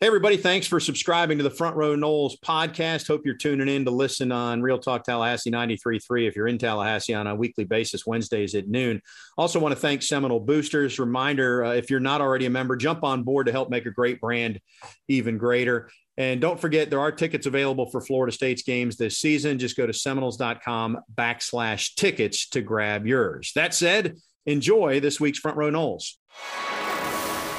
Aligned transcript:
Hey, 0.00 0.06
everybody. 0.06 0.36
Thanks 0.36 0.68
for 0.68 0.78
subscribing 0.78 1.38
to 1.38 1.42
the 1.42 1.50
Front 1.50 1.74
Row 1.74 1.96
Noles 1.96 2.38
podcast. 2.38 3.08
Hope 3.08 3.22
you're 3.24 3.34
tuning 3.34 3.66
in 3.66 3.84
to 3.84 3.90
listen 3.90 4.30
on 4.30 4.62
Real 4.62 4.78
Talk 4.78 5.02
Tallahassee 5.02 5.50
93.3 5.50 6.28
if 6.28 6.36
you're 6.36 6.46
in 6.46 6.56
Tallahassee 6.56 7.14
on 7.14 7.26
a 7.26 7.34
weekly 7.34 7.64
basis, 7.64 8.06
Wednesdays 8.06 8.54
at 8.54 8.68
noon. 8.68 9.02
Also, 9.36 9.58
want 9.58 9.74
to 9.74 9.80
thank 9.80 10.04
Seminole 10.04 10.38
Boosters. 10.38 11.00
Reminder 11.00 11.64
uh, 11.64 11.72
if 11.72 11.90
you're 11.90 11.98
not 11.98 12.20
already 12.20 12.46
a 12.46 12.50
member, 12.50 12.76
jump 12.76 13.02
on 13.02 13.24
board 13.24 13.46
to 13.46 13.52
help 13.52 13.70
make 13.70 13.86
a 13.86 13.90
great 13.90 14.20
brand 14.20 14.60
even 15.08 15.36
greater. 15.36 15.90
And 16.16 16.40
don't 16.40 16.60
forget, 16.60 16.90
there 16.90 17.00
are 17.00 17.10
tickets 17.10 17.46
available 17.46 17.90
for 17.90 18.00
Florida 18.00 18.30
State's 18.30 18.62
games 18.62 18.98
this 18.98 19.18
season. 19.18 19.58
Just 19.58 19.76
go 19.76 19.84
to 19.84 19.92
seminoles.com 19.92 21.00
backslash 21.12 21.96
tickets 21.96 22.48
to 22.50 22.60
grab 22.60 23.04
yours. 23.04 23.50
That 23.56 23.74
said, 23.74 24.14
enjoy 24.46 25.00
this 25.00 25.18
week's 25.18 25.40
Front 25.40 25.56
Row 25.56 25.72
Noles. 25.72 26.12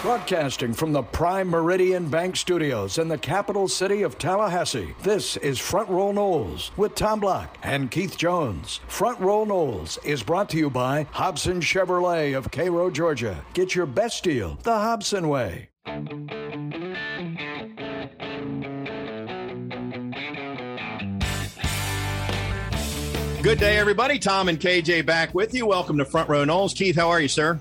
Broadcasting 0.02 0.73
from 0.73 0.93
the 0.93 1.04
Prime 1.04 1.50
Meridian 1.50 2.07
Bank 2.07 2.38
Studios 2.38 2.99
in 2.99 3.09
the 3.09 3.18
capital 3.18 3.68
city 3.68 4.03
of 4.03 4.17
Tallahassee, 4.17 4.95
this 5.03 5.35
is 5.35 5.59
Front 5.59 5.89
Row 5.89 6.13
Noles 6.13 6.72
with 6.77 6.95
Tom 6.95 7.20
Block 7.20 7.58
and 7.63 7.91
Keith 7.91 8.17
Jones. 8.17 8.80
Front 8.88 9.20
Row 9.20 9.44
Noles 9.44 9.98
is 10.05 10.23
brought 10.23 10.48
to 10.52 10.58
you 10.58 10.70
by 10.70 11.05
Hobson 11.12 11.59
Chevrolet 11.59 12.38
of 12.38 12.49
Cairo, 12.49 12.89
Georgia. 12.89 13.44
Get 13.53 13.75
your 13.75 13.85
best 13.85 14.23
deal 14.23 14.58
the 14.63 14.72
Hobson 14.72 15.27
way. 15.27 15.67
Good 23.41 23.59
day, 23.59 23.77
everybody. 23.77 24.17
Tom 24.17 24.47
and 24.47 24.59
KJ 24.59 25.05
back 25.05 25.36
with 25.36 25.53
you. 25.53 25.66
Welcome 25.66 25.97
to 25.97 26.05
Front 26.05 26.30
Row 26.30 26.45
Knowles. 26.45 26.73
Keith, 26.73 26.95
how 26.95 27.09
are 27.09 27.20
you, 27.20 27.27
sir? 27.27 27.59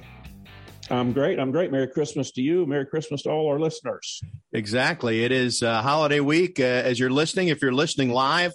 I'm 0.91 1.12
great. 1.12 1.38
I'm 1.38 1.51
great. 1.51 1.70
Merry 1.70 1.88
Christmas 1.88 2.30
to 2.33 2.41
you. 2.41 2.65
Merry 2.66 2.87
Christmas 2.87 3.23
to 3.23 3.30
all 3.30 3.48
our 3.48 3.60
listeners. 3.60 4.23
Exactly. 4.52 5.24
It 5.24 5.33
is 5.33 5.62
uh, 5.62 5.83
holiday 5.83 6.20
week. 6.20 6.59
Uh, 6.59 6.62
as 6.62 6.98
you're 6.98 7.11
listening, 7.11 7.48
if 7.48 7.61
you're 7.61 7.73
listening 7.73 8.11
live, 8.11 8.53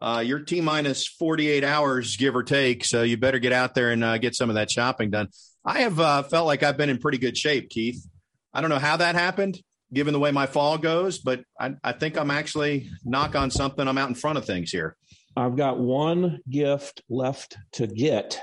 uh, 0.00 0.22
you're 0.24 0.40
T 0.40 0.60
minus 0.60 1.06
48 1.06 1.62
hours, 1.64 2.16
give 2.16 2.34
or 2.34 2.42
take. 2.42 2.84
So 2.84 3.02
you 3.02 3.16
better 3.16 3.38
get 3.38 3.52
out 3.52 3.74
there 3.74 3.90
and 3.92 4.02
uh, 4.02 4.18
get 4.18 4.34
some 4.34 4.50
of 4.50 4.56
that 4.56 4.70
shopping 4.70 5.10
done. 5.10 5.28
I 5.64 5.80
have 5.80 6.00
uh, 6.00 6.22
felt 6.24 6.46
like 6.46 6.62
I've 6.62 6.76
been 6.76 6.90
in 6.90 6.98
pretty 6.98 7.18
good 7.18 7.36
shape, 7.36 7.70
Keith. 7.70 8.04
I 8.52 8.60
don't 8.60 8.70
know 8.70 8.78
how 8.78 8.96
that 8.96 9.14
happened, 9.14 9.60
given 9.92 10.12
the 10.12 10.20
way 10.20 10.32
my 10.32 10.46
fall 10.46 10.78
goes, 10.78 11.18
but 11.18 11.44
I, 11.58 11.74
I 11.84 11.92
think 11.92 12.18
I'm 12.18 12.30
actually 12.30 12.90
knock 13.04 13.36
on 13.36 13.50
something. 13.50 13.86
I'm 13.86 13.98
out 13.98 14.08
in 14.08 14.14
front 14.14 14.38
of 14.38 14.44
things 14.44 14.70
here. 14.70 14.96
I've 15.36 15.56
got 15.56 15.78
one 15.78 16.40
gift 16.48 17.02
left 17.08 17.58
to 17.72 17.86
get 17.86 18.40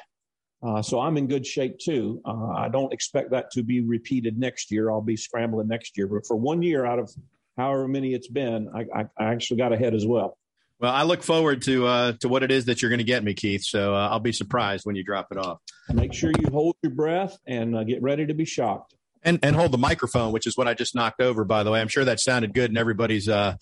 uh, 0.64 0.82
so 0.82 1.00
I'm 1.00 1.18
in 1.18 1.28
good 1.28 1.46
shape 1.46 1.78
too. 1.80 2.22
Uh, 2.26 2.52
I 2.52 2.70
don't 2.70 2.94
expect 2.94 3.32
that 3.32 3.52
to 3.52 3.64
be 3.64 3.82
repeated 3.82 4.38
next 4.38 4.72
year. 4.72 4.90
I'll 4.90 5.02
be 5.02 5.18
scrambling 5.18 5.68
next 5.68 5.98
year, 5.98 6.08
but 6.08 6.26
for 6.26 6.36
one 6.36 6.62
year 6.62 6.86
out 6.86 7.00
of 7.00 7.12
however 7.58 7.88
many 7.88 8.14
it's 8.14 8.28
been, 8.30 8.70
I, 8.74 9.02
I, 9.02 9.06
I 9.18 9.34
actually 9.34 9.58
got 9.58 9.74
ahead 9.74 9.94
as 9.94 10.06
well. 10.06 10.38
Well, 10.80 10.92
I 10.92 11.04
look 11.04 11.24
forward 11.24 11.62
to 11.64 11.88
uh, 11.88 12.14
to 12.22 12.28
what 12.28 12.44
it 12.44 12.52
is 12.52 12.66
that 12.66 12.82
you're 12.82 12.90
going 12.90 13.00
to 13.00 13.06
get 13.06 13.24
me, 13.24 13.34
Keith. 13.34 13.64
So 13.64 13.96
uh, 13.96 14.10
I'll 14.10 14.20
be 14.20 14.34
surprised 14.34 14.86
when 14.86 14.96
you 14.96 15.04
drop 15.04 15.28
it 15.32 15.38
off. 15.38 15.60
Make 15.94 16.14
sure 16.14 16.32
you 16.42 16.50
hold 16.50 16.76
your 16.82 16.92
breath 16.92 17.38
and 17.48 17.76
uh, 17.76 17.84
get 17.84 18.02
ready 18.02 18.26
to 18.26 18.34
be 18.34 18.46
shocked. 18.46 18.94
And, 19.26 19.40
and 19.42 19.56
hold 19.56 19.72
the 19.72 19.78
microphone, 19.78 20.34
which 20.34 20.46
is 20.46 20.58
what 20.58 20.68
I 20.68 20.74
just 20.74 20.96
knocked 20.96 21.22
over, 21.22 21.46
by 21.46 21.64
the 21.64 21.72
way. 21.72 21.80
I'm 21.80 21.88
sure 21.88 22.04
that 22.04 22.20
sounded 22.20 22.54
good 22.54 22.70
in 22.70 22.76
everybody's 22.76 23.30
uh, 23.30 23.56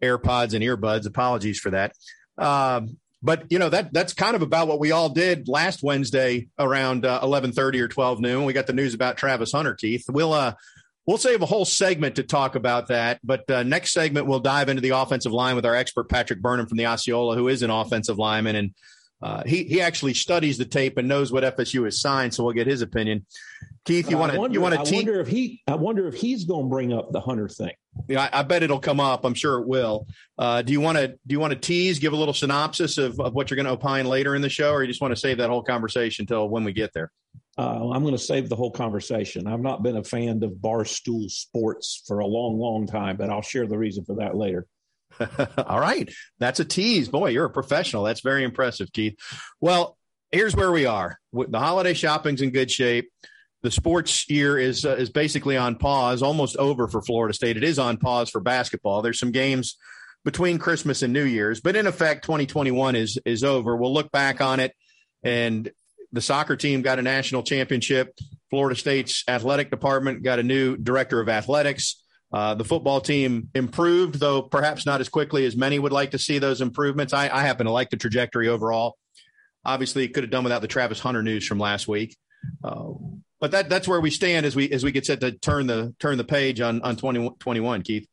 AirPods 0.00 0.54
and 0.54 0.62
earbuds. 0.62 1.04
Apologies 1.04 1.58
for 1.58 1.70
that. 1.70 1.96
Um, 2.38 2.98
but 3.22 3.44
you 3.50 3.58
know 3.58 3.68
that 3.68 3.92
that's 3.92 4.14
kind 4.14 4.34
of 4.34 4.42
about 4.42 4.68
what 4.68 4.80
we 4.80 4.92
all 4.92 5.08
did 5.08 5.48
last 5.48 5.82
Wednesday 5.82 6.48
around 6.58 7.04
uh, 7.04 7.20
eleven 7.22 7.52
thirty 7.52 7.80
or 7.80 7.88
twelve 7.88 8.20
noon. 8.20 8.44
We 8.44 8.52
got 8.52 8.66
the 8.66 8.72
news 8.72 8.94
about 8.94 9.16
Travis 9.16 9.52
Hunter. 9.52 9.74
Keith, 9.74 10.04
we'll 10.08 10.32
uh, 10.32 10.54
we'll 11.06 11.18
save 11.18 11.42
a 11.42 11.46
whole 11.46 11.64
segment 11.64 12.16
to 12.16 12.22
talk 12.22 12.54
about 12.54 12.88
that. 12.88 13.20
But 13.22 13.50
uh, 13.50 13.62
next 13.62 13.92
segment 13.92 14.26
we'll 14.26 14.40
dive 14.40 14.68
into 14.68 14.82
the 14.82 14.90
offensive 14.90 15.32
line 15.32 15.56
with 15.56 15.66
our 15.66 15.74
expert 15.74 16.08
Patrick 16.08 16.40
Burnham 16.40 16.66
from 16.66 16.78
the 16.78 16.86
Osceola, 16.86 17.36
who 17.36 17.48
is 17.48 17.62
an 17.62 17.70
offensive 17.70 18.18
lineman 18.18 18.56
and. 18.56 18.74
Uh, 19.22 19.42
he 19.44 19.64
he 19.64 19.82
actually 19.82 20.14
studies 20.14 20.56
the 20.56 20.64
tape 20.64 20.96
and 20.96 21.06
knows 21.06 21.30
what 21.30 21.44
FSU 21.44 21.84
has 21.84 22.00
signed, 22.00 22.32
so 22.32 22.42
we'll 22.42 22.54
get 22.54 22.66
his 22.66 22.80
opinion. 22.80 23.26
Keith, 23.86 24.10
you 24.10 24.18
want 24.18 24.32
to 24.32 24.52
you 24.52 24.60
want 24.60 24.74
to? 24.74 24.80
I 24.80 24.96
wonder 24.96 25.20
if 25.20 25.28
he 25.28 25.62
I 25.66 25.74
wonder 25.74 26.06
if 26.06 26.14
he's 26.14 26.44
going 26.44 26.66
to 26.66 26.68
bring 26.68 26.92
up 26.92 27.12
the 27.12 27.20
Hunter 27.20 27.48
thing. 27.48 27.72
Yeah, 28.08 28.28
I, 28.32 28.40
I, 28.40 28.42
bet 28.42 28.62
it'll 28.62 28.78
come 28.78 29.00
up. 29.00 29.24
I'm 29.24 29.34
sure 29.34 29.58
it 29.58 29.66
will. 29.66 30.06
Uh, 30.38 30.62
do 30.62 30.72
you 30.72 30.80
want 30.80 30.98
to 30.98 31.08
do 31.08 31.32
you 31.32 31.40
want 31.40 31.54
to 31.54 31.58
tease, 31.58 31.98
give 31.98 32.12
a 32.12 32.16
little 32.16 32.34
synopsis 32.34 32.98
of, 32.98 33.18
of 33.18 33.32
what 33.32 33.50
you're 33.50 33.56
going 33.56 33.66
to 33.66 33.72
opine 33.72 34.06
later 34.06 34.34
in 34.34 34.42
the 34.42 34.50
show, 34.50 34.72
or 34.72 34.82
you 34.82 34.88
just 34.88 35.00
want 35.00 35.12
to 35.12 35.20
save 35.20 35.38
that 35.38 35.48
whole 35.48 35.62
conversation 35.62 36.24
until 36.24 36.48
when 36.48 36.62
we 36.62 36.72
get 36.72 36.92
there? 36.92 37.10
Uh, 37.56 37.90
I'm 37.90 38.02
going 38.02 38.14
to 38.14 38.18
save 38.18 38.48
the 38.48 38.56
whole 38.56 38.70
conversation. 38.70 39.46
I've 39.46 39.60
not 39.60 39.82
been 39.82 39.96
a 39.96 40.04
fan 40.04 40.42
of 40.42 40.52
barstool 40.52 41.30
sports 41.30 42.02
for 42.06 42.20
a 42.20 42.26
long, 42.26 42.58
long 42.58 42.86
time, 42.86 43.16
but 43.16 43.30
I'll 43.30 43.42
share 43.42 43.66
the 43.66 43.78
reason 43.78 44.04
for 44.04 44.16
that 44.16 44.36
later. 44.36 44.66
All 45.66 45.80
right, 45.80 46.10
that's 46.38 46.60
a 46.60 46.64
tease. 46.64 47.08
Boy, 47.08 47.30
you're 47.30 47.46
a 47.46 47.50
professional. 47.50 48.04
That's 48.04 48.20
very 48.20 48.44
impressive, 48.44 48.92
Keith. 48.92 49.18
Well, 49.60 49.96
here's 50.30 50.54
where 50.54 50.70
we 50.70 50.86
are. 50.86 51.18
The 51.32 51.58
holiday 51.58 51.94
shopping's 51.94 52.40
in 52.42 52.50
good 52.50 52.70
shape 52.70 53.10
the 53.62 53.70
sports 53.70 54.28
year 54.30 54.58
is 54.58 54.84
uh, 54.84 54.96
is 54.96 55.10
basically 55.10 55.56
on 55.56 55.76
pause, 55.76 56.22
almost 56.22 56.56
over 56.56 56.88
for 56.88 57.02
Florida 57.02 57.34
State. 57.34 57.56
It 57.56 57.64
is 57.64 57.78
on 57.78 57.98
pause 57.98 58.30
for 58.30 58.40
basketball. 58.40 59.02
There's 59.02 59.18
some 59.18 59.32
games 59.32 59.76
between 60.24 60.58
Christmas 60.58 61.02
and 61.02 61.12
New 61.12 61.24
Year's, 61.24 61.60
but 61.60 61.76
in 61.76 61.86
effect, 61.86 62.24
2021 62.24 62.96
is 62.96 63.18
is 63.24 63.44
over. 63.44 63.76
We'll 63.76 63.92
look 63.92 64.10
back 64.10 64.40
on 64.40 64.60
it, 64.60 64.74
and 65.22 65.70
the 66.12 66.20
soccer 66.20 66.56
team 66.56 66.82
got 66.82 66.98
a 66.98 67.02
national 67.02 67.42
championship. 67.42 68.18
Florida 68.48 68.78
State's 68.78 69.24
athletic 69.28 69.70
department 69.70 70.22
got 70.22 70.38
a 70.38 70.42
new 70.42 70.76
director 70.76 71.20
of 71.20 71.28
athletics. 71.28 72.02
Uh, 72.32 72.54
the 72.54 72.64
football 72.64 73.00
team 73.00 73.48
improved, 73.54 74.18
though 74.18 74.42
perhaps 74.42 74.86
not 74.86 75.00
as 75.00 75.08
quickly 75.08 75.44
as 75.44 75.56
many 75.56 75.78
would 75.78 75.92
like 75.92 76.12
to 76.12 76.18
see 76.18 76.38
those 76.38 76.60
improvements. 76.60 77.12
I, 77.12 77.28
I 77.28 77.42
happen 77.42 77.66
to 77.66 77.72
like 77.72 77.90
the 77.90 77.96
trajectory 77.96 78.48
overall. 78.48 78.96
Obviously, 79.64 80.08
could 80.08 80.24
have 80.24 80.30
done 80.30 80.44
without 80.44 80.62
the 80.62 80.68
Travis 80.68 81.00
Hunter 81.00 81.22
news 81.22 81.46
from 81.46 81.58
last 81.58 81.86
week. 81.86 82.16
Uh, 82.64 82.92
but 83.40 83.50
that 83.52 83.68
that's 83.68 83.88
where 83.88 84.00
we 84.00 84.10
stand 84.10 84.46
as 84.46 84.54
we 84.54 84.70
as 84.70 84.84
we 84.84 84.92
get 84.92 85.06
set 85.06 85.20
to 85.20 85.32
turn 85.32 85.66
the 85.66 85.94
turn 85.98 86.18
the 86.18 86.24
page 86.24 86.60
on 86.60 86.80
on 86.82 86.96
2021 86.96 87.82
keith. 87.82 88.06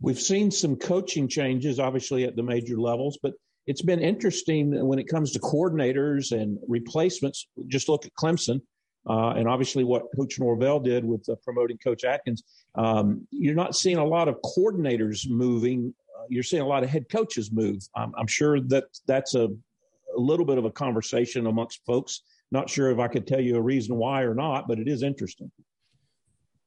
We've 0.00 0.18
seen 0.18 0.50
some 0.50 0.76
coaching 0.76 1.28
changes 1.28 1.78
obviously 1.78 2.24
at 2.24 2.34
the 2.34 2.42
major 2.42 2.76
levels 2.78 3.18
but 3.22 3.34
it's 3.66 3.82
been 3.82 4.00
interesting 4.00 4.84
when 4.86 4.98
it 4.98 5.06
comes 5.06 5.32
to 5.32 5.38
coordinators 5.38 6.32
and 6.32 6.58
replacements 6.66 7.46
just 7.68 7.88
look 7.88 8.04
at 8.06 8.12
clemson 8.14 8.60
uh, 9.08 9.30
and 9.30 9.48
obviously 9.48 9.84
what 9.84 10.04
coach 10.16 10.40
norvell 10.40 10.80
did 10.80 11.04
with 11.04 11.28
uh, 11.28 11.34
promoting 11.44 11.78
coach 11.78 12.04
atkins. 12.04 12.42
Um, 12.74 13.26
you're 13.30 13.54
not 13.54 13.76
seeing 13.76 13.98
a 13.98 14.04
lot 14.04 14.28
of 14.28 14.36
coordinators 14.42 15.28
moving 15.28 15.94
uh, 16.18 16.24
you're 16.28 16.42
seeing 16.42 16.62
a 16.62 16.66
lot 16.66 16.82
of 16.82 16.90
head 16.90 17.06
coaches 17.10 17.52
move. 17.52 17.82
I'm, 17.94 18.12
I'm 18.16 18.26
sure 18.26 18.60
that 18.60 18.84
that's 19.06 19.34
a, 19.34 19.44
a 19.44 20.20
little 20.20 20.46
bit 20.46 20.58
of 20.58 20.64
a 20.64 20.70
conversation 20.70 21.46
amongst 21.46 21.84
folks 21.84 22.22
not 22.52 22.70
sure 22.70 22.90
if 22.90 22.98
I 22.98 23.08
could 23.08 23.26
tell 23.26 23.40
you 23.40 23.56
a 23.56 23.62
reason 23.62 23.96
why 23.96 24.22
or 24.22 24.34
not, 24.34 24.68
but 24.68 24.78
it 24.78 24.88
is 24.88 25.02
interesting. 25.02 25.50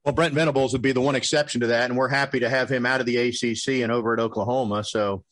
Well, 0.03 0.13
Brent 0.13 0.33
Venables 0.33 0.73
would 0.73 0.81
be 0.81 0.91
the 0.91 1.01
one 1.01 1.15
exception 1.15 1.61
to 1.61 1.67
that, 1.67 1.89
and 1.89 1.97
we're 1.97 2.09
happy 2.09 2.41
to 2.41 2.49
have 2.49 2.69
him 2.69 2.85
out 2.85 2.99
of 2.99 3.07
the 3.07 3.17
ACC 3.17 3.81
and 3.81 3.91
over 3.91 4.13
at 4.13 4.19
Oklahoma. 4.19 4.83
So 4.83 5.23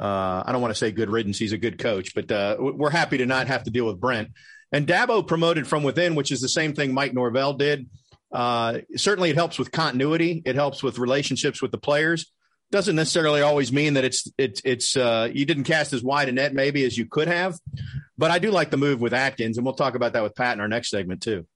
uh, 0.00 0.42
I 0.44 0.50
don't 0.50 0.60
want 0.60 0.72
to 0.72 0.78
say 0.78 0.90
good 0.90 1.10
riddance; 1.10 1.38
he's 1.38 1.52
a 1.52 1.58
good 1.58 1.78
coach, 1.78 2.12
but 2.14 2.30
uh, 2.32 2.56
we're 2.58 2.90
happy 2.90 3.18
to 3.18 3.26
not 3.26 3.46
have 3.46 3.64
to 3.64 3.70
deal 3.70 3.86
with 3.86 4.00
Brent. 4.00 4.30
And 4.72 4.86
Dabo 4.86 5.26
promoted 5.26 5.68
from 5.68 5.84
within, 5.84 6.16
which 6.16 6.32
is 6.32 6.40
the 6.40 6.48
same 6.48 6.74
thing 6.74 6.92
Mike 6.92 7.14
Norvell 7.14 7.54
did. 7.54 7.88
Uh, 8.32 8.78
certainly, 8.96 9.30
it 9.30 9.36
helps 9.36 9.58
with 9.58 9.70
continuity. 9.70 10.42
It 10.44 10.56
helps 10.56 10.82
with 10.82 10.98
relationships 10.98 11.62
with 11.62 11.70
the 11.70 11.78
players. 11.78 12.32
Doesn't 12.72 12.96
necessarily 12.96 13.42
always 13.42 13.72
mean 13.72 13.94
that 13.94 14.04
it's 14.04 14.28
it's 14.36 14.60
it's 14.64 14.96
uh, 14.96 15.28
you 15.32 15.46
didn't 15.46 15.64
cast 15.64 15.92
as 15.92 16.02
wide 16.02 16.28
a 16.28 16.32
net 16.32 16.52
maybe 16.52 16.84
as 16.84 16.98
you 16.98 17.06
could 17.06 17.28
have, 17.28 17.58
but 18.18 18.30
I 18.30 18.38
do 18.38 18.50
like 18.50 18.70
the 18.70 18.76
move 18.76 19.00
with 19.00 19.14
Atkins, 19.14 19.56
and 19.56 19.64
we'll 19.64 19.74
talk 19.74 19.94
about 19.94 20.14
that 20.14 20.22
with 20.22 20.34
Pat 20.34 20.54
in 20.54 20.60
our 20.60 20.68
next 20.68 20.90
segment 20.90 21.22
too. 21.22 21.46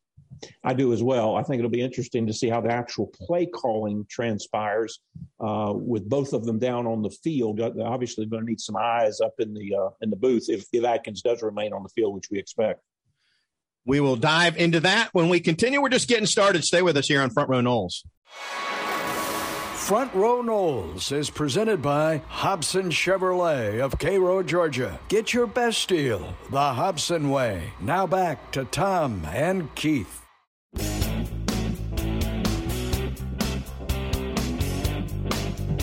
I 0.64 0.74
do 0.74 0.92
as 0.92 1.02
well. 1.02 1.36
I 1.36 1.42
think 1.42 1.58
it'll 1.58 1.70
be 1.70 1.82
interesting 1.82 2.26
to 2.26 2.32
see 2.32 2.48
how 2.48 2.60
the 2.60 2.72
actual 2.72 3.06
play 3.06 3.46
calling 3.46 4.06
transpires 4.08 5.00
uh, 5.38 5.72
with 5.74 6.08
both 6.08 6.32
of 6.32 6.44
them 6.44 6.58
down 6.58 6.86
on 6.86 7.02
the 7.02 7.10
field. 7.10 7.58
They're 7.58 7.86
obviously, 7.86 8.26
going 8.26 8.44
to 8.44 8.48
need 8.48 8.60
some 8.60 8.76
eyes 8.76 9.20
up 9.20 9.34
in 9.38 9.54
the 9.54 9.74
uh, 9.74 9.90
in 10.00 10.10
the 10.10 10.16
booth 10.16 10.48
if, 10.48 10.64
if 10.72 10.84
Atkins 10.84 11.22
does 11.22 11.42
remain 11.42 11.72
on 11.72 11.82
the 11.82 11.88
field, 11.90 12.14
which 12.14 12.30
we 12.30 12.38
expect. 12.38 12.80
We 13.84 14.00
will 14.00 14.16
dive 14.16 14.56
into 14.56 14.80
that 14.80 15.10
when 15.12 15.28
we 15.28 15.40
continue. 15.40 15.80
We're 15.80 15.88
just 15.88 16.08
getting 16.08 16.26
started. 16.26 16.64
Stay 16.64 16.82
with 16.82 16.96
us 16.96 17.08
here 17.08 17.22
on 17.22 17.30
Front 17.30 17.48
Row 17.48 17.60
Noles. 17.60 18.04
Front 19.90 20.14
Row 20.14 20.40
Noles 20.40 21.10
is 21.10 21.30
presented 21.30 21.82
by 21.82 22.22
Hobson 22.28 22.90
Chevrolet 22.90 23.80
of 23.80 23.98
Cairo, 23.98 24.40
Georgia. 24.40 25.00
Get 25.08 25.34
your 25.34 25.48
best 25.48 25.88
deal 25.88 26.36
the 26.48 26.74
Hobson 26.74 27.28
way. 27.28 27.72
Now 27.80 28.06
back 28.06 28.52
to 28.52 28.64
Tom 28.66 29.26
and 29.32 29.74
Keith. 29.74 30.22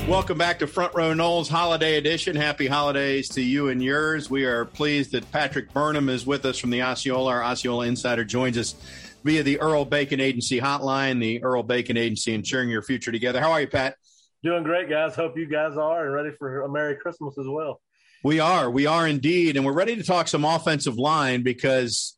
Welcome 0.07 0.37
back 0.37 0.59
to 0.59 0.67
Front 0.67 0.95
Row 0.95 1.13
Noles 1.13 1.49
Holiday 1.49 1.97
Edition. 1.97 2.33
Happy 2.33 2.67
holidays 2.67 3.27
to 3.31 3.41
you 3.41 3.67
and 3.67 3.83
yours. 3.83 4.29
We 4.29 4.45
are 4.45 4.63
pleased 4.63 5.11
that 5.11 5.29
Patrick 5.33 5.73
Burnham 5.73 6.07
is 6.07 6.25
with 6.25 6.45
us 6.45 6.57
from 6.57 6.69
the 6.69 6.81
Osceola. 6.81 7.29
Our 7.29 7.43
Osceola 7.43 7.87
Insider 7.87 8.23
joins 8.23 8.57
us 8.57 8.75
via 9.23 9.43
the 9.43 9.59
Earl 9.59 9.85
Bacon 9.85 10.19
Agency 10.19 10.59
hotline, 10.59 11.19
the 11.19 11.43
Earl 11.43 11.63
Bacon 11.63 11.97
Agency, 11.97 12.33
ensuring 12.33 12.69
your 12.69 12.81
future 12.81 13.11
together. 13.11 13.39
How 13.39 13.51
are 13.51 13.61
you, 13.61 13.67
Pat? 13.67 13.95
Doing 14.43 14.63
great, 14.63 14.89
guys. 14.89 15.15
Hope 15.15 15.37
you 15.37 15.47
guys 15.47 15.77
are 15.77 16.05
and 16.05 16.13
ready 16.13 16.31
for 16.37 16.61
a 16.61 16.69
Merry 16.69 16.95
Christmas 16.95 17.37
as 17.37 17.47
well. 17.47 17.81
We 18.23 18.39
are. 18.39 18.69
We 18.69 18.85
are 18.85 19.07
indeed. 19.07 19.55
And 19.55 19.65
we're 19.65 19.73
ready 19.73 19.95
to 19.95 20.03
talk 20.03 20.27
some 20.27 20.45
offensive 20.45 20.97
line 20.97 21.43
because 21.43 22.16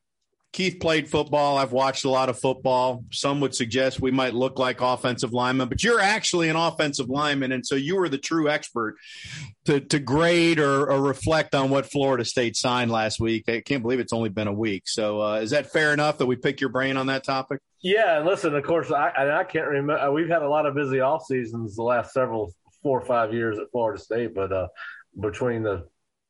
Keith 0.51 0.79
played 0.79 1.07
football. 1.07 1.57
I've 1.57 1.71
watched 1.71 2.05
a 2.05 2.09
lot 2.09 2.27
of 2.27 2.39
football. 2.39 3.03
Some 3.11 3.39
would 3.41 3.53
suggest 3.53 4.01
we 4.01 4.09
might 4.09 4.33
look 4.33 4.57
like 4.57 4.81
offensive 4.81 5.31
linemen, 5.31 5.69
but 5.69 5.83
you're 5.83 5.99
actually 5.99 6.49
an 6.49 6.55
offensive 6.55 7.07
lineman. 7.07 7.51
And 7.51 7.65
so 7.65 7.75
you 7.75 7.95
were 7.97 8.09
the 8.09 8.17
true 8.17 8.49
expert 8.49 8.95
to, 9.65 9.79
to 9.79 9.99
grade 9.99 10.59
or, 10.59 10.89
or 10.89 11.01
reflect 11.01 11.53
on 11.53 11.69
what 11.69 11.85
Florida 11.91 12.25
State 12.25 12.55
signed 12.55 12.89
last 12.89 13.19
week. 13.19 13.47
I 13.47 13.61
can't 13.61 13.83
believe 13.83 13.99
it's 13.99 14.13
only 14.13 14.29
been 14.29 14.47
a 14.47 14.53
week. 14.53 14.83
So 14.87 15.21
uh, 15.21 15.35
is 15.35 15.51
that 15.51 15.71
fair 15.71 15.93
enough 15.93 16.17
that 16.17 16.25
we 16.25 16.35
pick 16.35 16.61
your 16.61 16.71
brain 16.71 16.97
on 16.97 17.07
that 17.07 17.23
topic? 17.23 17.59
Yeah. 17.83 18.23
Listen, 18.25 18.55
of 18.55 18.63
course, 18.63 18.91
I, 18.91 19.39
I 19.39 19.43
can't 19.43 19.67
remember. 19.67 19.99
Uh, 19.99 20.11
we've 20.11 20.29
had 20.29 20.41
a 20.41 20.49
lot 20.49 20.65
of 20.65 20.73
busy 20.73 20.99
off 20.99 21.25
seasons 21.25 21.75
the 21.75 21.83
last 21.83 22.11
several, 22.11 22.51
four 22.81 22.99
or 22.99 23.05
five 23.05 23.33
years 23.33 23.59
at 23.59 23.69
Florida 23.71 24.01
State, 24.01 24.33
but 24.33 24.51
uh, 24.51 24.67
between 25.19 25.61
the 25.61 25.87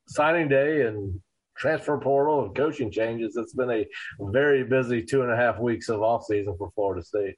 signing 0.08 0.50
day 0.50 0.82
and 0.82 1.22
transfer 1.60 1.98
portal 1.98 2.46
and 2.46 2.56
coaching 2.56 2.92
changes, 2.92 3.36
it's 3.36 3.54
been 3.54 3.70
a 3.70 3.86
very 4.20 4.64
busy 4.64 5.04
two 5.04 5.22
and 5.22 5.32
a 5.32 5.36
half 5.36 5.60
weeks 5.60 5.90
of 5.90 6.02
off 6.02 6.26
season 6.26 6.56
for 6.58 6.72
Florida 6.74 7.04
State. 7.04 7.36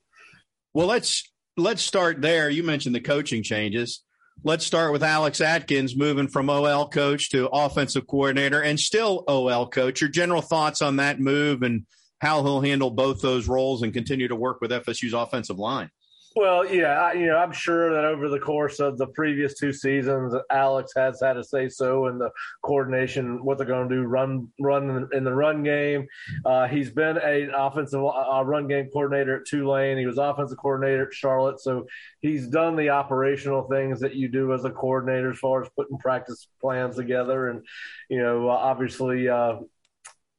Well, 0.73 0.87
let's 0.87 1.29
let's 1.57 1.81
start 1.81 2.21
there. 2.21 2.49
You 2.49 2.63
mentioned 2.63 2.95
the 2.95 3.01
coaching 3.01 3.43
changes. 3.43 4.03
Let's 4.43 4.65
start 4.65 4.91
with 4.91 5.03
Alex 5.03 5.41
Atkins 5.41 5.95
moving 5.95 6.27
from 6.27 6.49
OL 6.49 6.89
coach 6.89 7.29
to 7.31 7.47
offensive 7.49 8.07
coordinator 8.07 8.61
and 8.61 8.79
still 8.79 9.23
OL 9.27 9.67
coach. 9.67 10.01
Your 10.01 10.09
general 10.09 10.41
thoughts 10.41 10.81
on 10.81 10.95
that 10.95 11.19
move 11.19 11.61
and 11.61 11.85
how 12.19 12.41
he'll 12.43 12.61
handle 12.61 12.89
both 12.89 13.21
those 13.21 13.47
roles 13.47 13.83
and 13.83 13.93
continue 13.93 14.27
to 14.27 14.35
work 14.35 14.61
with 14.61 14.71
FSU's 14.71 15.13
offensive 15.13 15.59
line. 15.59 15.89
Well, 16.33 16.65
yeah, 16.65 16.93
I, 17.01 17.13
you 17.13 17.25
know, 17.27 17.35
I'm 17.35 17.51
sure 17.51 17.93
that 17.93 18.05
over 18.05 18.29
the 18.29 18.39
course 18.39 18.79
of 18.79 18.97
the 18.97 19.07
previous 19.07 19.53
two 19.53 19.73
seasons, 19.73 20.33
Alex 20.49 20.93
has 20.95 21.19
had 21.21 21.33
to 21.33 21.43
say 21.43 21.67
so 21.67 22.07
in 22.07 22.17
the 22.17 22.29
coordination, 22.63 23.43
what 23.43 23.57
they're 23.57 23.67
going 23.67 23.89
to 23.89 23.95
do, 23.95 24.03
run, 24.03 24.47
run 24.57 25.09
in 25.11 25.25
the 25.25 25.33
run 25.33 25.61
game. 25.61 26.07
Uh, 26.45 26.67
he's 26.67 26.89
been 26.89 27.17
a 27.17 27.49
offensive 27.53 28.01
uh, 28.01 28.43
run 28.45 28.65
game 28.65 28.87
coordinator 28.93 29.41
at 29.41 29.45
Tulane. 29.45 29.97
He 29.97 30.05
was 30.05 30.17
offensive 30.17 30.57
coordinator 30.57 31.07
at 31.07 31.13
Charlotte, 31.13 31.59
so 31.59 31.85
he's 32.21 32.47
done 32.47 32.77
the 32.77 32.91
operational 32.91 33.63
things 33.63 33.99
that 33.99 34.15
you 34.15 34.29
do 34.29 34.53
as 34.53 34.63
a 34.63 34.69
coordinator, 34.69 35.31
as 35.31 35.39
far 35.39 35.63
as 35.63 35.69
putting 35.75 35.97
practice 35.97 36.47
plans 36.61 36.95
together, 36.95 37.49
and 37.49 37.65
you 38.09 38.19
know, 38.19 38.47
obviously. 38.49 39.27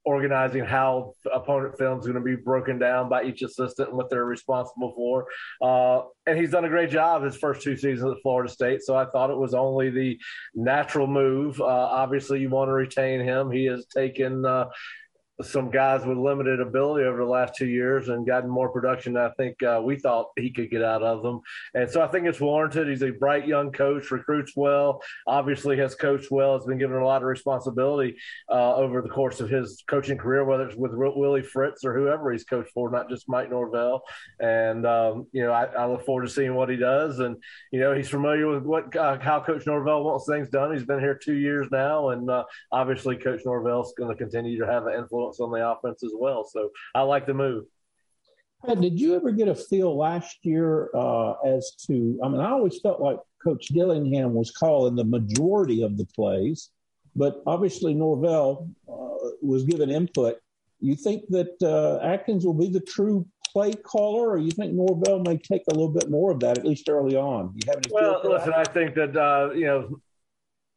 Organizing 0.05 0.65
how 0.65 1.13
opponent 1.33 1.79
film 1.79 2.01
is 2.01 2.07
going 2.07 2.17
to 2.17 2.21
be 2.21 2.35
broken 2.35 2.79
down 2.79 3.09
by 3.09 3.23
each 3.23 3.43
assistant 3.43 3.91
and 3.91 3.97
what 3.97 4.11
they're 4.11 4.25
responsible 4.25 4.93
for. 4.97 5.27
Uh, 5.61 6.03
and 6.27 6.39
he's 6.39 6.51
done 6.51 6.65
a 6.65 6.69
great 6.69 6.91
job 6.91 7.23
his 7.23 7.37
first 7.37 7.63
two 7.63 7.77
seasons 7.77 8.11
at 8.11 8.23
Florida 8.23 8.51
State. 8.51 8.83
So 8.83 8.97
I 8.97 9.07
thought 9.07 9.31
it 9.31 9.37
was 9.37 9.55
only 9.55 9.91
the 9.91 10.19
natural 10.55 11.07
move. 11.07 11.61
Uh, 11.61 11.65
obviously, 11.65 12.41
you 12.41 12.49
want 12.49 12.69
to 12.69 12.73
retain 12.73 13.21
him. 13.21 13.51
He 13.51 13.67
has 13.67 13.87
taken 13.87 14.45
uh, 14.45 14.67
some 15.41 15.71
guys 15.71 16.05
with 16.05 16.19
limited 16.19 16.61
ability 16.61 17.07
over 17.07 17.19
the 17.19 17.31
last 17.31 17.55
two 17.55 17.67
years 17.67 18.09
and 18.09 18.27
gotten 18.27 18.51
more 18.51 18.69
production 18.69 19.15
than 19.15 19.23
I 19.23 19.31
think 19.31 19.63
uh, 19.63 19.81
we 19.83 19.97
thought 19.97 20.31
he 20.37 20.51
could 20.51 20.71
get 20.71 20.85
out 20.85 21.03
of 21.03 21.23
them. 21.23 21.41
And 21.75 21.91
so 21.91 22.03
I 22.03 22.09
think 22.09 22.27
it's 22.27 22.41
warranted. 22.41 22.89
He's 22.89 23.03
a 23.03 23.11
bright 23.11 23.47
young 23.47 23.73
coach, 23.73 24.11
recruits 24.11 24.53
well, 24.55 25.01
obviously 25.27 25.79
has 25.79 25.95
coached 25.95 26.31
well, 26.31 26.59
has 26.59 26.67
been 26.67 26.79
given 26.79 26.99
a 26.99 27.05
lot 27.05 27.23
of 27.23 27.29
responsibility 27.29 28.17
uh, 28.51 28.75
over 28.77 29.01
the 29.01 29.09
course 29.09 29.41
of 29.41 29.49
his 29.49 29.83
coaching 29.89 30.19
career, 30.19 30.45
whether 30.45 30.69
it's 30.69 30.77
with 30.77 30.93
Willie 30.93 31.43
Fritz 31.43 31.85
or 31.85 31.97
whoever 31.97 32.31
he's 32.31 32.45
coached 32.45 32.71
for, 32.75 32.91
not 32.91 33.09
just 33.09 33.29
Mike 33.29 33.51
Norvell. 33.51 34.03
And, 34.39 34.87
um, 34.87 35.27
you 35.33 35.43
know, 35.45 35.53
I, 35.53 35.65
I, 35.65 35.87
look 35.87 36.05
forward 36.05 36.27
to 36.27 36.33
seeing 36.33 36.55
what 36.55 36.69
he 36.69 36.77
does. 36.77 37.21
And, 37.21 37.37
you 37.71 37.81
know, 37.81 37.95
he's 37.95 38.09
familiar 38.09 38.49
with 38.49 38.65
what 38.65 38.95
uh, 38.97 39.19
how 39.19 39.41
Coach 39.41 39.67
Norvell 39.67 40.05
wants 40.05 40.27
things 40.27 40.49
done. 40.49 40.73
He's 40.73 40.85
been 40.85 41.01
here 41.01 41.15
two 41.15 41.35
years 41.35 41.69
now. 41.71 42.11
And 42.11 42.31
uh, 42.31 42.45
obviously, 42.71 43.17
Coach 43.17 43.43
Norvell's 43.45 43.95
going 43.97 44.11
to 44.11 44.17
continue 44.17 44.59
to 44.59 44.67
have 44.67 44.87
an 44.87 44.95
influence 44.95 45.22
influence 45.23 45.41
on 45.41 45.51
the 45.51 45.69
offense 45.69 46.03
as 46.03 46.13
well. 46.15 46.45
So 46.45 46.71
I 46.95 47.03
like 47.03 47.27
the 47.27 47.35
move. 47.35 47.65
Did 48.81 49.01
you 49.01 49.17
ever 49.17 49.33
get 49.33 49.49
a 49.49 49.57
feel 49.57 49.97
last 49.97 50.39
year 50.43 50.89
uh, 50.95 51.33
as 51.45 51.75
to? 51.89 52.19
I 52.23 52.29
mean, 52.29 52.41
I 52.41 52.51
always 52.51 52.79
felt 52.81 53.01
like 53.01 53.19
Coach 53.43 53.67
Dillingham 53.69 54.35
was 54.35 54.53
calling 54.53 54.95
the 54.95 55.05
majority 55.05 55.83
of 55.83 55.97
the 55.97 56.07
plays, 56.15 56.71
but 57.17 57.43
obviously 57.45 57.93
Norvell 57.93 58.71
uh, 58.89 59.31
was 59.43 59.65
given 59.65 59.91
input. 59.91 60.37
You 60.79 60.95
think 60.95 61.25
that 61.31 61.61
uh, 61.61 62.05
Atkins 62.07 62.47
will 62.47 62.55
be 62.55 62.69
the 62.69 62.81
true 62.81 63.27
play 63.53 63.73
caller, 63.73 64.31
or 64.31 64.39
you 64.39 64.53
think 64.53 64.75
Norvell 64.75 65.19
may 65.21 65.39
take 65.39 65.63
a 65.69 65.75
little 65.75 65.93
bit 65.93 66.09
more 66.09 66.31
of 66.31 66.39
that 66.41 66.57
at 66.57 66.65
least 66.65 66.89
early 66.89 67.17
on? 67.17 67.53
You 67.57 67.63
have 67.67 67.79
any? 67.79 67.91
Well, 67.91 68.21
listen, 68.23 68.51
that? 68.51 68.69
I 68.69 68.73
think 68.73 68.95
that 68.95 69.17
uh, 69.17 69.51
you 69.55 69.67
know, 69.67 70.01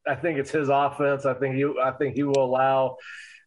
I 0.07 0.15
think 0.15 0.39
it's 0.39 0.51
his 0.51 0.69
offense. 0.69 1.27
I 1.27 1.35
think 1.35 1.55
he, 1.55 1.65
I 1.83 1.91
think 1.91 2.15
he 2.15 2.23
will 2.23 2.43
allow 2.43 2.97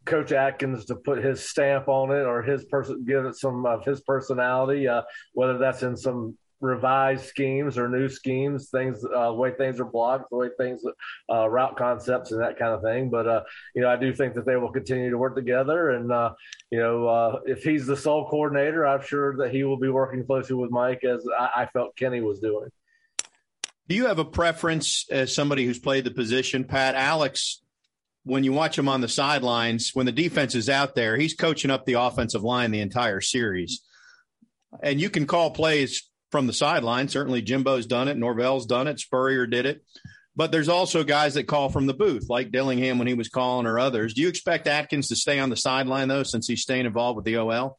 Coach 0.08 0.32
Atkins 0.32 0.86
to 0.86 0.96
put 0.96 1.22
his 1.22 1.48
stamp 1.48 1.88
on 1.88 2.10
it 2.10 2.24
or 2.24 2.42
his 2.42 2.64
person 2.64 3.04
give 3.04 3.24
it 3.26 3.36
some 3.36 3.64
of 3.66 3.84
his 3.84 4.00
personality, 4.00 4.88
uh, 4.88 5.02
whether 5.34 5.58
that's 5.58 5.82
in 5.82 5.96
some 5.96 6.36
revised 6.60 7.24
schemes 7.24 7.78
or 7.78 7.88
new 7.88 8.08
schemes, 8.08 8.70
things, 8.70 9.04
uh, 9.04 9.28
the 9.28 9.34
way 9.34 9.52
things 9.52 9.78
are 9.78 9.84
blocked, 9.84 10.30
the 10.30 10.36
way 10.36 10.48
things, 10.58 10.82
uh, 11.30 11.48
route 11.48 11.76
concepts 11.76 12.32
and 12.32 12.40
that 12.42 12.58
kind 12.58 12.72
of 12.72 12.82
thing. 12.82 13.10
But, 13.10 13.28
uh, 13.28 13.42
you 13.74 13.82
know, 13.82 13.88
I 13.88 13.96
do 13.96 14.12
think 14.12 14.34
that 14.34 14.44
they 14.44 14.56
will 14.56 14.72
continue 14.72 15.10
to 15.10 15.18
work 15.18 15.36
together. 15.36 15.90
And, 15.90 16.10
uh, 16.10 16.32
you 16.70 16.80
know, 16.80 17.06
uh, 17.06 17.40
if 17.46 17.62
he's 17.62 17.86
the 17.86 17.96
sole 17.96 18.28
coordinator, 18.28 18.86
I'm 18.86 19.02
sure 19.02 19.36
that 19.36 19.52
he 19.52 19.62
will 19.62 19.78
be 19.78 19.88
working 19.88 20.24
closely 20.26 20.56
with 20.56 20.70
Mike 20.70 21.04
as 21.04 21.24
I, 21.38 21.62
I 21.62 21.66
felt 21.66 21.96
Kenny 21.96 22.20
was 22.20 22.40
doing. 22.40 22.70
Do 23.86 23.94
you 23.94 24.06
have 24.06 24.18
a 24.18 24.24
preference 24.24 25.06
as 25.10 25.34
somebody 25.34 25.64
who's 25.64 25.78
played 25.78 26.04
the 26.04 26.10
position, 26.10 26.64
Pat? 26.64 26.94
Alex 26.94 27.62
when 28.24 28.44
you 28.44 28.52
watch 28.52 28.78
him 28.78 28.88
on 28.88 29.00
the 29.00 29.08
sidelines, 29.08 29.90
when 29.94 30.06
the 30.06 30.12
defense 30.12 30.54
is 30.54 30.68
out 30.68 30.94
there, 30.94 31.16
he's 31.16 31.34
coaching 31.34 31.70
up 31.70 31.86
the 31.86 31.94
offensive 31.94 32.42
line 32.42 32.70
the 32.70 32.80
entire 32.80 33.20
series. 33.20 33.82
And 34.82 35.00
you 35.00 35.10
can 35.10 35.26
call 35.26 35.50
plays 35.50 36.08
from 36.30 36.46
the 36.46 36.52
sideline. 36.52 37.08
Certainly 37.08 37.42
Jimbo's 37.42 37.86
done 37.86 38.08
it, 38.08 38.16
Norvell's 38.16 38.66
done 38.66 38.86
it, 38.86 39.00
Spurrier 39.00 39.46
did 39.46 39.66
it. 39.66 39.82
But 40.36 40.52
there's 40.52 40.68
also 40.68 41.02
guys 41.02 41.34
that 41.34 41.48
call 41.48 41.68
from 41.68 41.86
the 41.86 41.94
booth, 41.94 42.26
like 42.28 42.52
Dillingham 42.52 42.98
when 42.98 43.08
he 43.08 43.14
was 43.14 43.28
calling 43.28 43.66
or 43.66 43.78
others. 43.78 44.14
Do 44.14 44.22
you 44.22 44.28
expect 44.28 44.68
Atkins 44.68 45.08
to 45.08 45.16
stay 45.16 45.40
on 45.40 45.50
the 45.50 45.56
sideline, 45.56 46.06
though, 46.06 46.22
since 46.22 46.46
he's 46.46 46.62
staying 46.62 46.86
involved 46.86 47.16
with 47.16 47.24
the 47.24 47.38
OL? 47.38 47.76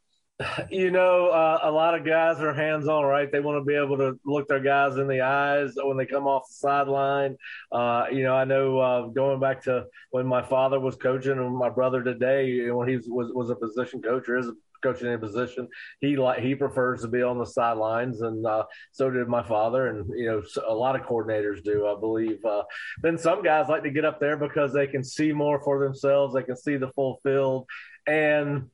You 0.69 0.89
know, 0.89 1.27
uh, 1.27 1.59
a 1.63 1.71
lot 1.71 1.95
of 1.95 2.05
guys 2.05 2.39
are 2.39 2.53
hands 2.53 2.87
on, 2.87 3.03
right? 3.03 3.29
They 3.29 3.41
want 3.41 3.59
to 3.59 3.65
be 3.65 3.75
able 3.75 3.97
to 3.97 4.17
look 4.25 4.47
their 4.47 4.61
guys 4.61 4.95
in 4.95 5.07
the 5.07 5.21
eyes 5.21 5.73
when 5.75 5.97
they 5.97 6.05
come 6.05 6.27
off 6.27 6.47
the 6.47 6.53
sideline. 6.53 7.35
Uh, 7.71 8.05
you 8.11 8.23
know, 8.23 8.35
I 8.35 8.45
know 8.45 8.79
uh, 8.79 9.01
going 9.07 9.41
back 9.41 9.63
to 9.63 9.85
when 10.11 10.25
my 10.25 10.41
father 10.41 10.79
was 10.79 10.95
coaching 10.95 11.33
and 11.33 11.57
my 11.57 11.69
brother 11.69 12.01
today, 12.01 12.71
when 12.71 12.87
he 12.87 12.95
was, 13.07 13.31
was 13.33 13.49
a 13.49 13.55
position 13.55 14.01
coach 14.01 14.29
or 14.29 14.37
is 14.37 14.47
a 14.47 14.53
coaching 14.81 15.07
in 15.07 15.13
a 15.13 15.19
position, 15.19 15.67
he 15.99 16.15
like 16.15 16.39
he 16.39 16.55
prefers 16.55 17.01
to 17.01 17.09
be 17.09 17.21
on 17.21 17.37
the 17.37 17.45
sidelines, 17.45 18.21
and 18.21 18.45
uh, 18.45 18.63
so 18.93 19.09
did 19.09 19.27
my 19.27 19.43
father, 19.43 19.87
and 19.87 20.09
you 20.15 20.25
know, 20.25 20.41
a 20.67 20.73
lot 20.73 20.95
of 20.95 21.05
coordinators 21.05 21.61
do, 21.61 21.85
I 21.85 21.99
believe. 21.99 22.43
Uh, 22.45 22.63
then 23.01 23.17
some 23.17 23.43
guys 23.43 23.67
like 23.67 23.83
to 23.83 23.91
get 23.91 24.05
up 24.05 24.21
there 24.21 24.37
because 24.37 24.71
they 24.71 24.87
can 24.87 25.03
see 25.03 25.33
more 25.33 25.61
for 25.61 25.83
themselves, 25.83 26.33
they 26.33 26.43
can 26.43 26.55
see 26.55 26.77
the 26.77 26.91
full 26.93 27.19
field, 27.23 27.67
and 28.07 28.69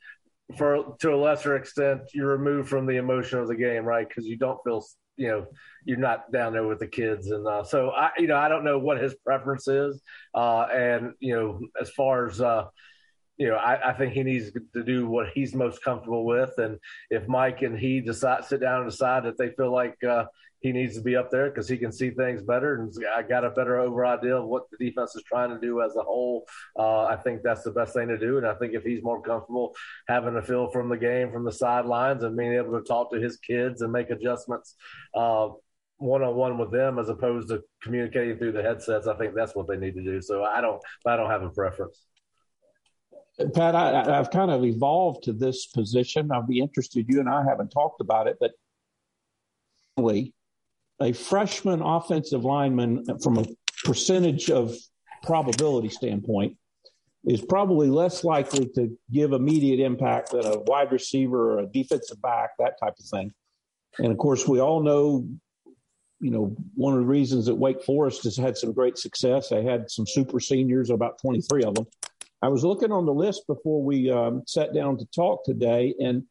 for 0.58 0.96
to 1.00 1.14
a 1.14 1.18
lesser 1.18 1.56
extent, 1.56 2.02
you're 2.14 2.38
removed 2.38 2.70
from 2.70 2.86
the 2.86 2.98
emotion 2.98 3.40
of 3.40 3.48
the 3.48 3.56
game, 3.56 3.84
right? 3.84 4.08
Because 4.08 4.26
you 4.26 4.38
don't 4.38 4.60
feel, 4.64 4.86
you 5.18 5.28
know, 5.28 5.46
you're 5.86 5.98
not 5.98 6.32
down 6.32 6.54
there 6.54 6.68
with 6.68 6.80
the 6.80 6.88
kids, 6.88 7.32
and 7.32 7.48
uh, 7.48 7.64
so 7.64 7.90
I, 7.92 8.12
you 8.18 8.28
know, 8.28 8.38
I 8.38 8.48
don't 8.48 8.64
know 8.64 8.78
what 8.78 9.02
his 9.02 9.16
preference 9.16 9.68
is, 9.68 10.02
uh, 10.34 10.68
and 10.72 11.14
you 11.20 11.36
know, 11.36 11.60
as 11.82 11.90
far 11.90 12.28
as 12.28 12.42
uh, 12.42 12.66
you 13.38 13.50
know, 13.50 13.56
I, 13.56 13.90
I, 13.90 13.94
think 13.94 14.14
he 14.14 14.24
needs 14.24 14.52
to 14.74 14.84
do 14.84 15.08
what 15.08 15.28
he's 15.34 15.54
most 15.54 15.84
comfortable 15.84 16.26
with. 16.26 16.58
And 16.58 16.80
if 17.10 17.28
Mike 17.28 17.64
and 17.64 17.78
he 17.78 18.00
decide 18.00 18.46
sit 18.46 18.62
down 18.62 18.82
and 18.82 18.90
decide 18.90 19.26
that 19.26 19.38
they 19.38 19.50
feel 19.50 19.72
like 19.72 20.02
uh, 20.04 20.26
he 20.60 20.72
needs 20.72 20.96
to 20.96 21.02
be 21.02 21.16
up 21.16 21.30
there 21.30 21.50
because 21.50 21.68
he 21.68 21.78
can 21.78 21.92
see 21.92 22.10
things 22.10 22.42
better 22.42 22.76
and 22.76 22.94
I 23.16 23.22
got 23.22 23.46
a 23.46 23.50
better 23.50 23.80
over 23.80 24.06
idea 24.06 24.36
of 24.36 24.48
what 24.48 24.64
the 24.72 24.84
defense 24.84 25.16
is 25.16 25.24
trying 25.24 25.50
to 25.50 25.60
do 25.60 25.82
as 25.82 25.96
a 25.96 26.02
whole, 26.02 26.48
uh, 26.78 27.04
I 27.04 27.18
think 27.18 27.42
that's 27.44 27.64
the 27.64 27.72
best 27.72 27.94
thing 27.94 28.08
to 28.08 28.18
do. 28.18 28.38
And 28.38 28.48
I 28.48 28.56
think 28.56 28.74
if 28.74 28.84
he's 28.84 29.04
more 29.04 29.22
comfortable 29.22 29.76
having 30.08 30.36
a 30.36 30.42
feel 30.42 30.70
from 30.72 30.90
the 30.90 30.98
game, 30.98 31.32
from 31.32 31.46
the 31.46 31.52
sidelines, 31.52 32.24
and 32.24 32.38
being 32.38 32.54
able 32.54 32.80
to 32.80 32.86
talk 32.86 33.12
to 33.12 33.20
his 33.20 33.38
kids 33.38 33.82
and 33.82 33.92
make 33.92 34.10
adjustments. 34.10 34.76
one 35.14 36.24
on 36.24 36.36
one 36.36 36.58
with 36.58 36.72
them 36.72 37.00
as 37.00 37.10
opposed 37.10 37.48
to 37.50 37.62
communicating 37.82 38.38
through 38.38 38.52
the 38.52 38.62
headsets. 38.62 39.08
I 39.08 39.16
think 39.16 39.34
that's 39.34 39.56
what 39.56 39.68
they 39.68 39.78
need 39.78 39.94
to 39.96 40.04
do. 40.04 40.22
So 40.22 40.44
I 40.44 40.62
don't, 40.62 40.82
I 41.06 41.16
don't 41.16 41.30
have 41.30 41.44
a 41.44 41.50
preference. 41.50 42.02
Pat, 43.54 43.76
I, 43.76 44.04
have 44.16 44.32
kind 44.32 44.50
of 44.50 44.64
evolved 44.64 45.24
to 45.24 45.34
this 45.34 45.66
position. 45.68 46.32
I'll 46.32 46.48
be 46.48 46.60
interested. 46.60 47.06
You 47.10 47.20
and 47.20 47.30
I 47.30 47.44
haven't 47.44 47.70
talked 47.70 48.00
about 48.00 48.28
it, 48.28 48.38
but 48.40 48.52
a 51.02 51.14
freshman 51.14 51.82
offensive 51.82 52.46
lineman, 52.46 53.06
from 53.22 53.38
a 53.38 53.46
percentage 53.84 54.50
of 54.50 54.76
probability 55.24 55.90
standpoint, 55.90 56.58
is 57.26 57.42
probably 57.42 57.88
less 57.88 58.24
likely 58.24 58.68
to 58.76 58.98
give 59.12 59.34
immediate 59.34 59.80
impact 59.80 60.32
than 60.32 60.46
a 60.46 60.60
wide 60.62 60.92
receiver 60.92 61.54
or 61.54 61.60
a 61.60 61.68
defensive 61.68 62.22
back, 62.22 62.52
that 62.60 62.80
type 62.80 62.94
of 63.00 63.06
thing. 63.06 63.34
And 63.98 64.12
of 64.12 64.18
course, 64.18 64.48
we 64.48 64.60
all 64.60 64.82
know 64.82 65.28
you 66.20 66.32
know, 66.32 66.56
one 66.76 66.94
of 66.94 67.00
the 67.02 67.06
reasons 67.06 67.46
that 67.46 67.56
Wake 67.56 67.84
Forest 67.84 68.24
has 68.24 68.38
had 68.38 68.58
some 68.58 68.72
great 68.72 68.98
success. 68.98 69.50
They 69.50 69.64
had 69.64 69.92
some 69.92 70.08
super 70.08 70.40
seniors, 70.40 70.90
about 70.90 71.20
23 71.20 71.64
of 71.64 71.76
them. 71.76 71.86
I 72.42 72.48
was 72.48 72.64
looking 72.64 72.92
on 72.92 73.06
the 73.06 73.14
list 73.14 73.46
before 73.48 73.84
we 73.84 74.10
um, 74.10 74.44
sat 74.48 74.74
down 74.74 74.98
to 74.98 75.06
talk 75.14 75.44
today, 75.44 75.94
and 76.00 76.24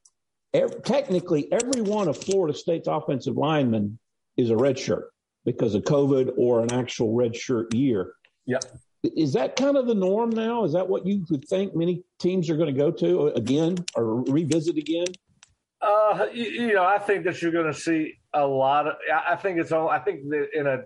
technically 0.84 1.52
every 1.52 1.82
one 1.82 2.08
of 2.08 2.16
Florida 2.16 2.56
State's 2.56 2.88
offensive 2.88 3.36
linemen 3.36 3.98
is 4.36 4.50
a 4.50 4.56
red 4.56 4.78
shirt 4.78 5.10
because 5.44 5.74
of 5.74 5.82
COVID 5.82 6.34
or 6.36 6.60
an 6.60 6.72
actual 6.72 7.14
red 7.14 7.36
shirt 7.36 7.74
year. 7.74 8.12
Yeah. 8.46 8.58
Is 9.02 9.34
that 9.34 9.56
kind 9.56 9.76
of 9.76 9.86
the 9.86 9.94
norm 9.94 10.30
now? 10.30 10.64
Is 10.64 10.72
that 10.72 10.88
what 10.88 11.06
you 11.06 11.24
would 11.30 11.46
think 11.46 11.76
many 11.76 12.02
teams 12.18 12.48
are 12.48 12.56
going 12.56 12.74
to 12.74 12.78
go 12.78 12.90
to 12.90 13.28
again 13.28 13.76
or 13.94 14.22
revisit 14.22 14.78
again? 14.78 15.06
Uh, 15.82 16.26
you, 16.32 16.44
you, 16.44 16.72
know, 16.72 16.84
I 16.84 16.98
think 16.98 17.24
that 17.24 17.42
you're 17.42 17.52
going 17.52 17.70
to 17.70 17.78
see 17.78 18.14
a 18.32 18.46
lot 18.46 18.86
of. 18.86 18.94
I 19.12 19.36
think 19.36 19.58
it's 19.58 19.72
all. 19.72 19.90
I 19.90 19.98
think 19.98 20.22
that 20.30 20.48
in 20.54 20.66
a 20.66 20.78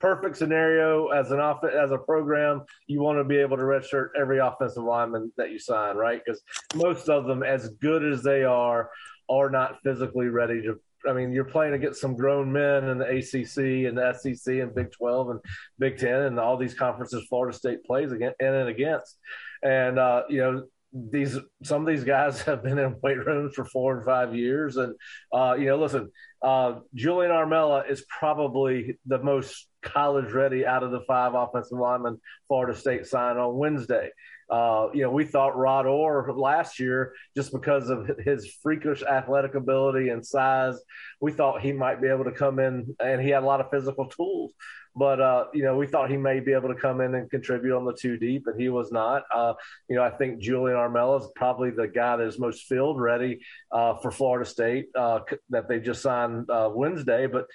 perfect 0.00 0.36
scenario 0.36 1.08
as 1.08 1.30
an 1.30 1.40
off 1.40 1.62
as 1.64 1.90
a 1.90 1.98
program, 1.98 2.62
you 2.86 3.02
want 3.02 3.18
to 3.18 3.24
be 3.24 3.36
able 3.36 3.58
to 3.58 3.62
redshirt 3.62 4.08
every 4.18 4.38
offensive 4.38 4.82
lineman 4.82 5.30
that 5.36 5.50
you 5.50 5.58
sign, 5.58 5.96
right? 5.96 6.22
Because 6.24 6.40
most 6.74 7.10
of 7.10 7.26
them, 7.26 7.42
as 7.42 7.68
good 7.80 8.02
as 8.10 8.22
they 8.22 8.42
are, 8.42 8.90
are 9.28 9.50
not 9.50 9.76
physically 9.84 10.28
ready 10.28 10.62
to. 10.62 10.80
I 11.08 11.12
mean, 11.12 11.32
you're 11.32 11.44
playing 11.44 11.74
against 11.74 12.00
some 12.00 12.16
grown 12.16 12.52
men 12.52 12.84
in 12.88 12.98
the 12.98 13.06
ACC 13.06 13.88
and 13.88 13.98
the 13.98 14.12
SEC 14.14 14.54
and 14.54 14.74
Big 14.74 14.92
12 14.92 15.30
and 15.30 15.40
Big 15.78 15.98
10 15.98 16.14
and 16.14 16.38
all 16.38 16.56
these 16.56 16.74
conferences 16.74 17.26
Florida 17.28 17.56
State 17.56 17.84
plays 17.84 18.12
against 18.12 18.40
in 18.40 18.54
and 18.54 18.68
against. 18.68 19.18
And 19.62 19.98
uh, 19.98 20.22
you 20.28 20.38
know, 20.38 20.64
these 20.92 21.38
some 21.62 21.82
of 21.82 21.88
these 21.88 22.04
guys 22.04 22.42
have 22.42 22.62
been 22.62 22.78
in 22.78 22.96
weight 23.02 23.24
rooms 23.24 23.54
for 23.54 23.64
four 23.64 23.96
and 23.96 24.04
five 24.04 24.34
years, 24.34 24.76
and 24.76 24.94
uh, 25.32 25.54
you 25.58 25.66
know, 25.66 25.78
listen, 25.78 26.10
uh, 26.42 26.80
Julian 26.94 27.32
Armella 27.32 27.88
is 27.90 28.04
probably 28.08 28.98
the 29.06 29.18
most 29.18 29.68
college 29.82 30.32
ready 30.32 30.66
out 30.66 30.82
of 30.82 30.90
the 30.90 31.00
five 31.06 31.34
offensive 31.34 31.78
linemen 31.78 32.20
Florida 32.48 32.78
State 32.78 33.06
signed 33.06 33.38
on 33.38 33.56
Wednesday. 33.56 34.10
Uh, 34.52 34.88
you 34.92 35.00
know, 35.00 35.10
we 35.10 35.24
thought 35.24 35.56
Rod 35.56 35.86
Orr 35.86 36.30
last 36.36 36.78
year, 36.78 37.14
just 37.34 37.52
because 37.52 37.88
of 37.88 38.10
his 38.22 38.54
freakish 38.62 39.02
athletic 39.02 39.54
ability 39.54 40.10
and 40.10 40.24
size, 40.24 40.78
we 41.22 41.32
thought 41.32 41.62
he 41.62 41.72
might 41.72 42.02
be 42.02 42.08
able 42.08 42.24
to 42.24 42.32
come 42.32 42.58
in, 42.58 42.94
and 43.02 43.22
he 43.22 43.30
had 43.30 43.42
a 43.42 43.46
lot 43.46 43.62
of 43.62 43.70
physical 43.70 44.06
tools. 44.06 44.52
But 44.94 45.22
uh, 45.22 45.46
you 45.54 45.62
know, 45.62 45.76
we 45.76 45.86
thought 45.86 46.10
he 46.10 46.18
may 46.18 46.40
be 46.40 46.52
able 46.52 46.68
to 46.68 46.74
come 46.74 47.00
in 47.00 47.14
and 47.14 47.30
contribute 47.30 47.74
on 47.74 47.86
the 47.86 47.94
two 47.94 48.18
deep, 48.18 48.46
and 48.46 48.60
he 48.60 48.68
was 48.68 48.92
not. 48.92 49.22
Uh, 49.34 49.54
you 49.88 49.96
know, 49.96 50.02
I 50.02 50.10
think 50.10 50.38
Julian 50.38 50.76
Armella 50.76 51.20
is 51.22 51.28
probably 51.34 51.70
the 51.70 51.88
guy 51.88 52.18
that 52.18 52.26
is 52.26 52.38
most 52.38 52.66
field 52.66 53.00
ready 53.00 53.40
uh, 53.70 53.94
for 54.02 54.10
Florida 54.10 54.48
State 54.48 54.88
uh, 54.94 55.20
that 55.48 55.66
they 55.66 55.80
just 55.80 56.02
signed 56.02 56.50
uh, 56.50 56.68
Wednesday. 56.70 57.26
But 57.26 57.46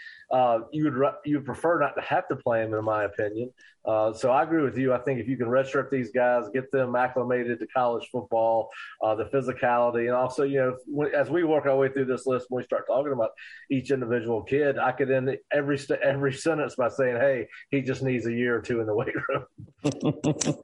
you 0.71 0.85
would 0.85 1.13
you 1.25 1.37
would 1.37 1.45
prefer 1.45 1.79
not 1.79 1.93
to 1.95 2.01
have 2.01 2.27
to 2.29 2.35
play 2.37 2.63
him, 2.63 2.73
in 2.73 2.83
my 2.83 3.03
opinion. 3.03 3.51
Uh, 3.87 4.11
so 4.11 4.31
I 4.31 4.43
agree 4.43 4.63
with 4.63 4.77
you. 4.77 4.93
I 4.93 4.97
think 4.97 5.21
if 5.21 5.29
you 5.29 5.37
can 5.37 5.47
redshirt 5.47 5.89
these 5.89 6.11
guys, 6.11 6.43
get 6.53 6.71
them 6.73 6.95
acclimated 6.95 7.59
to 7.59 7.67
college 7.67 8.09
football, 8.11 8.69
uh, 9.01 9.15
the 9.15 9.23
physicality, 9.25 10.07
and 10.07 10.11
also, 10.11 10.43
you 10.43 10.75
know, 10.91 11.05
as 11.15 11.29
we 11.29 11.45
work 11.45 11.65
our 11.65 11.77
way 11.77 11.87
through 11.87 12.05
this 12.05 12.27
list, 12.27 12.47
when 12.49 12.61
we 12.61 12.65
start 12.65 12.85
talking 12.85 13.13
about 13.13 13.29
each 13.71 13.89
individual 13.91 14.43
kid, 14.43 14.77
I 14.77 14.91
could 14.91 15.09
end 15.09 15.37
every 15.53 15.79
every 16.03 16.33
sentence 16.33 16.75
by 16.75 16.89
saying, 16.89 17.15
"Hey, 17.15 17.47
he 17.71 17.81
just 17.81 18.03
needs 18.03 18.25
a 18.25 18.33
year 18.33 18.57
or 18.57 18.61
two 18.61 18.81
in 18.81 18.87
the 18.87 18.95
weight 18.95 19.15
room." 19.29 20.57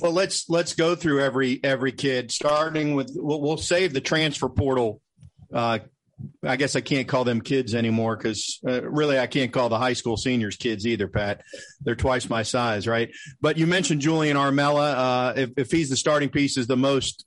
well, 0.00 0.12
let's 0.12 0.48
let's 0.48 0.74
go 0.74 0.94
through 0.94 1.22
every 1.24 1.58
every 1.64 1.92
kid, 1.92 2.30
starting 2.30 2.94
with 2.94 3.10
we'll, 3.16 3.40
we'll 3.40 3.56
save 3.56 3.92
the 3.92 4.00
transfer 4.00 4.48
portal 4.48 5.00
uh, 5.52 5.80
I 6.42 6.56
guess 6.56 6.76
I 6.76 6.80
can't 6.80 7.08
call 7.08 7.24
them 7.24 7.40
kids 7.40 7.74
anymore 7.74 8.16
because 8.16 8.58
uh, 8.66 8.82
really 8.82 9.18
I 9.18 9.26
can't 9.26 9.52
call 9.52 9.68
the 9.68 9.78
high 9.78 9.92
school 9.92 10.16
seniors 10.16 10.56
kids 10.56 10.86
either, 10.86 11.08
Pat. 11.08 11.42
They're 11.82 11.94
twice 11.94 12.30
my 12.30 12.42
size, 12.42 12.86
right? 12.86 13.10
But 13.40 13.58
you 13.58 13.66
mentioned 13.66 14.00
Julian 14.00 14.36
Armella. 14.36 14.94
Uh, 14.94 15.32
if, 15.36 15.50
if 15.56 15.70
he's 15.70 15.90
the 15.90 15.96
starting 15.96 16.30
piece, 16.30 16.56
is 16.56 16.66
the 16.66 16.76
most 16.76 17.26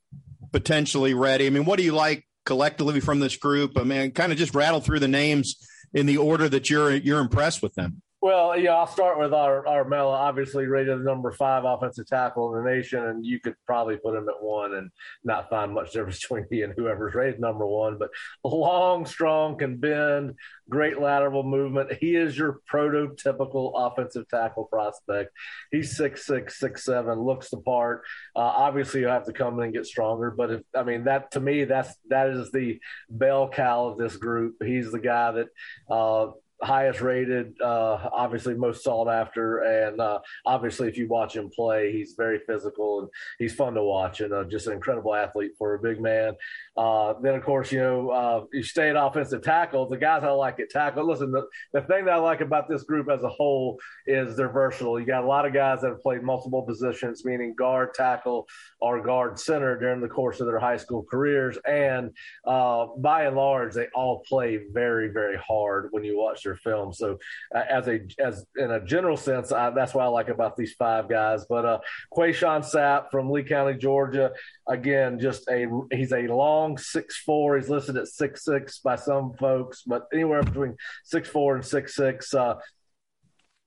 potentially 0.52 1.14
ready. 1.14 1.46
I 1.46 1.50
mean, 1.50 1.64
what 1.64 1.78
do 1.78 1.84
you 1.84 1.92
like 1.92 2.26
collectively 2.44 3.00
from 3.00 3.20
this 3.20 3.36
group? 3.36 3.78
I 3.78 3.84
mean, 3.84 4.10
kind 4.10 4.32
of 4.32 4.38
just 4.38 4.54
rattle 4.54 4.80
through 4.80 5.00
the 5.00 5.08
names 5.08 5.54
in 5.94 6.06
the 6.06 6.16
order 6.16 6.48
that 6.48 6.68
you're 6.70 6.90
you're 6.92 7.20
impressed 7.20 7.62
with 7.62 7.74
them. 7.74 8.02
Well, 8.22 8.58
yeah, 8.58 8.74
I'll 8.74 8.86
start 8.86 9.18
with 9.18 9.32
our 9.32 9.64
Armella, 9.64 10.12
obviously 10.12 10.66
rated 10.66 11.00
number 11.00 11.32
five 11.32 11.64
offensive 11.64 12.06
tackle 12.06 12.54
in 12.54 12.62
the 12.62 12.70
nation, 12.70 13.02
and 13.02 13.24
you 13.24 13.40
could 13.40 13.54
probably 13.64 13.96
put 13.96 14.14
him 14.14 14.28
at 14.28 14.42
one 14.42 14.74
and 14.74 14.90
not 15.24 15.48
find 15.48 15.72
much 15.72 15.92
difference 15.94 16.20
between 16.20 16.44
he 16.50 16.60
and 16.60 16.74
whoever's 16.76 17.14
rated 17.14 17.40
number 17.40 17.66
one. 17.66 17.96
But 17.96 18.10
long, 18.44 19.06
strong, 19.06 19.56
can 19.56 19.78
bend, 19.78 20.34
great 20.68 21.00
lateral 21.00 21.44
movement. 21.44 21.94
He 21.98 22.14
is 22.14 22.36
your 22.36 22.60
prototypical 22.70 23.72
offensive 23.74 24.28
tackle 24.28 24.64
prospect. 24.66 25.30
He's 25.72 25.96
six 25.96 26.26
six, 26.26 26.60
six 26.60 26.84
seven, 26.84 27.18
looks 27.20 27.48
the 27.48 27.56
part. 27.56 28.02
Uh, 28.36 28.40
obviously, 28.40 29.00
you 29.00 29.06
have 29.06 29.24
to 29.24 29.32
come 29.32 29.56
in 29.58 29.64
and 29.64 29.72
get 29.72 29.86
stronger, 29.86 30.30
but 30.30 30.50
if, 30.50 30.60
I 30.76 30.82
mean 30.82 31.04
that 31.04 31.30
to 31.32 31.40
me, 31.40 31.64
that's 31.64 31.94
that 32.10 32.28
is 32.28 32.52
the 32.52 32.80
bell 33.08 33.48
cow 33.48 33.86
of 33.86 33.96
this 33.96 34.18
group. 34.18 34.56
He's 34.62 34.92
the 34.92 35.00
guy 35.00 35.32
that. 35.32 35.46
Uh, 35.90 36.32
highest 36.62 37.00
rated, 37.00 37.60
uh, 37.60 38.08
obviously 38.12 38.54
most 38.54 38.84
sought 38.84 39.08
after, 39.08 39.58
and 39.60 40.00
uh, 40.00 40.18
obviously 40.44 40.88
if 40.88 40.96
you 40.96 41.08
watch 41.08 41.34
him 41.34 41.50
play, 41.50 41.92
he's 41.92 42.14
very 42.16 42.40
physical 42.46 43.00
and 43.00 43.08
he's 43.38 43.54
fun 43.54 43.74
to 43.74 43.82
watch 43.82 44.20
and 44.20 44.32
uh, 44.32 44.44
just 44.44 44.66
an 44.66 44.74
incredible 44.74 45.14
athlete 45.14 45.52
for 45.58 45.74
a 45.74 45.78
big 45.78 46.00
man. 46.00 46.34
Uh, 46.76 47.14
then 47.22 47.34
of 47.34 47.42
course 47.42 47.72
you 47.72 47.78
know 47.78 48.10
uh, 48.10 48.44
you 48.52 48.62
stay 48.62 48.90
at 48.90 48.96
offensive 48.96 49.42
tackle. 49.42 49.88
The 49.88 49.96
guys 49.96 50.22
I 50.22 50.30
like 50.30 50.60
at 50.60 50.70
tackle. 50.70 51.06
Listen, 51.06 51.30
the, 51.30 51.46
the 51.72 51.82
thing 51.82 52.04
that 52.04 52.14
I 52.14 52.18
like 52.18 52.40
about 52.40 52.68
this 52.68 52.82
group 52.82 53.08
as 53.10 53.22
a 53.22 53.28
whole 53.28 53.78
is 54.06 54.36
they're 54.36 54.52
versatile. 54.52 54.98
You 55.00 55.06
got 55.06 55.24
a 55.24 55.26
lot 55.26 55.46
of 55.46 55.52
guys 55.52 55.80
that 55.80 55.88
have 55.88 56.02
played 56.02 56.22
multiple 56.22 56.62
positions, 56.62 57.24
meaning 57.24 57.54
guard, 57.54 57.94
tackle, 57.94 58.46
or 58.80 59.02
guard 59.02 59.38
center 59.38 59.78
during 59.78 60.00
the 60.00 60.08
course 60.08 60.40
of 60.40 60.46
their 60.46 60.58
high 60.58 60.76
school 60.76 61.04
careers, 61.10 61.58
and 61.66 62.10
uh, 62.46 62.86
by 62.98 63.24
and 63.24 63.36
large 63.36 63.74
they 63.74 63.86
all 63.94 64.22
play 64.28 64.60
very 64.72 65.08
very 65.08 65.38
hard 65.38 65.88
when 65.90 66.04
you 66.04 66.18
watch 66.18 66.42
their 66.42 66.49
film. 66.56 66.92
So 66.92 67.18
uh, 67.54 67.62
as 67.68 67.88
a 67.88 68.00
as 68.18 68.44
in 68.56 68.70
a 68.70 68.84
general 68.84 69.16
sense, 69.16 69.52
I, 69.52 69.70
that's 69.70 69.94
what 69.94 70.04
I 70.04 70.08
like 70.08 70.28
about 70.28 70.56
these 70.56 70.72
five 70.74 71.08
guys. 71.08 71.44
But 71.48 71.64
uh, 71.64 71.78
Qae'shon 72.14 72.62
Sapp 72.62 73.10
from 73.10 73.30
Lee 73.30 73.42
County, 73.42 73.78
Georgia, 73.78 74.32
again, 74.68 75.18
just 75.18 75.48
a 75.48 75.66
he's 75.92 76.12
a 76.12 76.22
long 76.22 76.78
six 76.78 77.18
four. 77.18 77.56
He's 77.56 77.68
listed 77.68 77.96
at 77.96 78.08
six 78.08 78.44
six 78.44 78.78
by 78.78 78.96
some 78.96 79.34
folks, 79.34 79.82
but 79.86 80.06
anywhere 80.12 80.42
between 80.42 80.76
six 81.04 81.28
four 81.28 81.56
and 81.56 81.64
six 81.64 81.94
six. 81.94 82.34
Uh, 82.34 82.54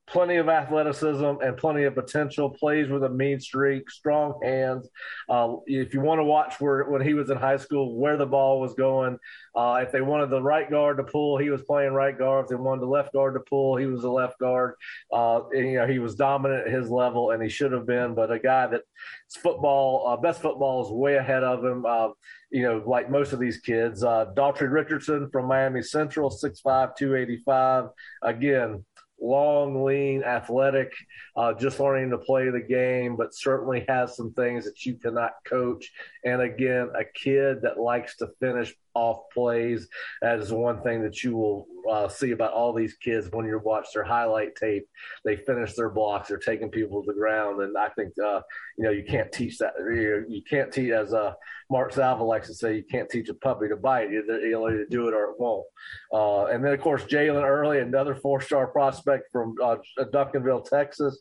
plenty 0.06 0.36
of 0.36 0.48
athleticism 0.48 1.24
and 1.42 1.56
plenty 1.56 1.84
of 1.84 1.94
potential. 1.94 2.50
Plays 2.50 2.88
with 2.88 3.04
a 3.04 3.08
mean 3.08 3.40
streak, 3.40 3.90
strong 3.90 4.38
hands. 4.42 4.88
Uh, 5.28 5.56
if 5.66 5.94
you 5.94 6.00
want 6.00 6.18
to 6.18 6.24
watch 6.24 6.60
where 6.60 6.84
when 6.84 7.00
he 7.00 7.14
was 7.14 7.30
in 7.30 7.36
high 7.36 7.56
school, 7.56 7.96
where 7.96 8.16
the 8.16 8.26
ball 8.26 8.60
was 8.60 8.74
going, 8.74 9.18
uh, 9.54 9.80
if 9.82 9.92
they 9.92 10.00
wanted 10.00 10.30
the 10.30 10.42
right 10.42 10.68
guard 10.68 10.96
to 10.98 11.04
pull, 11.04 11.38
he 11.38 11.50
was 11.50 11.62
playing 11.62 11.92
right 11.92 12.16
guard. 12.16 12.44
If 12.44 12.50
they 12.50 12.56
wanted 12.56 12.82
the 12.82 12.86
left 12.86 13.12
guard 13.12 13.34
to 13.34 13.40
pull, 13.40 13.76
he 13.76 13.86
was 13.86 14.02
the 14.02 14.10
left 14.10 14.38
guard. 14.38 14.74
Uh, 15.12 15.48
and, 15.50 15.66
you 15.66 15.76
know, 15.76 15.86
he 15.86 15.98
was 15.98 16.14
dominant 16.14 16.66
at 16.66 16.72
his 16.72 16.90
level, 16.90 17.30
and 17.30 17.42
he 17.42 17.48
should 17.48 17.72
have 17.72 17.86
been. 17.86 18.14
But 18.14 18.30
a 18.30 18.38
guy 18.38 18.66
that's 18.66 19.36
football, 19.36 20.08
uh, 20.08 20.16
best 20.16 20.42
football 20.42 20.84
is 20.84 20.90
way 20.90 21.16
ahead 21.16 21.44
of 21.44 21.64
him. 21.64 21.86
Uh, 21.86 22.08
you 22.50 22.62
know, 22.62 22.82
like 22.86 23.10
most 23.10 23.32
of 23.32 23.40
these 23.40 23.58
kids. 23.58 24.04
Uh, 24.04 24.26
Daughtry 24.36 24.70
Richardson 24.70 25.28
from 25.30 25.46
Miami 25.46 25.82
Central, 25.82 26.30
6'5", 26.30 26.94
285. 26.96 27.86
Again, 28.22 28.84
long, 29.20 29.84
lean, 29.84 30.22
athletic, 30.22 30.92
uh, 31.36 31.54
just 31.54 31.80
learning 31.80 32.10
to 32.10 32.18
play 32.18 32.50
the 32.50 32.60
game, 32.60 33.16
but 33.16 33.34
certainly 33.34 33.84
has 33.88 34.16
some 34.16 34.32
things 34.32 34.64
that 34.64 34.84
you 34.84 34.96
cannot 34.96 35.32
coach. 35.46 35.90
And 36.24 36.42
again, 36.42 36.90
a 36.94 37.04
kid 37.04 37.62
that 37.62 37.78
likes 37.78 38.16
to 38.18 38.28
finish 38.40 38.74
off 38.94 39.18
plays. 39.32 39.88
That 40.22 40.38
is 40.38 40.52
one 40.52 40.82
thing 40.82 41.02
that 41.02 41.22
you 41.22 41.36
will 41.36 41.66
uh, 41.90 42.08
see 42.08 42.30
about 42.30 42.52
all 42.52 42.72
these 42.72 42.94
kids 42.94 43.28
when 43.30 43.46
you 43.46 43.60
watch 43.62 43.88
their 43.92 44.04
highlight 44.04 44.56
tape. 44.56 44.86
They 45.24 45.36
finish 45.36 45.74
their 45.74 45.90
blocks. 45.90 46.28
They're 46.28 46.38
taking 46.38 46.70
people 46.70 47.02
to 47.02 47.12
the 47.12 47.18
ground, 47.18 47.60
and 47.62 47.76
I 47.76 47.88
think 47.90 48.12
uh, 48.18 48.40
you 48.78 48.84
know 48.84 48.90
you 48.90 49.04
can't 49.04 49.30
teach 49.32 49.58
that. 49.58 49.74
You 49.78 50.42
can't 50.48 50.72
teach 50.72 50.90
as 50.90 51.12
uh, 51.12 51.34
Mark 51.70 51.92
Salva 51.92 52.24
likes 52.24 52.48
to 52.48 52.54
say. 52.54 52.76
You 52.76 52.84
can't 52.84 53.10
teach 53.10 53.28
a 53.28 53.34
puppy 53.34 53.68
to 53.68 53.76
bite. 53.76 54.12
Either 54.12 54.40
you'll 54.40 54.68
either 54.68 54.86
do 54.90 55.08
it 55.08 55.14
or 55.14 55.30
it 55.30 55.40
won't. 55.40 55.66
Uh, 56.12 56.46
and 56.46 56.64
then 56.64 56.72
of 56.72 56.80
course 56.80 57.04
Jalen 57.04 57.44
Early, 57.44 57.80
another 57.80 58.14
four-star 58.14 58.68
prospect 58.68 59.24
from 59.32 59.54
uh, 59.62 59.76
Duncanville, 59.98 60.68
Texas. 60.68 61.20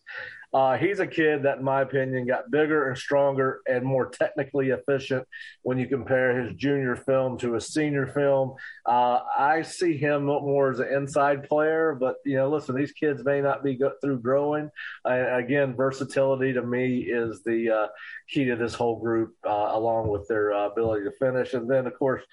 Uh, 0.53 0.77
he's 0.77 0.99
a 0.99 1.07
kid 1.07 1.43
that, 1.43 1.57
in 1.57 1.63
my 1.63 1.81
opinion, 1.81 2.27
got 2.27 2.51
bigger 2.51 2.87
and 2.87 2.97
stronger 2.97 3.61
and 3.67 3.83
more 3.83 4.09
technically 4.09 4.69
efficient 4.69 5.27
when 5.63 5.79
you 5.79 5.87
compare 5.87 6.39
his 6.41 6.53
junior 6.55 6.95
film 6.95 7.37
to 7.39 7.53
his 7.53 7.73
senior 7.73 8.05
film. 8.07 8.53
Uh, 8.85 9.19
I 9.37 9.63
see 9.63 9.97
him 9.97 10.25
more 10.25 10.71
as 10.71 10.79
an 10.79 10.93
inside 10.93 11.49
player, 11.49 11.97
but 11.99 12.17
you 12.23 12.35
know, 12.35 12.49
listen, 12.49 12.75
these 12.75 12.91
kids 12.91 13.23
may 13.23 13.41
not 13.41 13.63
be 13.63 13.75
go- 13.75 13.93
through 13.99 14.19
growing. 14.19 14.69
Uh, 15.03 15.35
again, 15.35 15.75
versatility 15.75 16.53
to 16.53 16.61
me 16.61 16.99
is 16.99 17.41
the 17.43 17.69
uh, 17.69 17.87
key 18.29 18.45
to 18.45 18.55
this 18.55 18.75
whole 18.75 18.99
group, 18.99 19.35
uh, 19.45 19.69
along 19.71 20.09
with 20.09 20.27
their 20.27 20.53
uh, 20.53 20.67
ability 20.67 21.05
to 21.05 21.11
finish. 21.11 21.53
And 21.55 21.69
then, 21.69 21.87
of 21.87 21.97
course, 21.97 22.23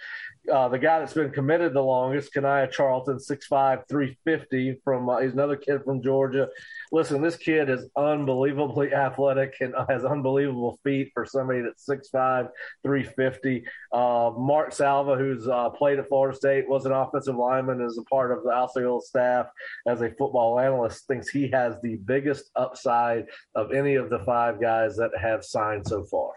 uh, 0.50 0.68
the 0.68 0.78
guy 0.78 0.98
that's 0.98 1.12
been 1.12 1.30
committed 1.30 1.74
the 1.74 1.82
longest, 1.82 2.32
Kanaya 2.32 2.66
Charlton, 2.66 3.16
6'5", 3.16 3.82
350 3.88 4.80
from 4.82 5.08
uh, 5.08 5.18
he's 5.20 5.32
another 5.32 5.56
kid 5.56 5.82
from 5.84 6.02
Georgia. 6.02 6.48
Listen, 6.92 7.22
this 7.22 7.36
kid 7.36 7.68
is 7.68 7.88
unbelievably 7.96 8.92
athletic 8.94 9.54
and 9.60 9.74
has 9.88 10.04
unbelievable 10.04 10.78
feet 10.82 11.10
for 11.14 11.26
somebody 11.26 11.60
that's 11.60 11.86
6'5", 11.86 12.48
350. 12.82 13.64
Uh, 13.92 14.30
Mark 14.36 14.72
Salva, 14.72 15.16
who's 15.16 15.46
uh, 15.46 15.68
played 15.70 15.98
at 15.98 16.08
Florida 16.08 16.36
State, 16.36 16.68
was 16.68 16.86
an 16.86 16.92
offensive 16.92 17.36
lineman, 17.36 17.82
is 17.82 17.98
a 17.98 18.02
part 18.04 18.32
of 18.32 18.42
the 18.42 18.50
Osceola 18.50 19.02
staff 19.02 19.46
as 19.86 20.00
a 20.00 20.10
football 20.10 20.58
analyst, 20.58 21.06
thinks 21.06 21.28
he 21.28 21.48
has 21.50 21.74
the 21.82 21.96
biggest 21.96 22.50
upside 22.56 23.26
of 23.54 23.72
any 23.72 23.94
of 23.94 24.10
the 24.10 24.20
five 24.20 24.60
guys 24.60 24.96
that 24.96 25.10
have 25.20 25.44
signed 25.44 25.86
so 25.86 26.04
far. 26.04 26.32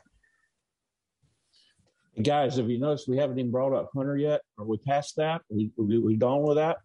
Guys, 2.22 2.58
have 2.58 2.70
you 2.70 2.80
noticed 2.80 3.08
we 3.08 3.18
haven't 3.18 3.40
even 3.40 3.52
brought 3.52 3.74
up 3.74 3.90
Hunter 3.96 4.16
yet? 4.16 4.42
Are 4.60 4.66
we 4.66 4.78
past 4.78 5.16
that? 5.16 5.42
Are 5.42 5.56
we 5.56 5.72
we, 5.78 5.98
we 5.98 6.16
done 6.16 6.44
with 6.44 6.58
that? 6.58 6.78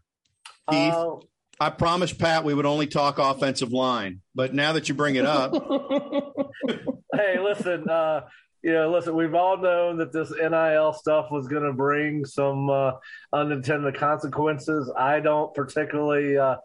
Keith, 0.70 0.94
uh, 0.94 1.16
I 1.60 1.70
promised 1.70 2.18
Pat 2.18 2.44
we 2.44 2.54
would 2.54 2.64
only 2.64 2.86
talk 2.86 3.18
offensive 3.18 3.72
line, 3.72 4.20
but 4.34 4.54
now 4.54 4.72
that 4.72 4.88
you 4.88 4.94
bring 4.94 5.16
it 5.16 5.26
up, 5.26 5.52
hey, 7.12 7.38
listen, 7.38 7.88
uh, 7.90 8.22
you 8.62 8.72
know, 8.72 8.90
listen, 8.90 9.14
we've 9.14 9.34
all 9.34 9.58
known 9.58 9.98
that 9.98 10.12
this 10.12 10.30
NIL 10.30 10.94
stuff 10.94 11.30
was 11.30 11.46
going 11.46 11.64
to 11.64 11.74
bring 11.74 12.24
some 12.24 12.70
uh, 12.70 12.92
unintended 13.32 13.96
consequences. 13.96 14.90
I 14.96 15.20
don't 15.20 15.52
particularly. 15.52 16.38
Uh, 16.38 16.56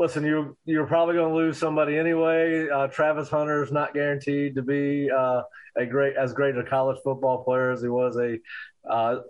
listen, 0.00 0.24
you 0.24 0.56
you're 0.64 0.86
probably 0.86 1.14
going 1.14 1.28
to 1.28 1.36
lose 1.36 1.58
somebody 1.58 1.98
anyway. 1.98 2.68
Uh, 2.68 2.86
Travis 2.86 3.28
Hunter 3.28 3.62
is 3.62 3.70
not 3.70 3.92
guaranteed 3.92 4.54
to 4.54 4.62
be 4.62 5.10
uh, 5.10 5.42
a 5.76 5.84
great 5.84 6.16
as 6.16 6.32
great 6.32 6.56
a 6.56 6.64
college 6.64 6.98
football 7.04 7.44
player 7.44 7.70
as 7.70 7.82
he 7.82 7.88
was 7.88 8.16
a 8.16 8.38
uh, 8.90 9.20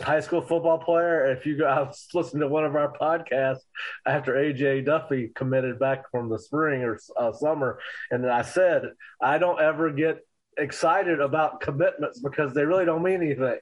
high 0.00 0.20
school 0.20 0.40
football 0.40 0.78
player. 0.78 1.32
If 1.32 1.44
you 1.46 1.58
go, 1.58 1.66
I 1.66 1.82
was 1.82 2.06
listening 2.14 2.42
to 2.42 2.48
one 2.48 2.64
of 2.64 2.76
our 2.76 2.92
podcasts 2.92 3.64
after 4.06 4.34
AJ 4.34 4.86
Duffy 4.86 5.32
committed 5.34 5.80
back 5.80 6.08
from 6.12 6.28
the 6.28 6.38
spring 6.38 6.84
or 6.84 7.00
uh, 7.18 7.32
summer, 7.32 7.80
and 8.12 8.24
I 8.30 8.42
said 8.42 8.84
I 9.20 9.38
don't 9.38 9.60
ever 9.60 9.90
get 9.90 10.24
excited 10.56 11.20
about 11.20 11.60
commitments 11.60 12.20
because 12.20 12.54
they 12.54 12.64
really 12.64 12.84
don't 12.84 13.02
mean 13.02 13.20
anything 13.20 13.58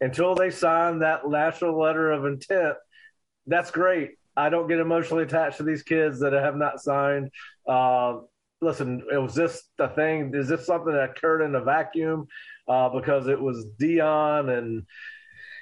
until 0.00 0.36
they 0.36 0.50
sign 0.50 1.00
that 1.00 1.28
national 1.28 1.76
letter 1.76 2.12
of 2.12 2.26
intent. 2.26 2.76
That's 3.48 3.72
great. 3.72 4.12
I 4.36 4.48
don't 4.48 4.68
get 4.68 4.78
emotionally 4.78 5.24
attached 5.24 5.56
to 5.58 5.62
these 5.62 5.82
kids 5.82 6.20
that 6.20 6.32
have 6.32 6.56
not 6.56 6.80
signed. 6.80 7.30
Uh, 7.68 8.18
listen, 8.60 9.02
it 9.12 9.18
was 9.18 9.34
this 9.34 9.62
the 9.78 9.88
thing? 9.88 10.32
Is 10.34 10.48
this 10.48 10.66
something 10.66 10.92
that 10.92 11.10
occurred 11.10 11.42
in 11.42 11.54
a 11.54 11.60
vacuum? 11.60 12.26
Uh, 12.68 12.88
because 12.88 13.28
it 13.28 13.40
was 13.40 13.64
Deion 13.80 14.56
and 14.56 14.84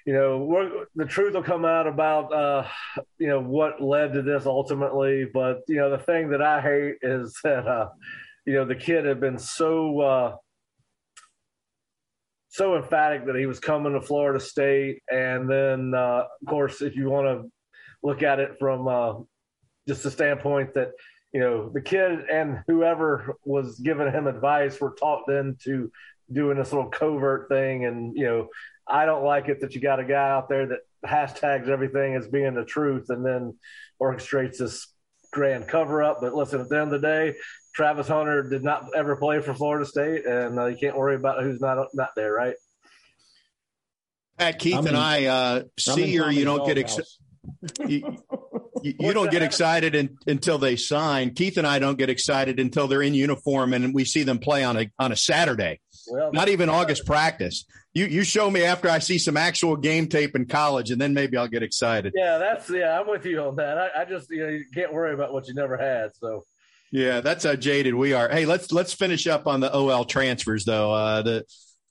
you 0.07 0.12
know 0.12 0.85
the 0.95 1.07
truth 1.07 1.35
will 1.35 1.43
come 1.43 1.64
out 1.64 1.87
about 1.87 2.33
uh, 2.33 2.66
you 3.19 3.26
know 3.26 3.40
what 3.40 3.83
led 3.83 4.12
to 4.14 4.23
this 4.23 4.47
ultimately. 4.47 5.26
But 5.33 5.61
you 5.66 5.76
know 5.76 5.90
the 5.90 5.99
thing 5.99 6.31
that 6.31 6.43
I 6.43 6.61
hate 6.61 6.97
is 7.02 7.38
that 7.45 7.66
uh, 7.66 7.88
you 8.47 8.54
know 8.54 8.64
the 8.64 8.75
kid 8.75 9.04
had 9.04 9.21
been 9.21 9.38
so 9.38 10.00
uh, 10.00 10.37
so 12.49 12.76
emphatic 12.76 13.26
that 13.26 13.37
he 13.37 13.47
was 13.47 13.61
coming 13.61 13.95
to 13.95 14.00
Florida 14.00 14.40
State, 14.40 15.00
and 15.11 15.50
then 15.50 15.95
uh, 15.95 16.25
of 16.40 16.49
course 16.49 16.83
if 16.83 16.97
you 16.97 17.09
want 17.09 17.26
to 17.26 17.50
look 18.04 18.23
at 18.23 18.38
it 18.38 18.58
from 18.61 18.87
uh, 18.87 19.14
just 19.88 20.04
the 20.04 20.11
standpoint 20.11 20.75
that 20.75 20.92
you 21.34 21.40
know, 21.40 21.68
the 21.68 21.80
kid 21.80 22.30
and 22.32 22.62
whoever 22.68 23.37
was 23.44 23.80
giving 23.80 24.11
him 24.11 24.28
advice 24.28 24.80
were 24.80 24.94
talked 24.94 25.28
into 25.28 25.90
doing 26.32 26.56
this 26.56 26.73
little 26.73 26.88
covert 26.88 27.49
thing. 27.49 27.84
And, 27.84 28.16
you 28.16 28.25
know, 28.25 28.49
I 28.87 29.04
don't 29.04 29.25
like 29.25 29.49
it 29.49 29.61
that 29.61 29.75
you 29.75 29.80
got 29.80 29.99
a 29.99 30.04
guy 30.04 30.30
out 30.30 30.49
there 30.49 30.68
that 30.68 30.78
hashtags 31.04 31.68
everything 31.68 32.14
as 32.14 32.28
being 32.28 32.54
the 32.54 32.64
truth 32.64 33.11
and 33.11 33.26
then 33.26 33.58
orchestrates 34.00 34.58
this 34.58 34.87
grand 35.32 35.66
cover 35.66 36.04
up. 36.04 36.18
But 36.20 36.34
listen, 36.34 36.61
at 36.61 36.68
the 36.68 36.80
end 36.80 36.94
of 36.94 37.00
the 37.02 37.06
day, 37.06 37.34
Travis 37.75 38.06
Hunter 38.06 38.49
did 38.49 38.62
not 38.62 38.84
ever 38.94 39.16
play 39.16 39.40
for 39.40 39.54
Florida 39.54 39.84
State, 39.84 40.26
and 40.26 40.56
uh, 40.56 40.67
you 40.67 40.76
can't 40.76 40.97
worry 40.97 41.17
about 41.17 41.43
who's 41.43 41.60
not 41.60 41.88
not 41.93 42.10
there, 42.14 42.32
right? 42.32 42.54
Pat 44.38 44.60
Keith 44.60 44.78
in, 44.78 44.86
and 44.86 44.97
I 44.97 45.25
uh, 45.25 45.62
see 45.76 46.21
or 46.21 46.30
you 46.30 46.45
don't 46.45 46.64
get 46.64 46.78
excited. 46.78 47.06
You, 47.86 48.18
you 48.82 49.12
don't 49.12 49.30
get 49.30 49.42
excited 49.42 49.94
in, 49.94 50.18
until 50.26 50.58
they 50.58 50.76
sign. 50.76 51.34
Keith 51.34 51.56
and 51.56 51.66
I 51.66 51.78
don't 51.78 51.98
get 51.98 52.10
excited 52.10 52.60
until 52.60 52.86
they're 52.86 53.02
in 53.02 53.14
uniform 53.14 53.72
and 53.72 53.94
we 53.94 54.04
see 54.04 54.22
them 54.22 54.38
play 54.38 54.64
on 54.64 54.76
a 54.76 54.90
on 54.98 55.12
a 55.12 55.16
Saturday. 55.16 55.80
Well, 56.06 56.32
not 56.32 56.48
even 56.48 56.68
August 56.68 57.06
practice. 57.06 57.64
You 57.94 58.06
you 58.06 58.24
show 58.24 58.50
me 58.50 58.64
after 58.64 58.90
I 58.90 58.98
see 58.98 59.18
some 59.18 59.36
actual 59.36 59.76
game 59.76 60.08
tape 60.08 60.36
in 60.36 60.46
college, 60.46 60.90
and 60.90 61.00
then 61.00 61.14
maybe 61.14 61.36
I'll 61.36 61.48
get 61.48 61.62
excited. 61.62 62.12
Yeah, 62.14 62.38
that's 62.38 62.68
yeah. 62.68 63.00
I'm 63.00 63.08
with 63.08 63.24
you 63.24 63.40
on 63.40 63.56
that. 63.56 63.78
I, 63.78 64.02
I 64.02 64.04
just 64.04 64.30
you 64.30 64.44
know 64.44 64.48
you 64.48 64.64
can't 64.74 64.92
worry 64.92 65.14
about 65.14 65.32
what 65.32 65.48
you 65.48 65.54
never 65.54 65.76
had. 65.76 66.10
So 66.16 66.44
yeah, 66.90 67.20
that's 67.20 67.44
how 67.44 67.54
jaded 67.54 67.94
we 67.94 68.12
are. 68.12 68.28
Hey, 68.28 68.44
let's 68.44 68.70
let's 68.70 68.92
finish 68.92 69.26
up 69.26 69.46
on 69.46 69.60
the 69.60 69.74
OL 69.74 70.04
transfers 70.04 70.64
though. 70.64 70.92
Uh, 70.92 71.22
the 71.22 71.44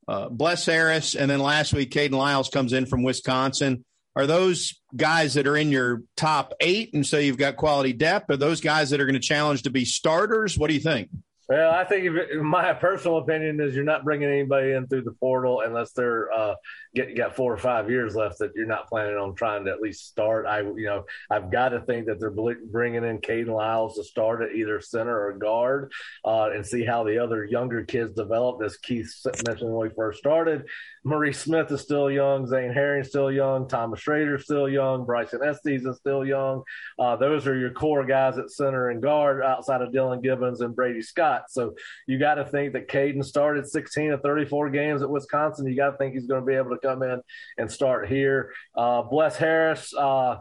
uh, 0.07 0.29
Bless 0.29 0.65
Harris, 0.65 1.15
and 1.15 1.31
then 1.31 1.39
last 1.39 1.73
week 1.73 1.89
Kayden 1.91 2.11
Lyles 2.11 2.49
comes 2.49 2.73
in 2.73 2.85
from 2.85 3.03
Wisconsin 3.03 3.83
are 4.15 4.27
those 4.27 4.79
guys 4.95 5.33
that 5.33 5.47
are 5.47 5.57
in 5.57 5.71
your 5.71 6.03
top 6.15 6.53
eight 6.59 6.93
and 6.93 7.05
so 7.05 7.17
you've 7.17 7.37
got 7.37 7.55
quality 7.55 7.93
depth 7.93 8.29
are 8.29 8.37
those 8.37 8.61
guys 8.61 8.91
that 8.91 9.01
are 9.01 9.05
going 9.05 9.13
to 9.15 9.19
challenge 9.19 9.63
to 9.63 9.69
be 9.69 9.85
starters? 9.85 10.57
What 10.57 10.67
do 10.67 10.73
you 10.73 10.79
think? 10.79 11.09
Well, 11.49 11.71
I 11.71 11.83
think 11.83 12.05
if, 12.05 12.41
my 12.41 12.73
personal 12.73 13.17
opinion 13.17 13.59
is 13.59 13.75
you're 13.75 13.83
not 13.83 14.03
bringing 14.03 14.29
anybody 14.29 14.71
in 14.71 14.87
through 14.87 15.03
the 15.03 15.11
portal 15.11 15.61
unless 15.61 15.91
they're 15.91 16.31
uh, 16.31 16.55
get 16.95 17.15
got 17.17 17.35
four 17.35 17.53
or 17.53 17.57
five 17.57 17.89
years 17.89 18.15
left 18.15 18.39
that 18.39 18.51
you're 18.55 18.65
not 18.65 18.87
planning 18.87 19.15
on 19.15 19.33
trying 19.35 19.65
to 19.65 19.71
at 19.71 19.81
least 19.81 20.07
start. 20.07 20.45
I 20.45 20.61
you 20.61 20.85
know 20.85 21.05
I've 21.29 21.51
got 21.51 21.69
to 21.69 21.81
think 21.81 22.05
that 22.05 22.19
they're 22.19 22.31
bringing 22.31 23.03
in 23.03 23.19
Kayden 23.19 23.47
Lyles 23.47 23.95
to 23.95 24.03
start 24.03 24.41
at 24.41 24.55
either 24.55 24.79
center 24.81 25.27
or 25.27 25.33
guard 25.33 25.91
uh, 26.25 26.49
and 26.53 26.65
see 26.65 26.85
how 26.85 27.03
the 27.03 27.17
other 27.17 27.45
younger 27.45 27.83
kids 27.83 28.13
develop. 28.13 28.61
As 28.63 28.77
Keith 28.77 29.11
mentioned 29.45 29.73
when 29.73 29.89
we 29.89 29.95
first 29.95 30.19
started, 30.19 30.65
Maurice 31.03 31.39
Smith 31.39 31.71
is 31.71 31.81
still 31.81 32.09
young, 32.09 32.47
Zane 32.47 32.71
Herring 32.71 33.03
still 33.03 33.31
young, 33.31 33.67
Thomas 33.67 33.99
Schrader 33.99 34.37
still 34.37 34.69
young, 34.69 35.05
Bryson 35.05 35.41
Estes 35.43 35.85
is 35.85 35.97
still 35.97 36.25
young. 36.25 36.63
Uh, 36.97 37.15
those 37.15 37.45
are 37.47 37.57
your 37.57 37.71
core 37.71 38.05
guys 38.05 38.37
at 38.37 38.51
center 38.51 38.89
and 38.89 39.01
guard 39.01 39.43
outside 39.43 39.81
of 39.81 39.91
Dillan 39.91 40.23
Gibbons 40.23 40.61
and 40.61 40.75
Brady 40.75 41.01
Scott. 41.01 41.45
So 41.49 41.75
you 42.07 42.19
got 42.19 42.35
to 42.35 42.45
think 42.45 42.73
that 42.73 42.87
Kayden 42.87 43.23
started 43.23 43.67
16 43.67 44.11
of 44.11 44.21
34 44.21 44.69
games 44.69 45.01
at 45.01 45.09
Wisconsin. 45.09 45.67
You 45.67 45.75
got 45.75 45.91
to 45.91 45.97
think 45.97 46.13
he's 46.13 46.27
going 46.27 46.41
to 46.41 46.47
be 46.47 46.55
able 46.55 46.69
to 46.69 46.82
come 46.83 47.03
in 47.03 47.21
and 47.57 47.71
start 47.71 48.07
here. 48.07 48.51
Uh, 48.75 49.01
Bless 49.03 49.37
Harris, 49.37 49.93
uh, 49.93 50.37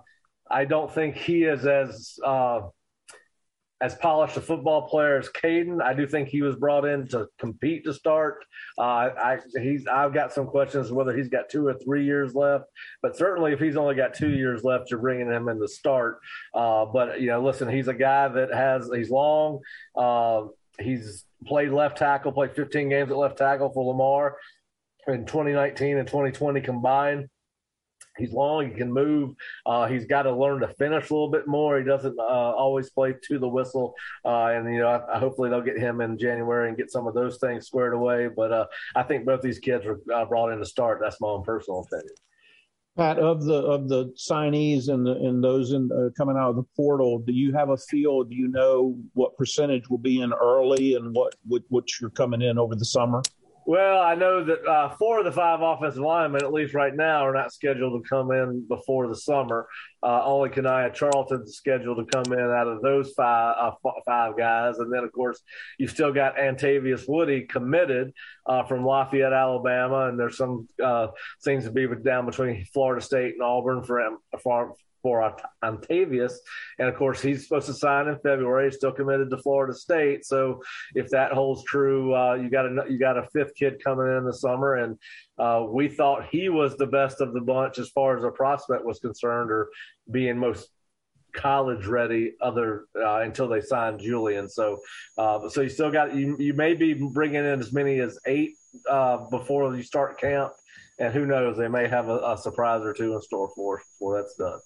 I 0.50 0.64
don't 0.66 0.92
think 0.92 1.16
he 1.16 1.44
is 1.44 1.66
as 1.66 2.18
uh, 2.24 2.60
as 3.82 3.96
polished 3.96 4.36
a 4.36 4.40
football 4.40 4.88
player 4.88 5.18
as 5.18 5.28
Kayden. 5.28 5.82
I 5.82 5.92
do 5.92 6.06
think 6.06 6.28
he 6.28 6.42
was 6.42 6.54
brought 6.56 6.84
in 6.84 7.08
to 7.08 7.26
compete 7.38 7.84
to 7.84 7.94
start. 7.94 8.44
Uh, 8.78 8.82
I 8.82 9.38
he's 9.60 9.86
I've 9.86 10.14
got 10.14 10.32
some 10.32 10.46
questions 10.46 10.92
whether 10.92 11.16
he's 11.16 11.28
got 11.28 11.48
two 11.48 11.66
or 11.66 11.74
three 11.74 12.04
years 12.04 12.34
left, 12.34 12.66
but 13.02 13.16
certainly 13.16 13.52
if 13.52 13.58
he's 13.58 13.76
only 13.76 13.94
got 13.94 14.14
two 14.14 14.30
years 14.30 14.62
left, 14.62 14.90
you're 14.90 15.00
bringing 15.00 15.32
him 15.32 15.48
in 15.48 15.58
to 15.58 15.68
start. 15.68 16.20
Uh, 16.54 16.84
but 16.84 17.20
you 17.20 17.28
know, 17.28 17.42
listen, 17.42 17.68
he's 17.68 17.88
a 17.88 17.94
guy 17.94 18.28
that 18.28 18.52
has 18.54 18.90
he's 18.94 19.10
long. 19.10 19.60
Uh, 19.96 20.44
he's 20.78 21.24
played 21.46 21.70
left 21.70 21.98
tackle, 21.98 22.30
played 22.30 22.54
15 22.54 22.88
games 22.88 23.10
at 23.10 23.16
left 23.16 23.38
tackle 23.38 23.70
for 23.72 23.84
Lamar 23.84 24.36
in 25.08 25.24
2019 25.26 25.98
and 25.98 26.06
2020 26.06 26.60
combined. 26.60 27.28
He's 28.18 28.32
long. 28.32 28.68
He 28.68 28.74
can 28.74 28.92
move. 28.92 29.34
Uh, 29.64 29.86
he's 29.86 30.04
got 30.04 30.22
to 30.22 30.36
learn 30.36 30.60
to 30.60 30.68
finish 30.68 31.08
a 31.08 31.14
little 31.14 31.30
bit 31.30 31.46
more. 31.46 31.78
He 31.78 31.84
doesn't 31.84 32.18
uh, 32.18 32.22
always 32.22 32.90
play 32.90 33.14
to 33.28 33.38
the 33.38 33.48
whistle. 33.48 33.94
Uh, 34.24 34.48
and 34.48 34.70
you 34.72 34.80
know, 34.80 34.88
I, 34.88 35.16
I, 35.16 35.18
hopefully 35.18 35.48
they'll 35.48 35.62
get 35.62 35.78
him 35.78 36.02
in 36.02 36.18
January 36.18 36.68
and 36.68 36.76
get 36.76 36.90
some 36.90 37.06
of 37.06 37.14
those 37.14 37.38
things 37.38 37.66
squared 37.66 37.94
away. 37.94 38.28
But 38.28 38.52
uh, 38.52 38.66
I 38.94 39.02
think 39.02 39.24
both 39.24 39.40
these 39.40 39.58
kids 39.58 39.86
were 39.86 40.00
uh, 40.14 40.26
brought 40.26 40.52
in 40.52 40.58
to 40.58 40.66
start. 40.66 41.00
That's 41.02 41.20
my 41.20 41.28
own 41.28 41.42
personal 41.42 41.80
opinion. 41.80 42.14
Pat, 42.98 43.18
of 43.18 43.42
the 43.46 43.54
of 43.54 43.88
the 43.88 44.12
signees 44.18 44.90
and 44.90 45.06
the, 45.06 45.12
and 45.12 45.42
those 45.42 45.72
in, 45.72 45.88
uh, 45.90 46.10
coming 46.14 46.36
out 46.36 46.50
of 46.50 46.56
the 46.56 46.66
portal, 46.76 47.20
do 47.20 47.32
you 47.32 47.50
have 47.54 47.70
a 47.70 47.76
feel? 47.78 48.22
Do 48.24 48.36
you 48.36 48.48
know 48.48 48.98
what 49.14 49.34
percentage 49.38 49.88
will 49.88 49.96
be 49.96 50.20
in 50.20 50.34
early 50.34 50.96
and 50.96 51.14
what 51.14 51.34
what, 51.46 51.62
what 51.70 51.84
you're 51.98 52.10
coming 52.10 52.42
in 52.42 52.58
over 52.58 52.74
the 52.74 52.84
summer? 52.84 53.22
Well, 53.64 54.00
I 54.00 54.16
know 54.16 54.44
that 54.44 54.66
uh, 54.66 54.96
four 54.96 55.20
of 55.20 55.24
the 55.24 55.30
five 55.30 55.60
offensive 55.62 56.02
linemen, 56.02 56.42
at 56.42 56.52
least 56.52 56.74
right 56.74 56.94
now, 56.94 57.26
are 57.26 57.32
not 57.32 57.52
scheduled 57.52 58.02
to 58.02 58.08
come 58.08 58.32
in 58.32 58.66
before 58.66 59.06
the 59.06 59.14
summer. 59.14 59.68
Uh, 60.02 60.20
only 60.24 60.50
Kanaya 60.50 60.90
Charlton's 60.92 61.54
scheduled 61.56 61.98
to 61.98 62.04
come 62.04 62.32
in 62.32 62.40
out 62.40 62.66
of 62.66 62.82
those 62.82 63.12
five 63.12 63.54
uh, 63.58 63.90
five 64.04 64.36
guys, 64.36 64.78
and 64.78 64.92
then 64.92 65.04
of 65.04 65.12
course 65.12 65.40
you've 65.78 65.90
still 65.90 66.12
got 66.12 66.36
Antavius 66.36 67.04
Woody 67.06 67.42
committed 67.42 68.12
uh, 68.46 68.64
from 68.64 68.84
Lafayette, 68.84 69.32
Alabama, 69.32 70.08
and 70.08 70.18
there's 70.18 70.36
some 70.36 70.66
uh, 70.82 71.08
seems 71.38 71.64
to 71.64 71.70
be 71.70 71.86
down 72.04 72.26
between 72.26 72.64
Florida 72.72 73.00
State 73.00 73.34
and 73.34 73.42
Auburn 73.42 73.84
for, 73.84 74.18
for 74.42 74.74
for 75.02 75.34
Octavius. 75.62 76.40
And 76.78 76.88
of 76.88 76.94
course, 76.94 77.20
he's 77.20 77.42
supposed 77.42 77.66
to 77.66 77.74
sign 77.74 78.08
in 78.08 78.18
February. 78.20 78.66
He's 78.66 78.76
still 78.76 78.92
committed 78.92 79.30
to 79.30 79.38
Florida 79.38 79.74
State. 79.74 80.24
So 80.24 80.62
if 80.94 81.08
that 81.10 81.32
holds 81.32 81.64
true, 81.64 82.14
uh, 82.14 82.34
you 82.34 82.48
got 82.48 82.66
a 82.66 82.84
you 82.88 82.98
got 82.98 83.18
a 83.18 83.28
fifth 83.32 83.54
kid 83.54 83.82
coming 83.82 84.06
in 84.16 84.24
the 84.24 84.32
summer, 84.32 84.76
and 84.76 84.98
uh, 85.38 85.66
we 85.68 85.88
thought 85.88 86.28
he 86.30 86.48
was 86.48 86.76
the 86.76 86.86
best 86.86 87.20
of 87.20 87.34
the 87.34 87.40
bunch 87.40 87.78
as 87.78 87.90
far 87.90 88.16
as 88.16 88.24
a 88.24 88.30
prospect 88.30 88.84
was 88.84 89.00
concerned, 89.00 89.50
or 89.50 89.68
being 90.10 90.38
most 90.38 90.68
college 91.34 91.86
ready 91.86 92.34
other 92.40 92.84
uh, 92.96 93.20
until 93.20 93.48
they 93.48 93.60
signed 93.60 94.00
Julian. 94.00 94.48
So, 94.48 94.78
uh, 95.16 95.48
so 95.48 95.62
you 95.62 95.68
still 95.68 95.90
got 95.90 96.14
you. 96.14 96.36
You 96.38 96.54
may 96.54 96.74
be 96.74 96.94
bringing 96.94 97.44
in 97.44 97.60
as 97.60 97.72
many 97.72 98.00
as 98.00 98.18
eight 98.26 98.52
uh, 98.88 99.28
before 99.30 99.74
you 99.74 99.82
start 99.82 100.20
camp, 100.20 100.52
and 100.98 101.12
who 101.12 101.26
knows, 101.26 101.56
they 101.56 101.68
may 101.68 101.88
have 101.88 102.08
a, 102.08 102.18
a 102.18 102.38
surprise 102.38 102.82
or 102.82 102.92
two 102.92 103.14
in 103.14 103.22
store 103.22 103.50
for 103.54 103.78
us 103.78 103.86
before 103.92 104.20
that's 104.20 104.34
done. 104.36 104.60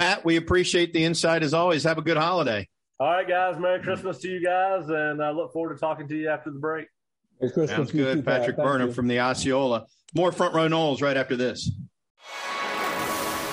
Pat, 0.00 0.24
we 0.24 0.36
appreciate 0.36 0.94
the 0.94 1.04
insight 1.04 1.42
as 1.42 1.52
always. 1.52 1.84
Have 1.84 1.98
a 1.98 2.02
good 2.02 2.16
holiday. 2.16 2.66
All 2.98 3.10
right, 3.10 3.28
guys. 3.28 3.58
Merry 3.58 3.82
Christmas 3.82 4.18
to 4.20 4.28
you 4.30 4.42
guys, 4.42 4.88
and 4.88 5.22
I 5.22 5.30
look 5.30 5.52
forward 5.52 5.74
to 5.74 5.78
talking 5.78 6.08
to 6.08 6.16
you 6.16 6.30
after 6.30 6.50
the 6.50 6.58
break. 6.58 6.86
Merry 7.38 7.52
Christmas. 7.52 7.76
Sounds 7.76 7.92
good. 7.92 8.16
Too, 8.16 8.22
Patrick 8.22 8.56
Pat. 8.56 8.64
Burnham 8.64 8.92
from 8.94 9.08
the 9.08 9.20
Osceola. 9.20 9.86
More 10.14 10.32
front 10.32 10.54
row 10.54 10.68
Noles 10.68 11.02
right 11.02 11.18
after 11.18 11.36
this. 11.36 11.70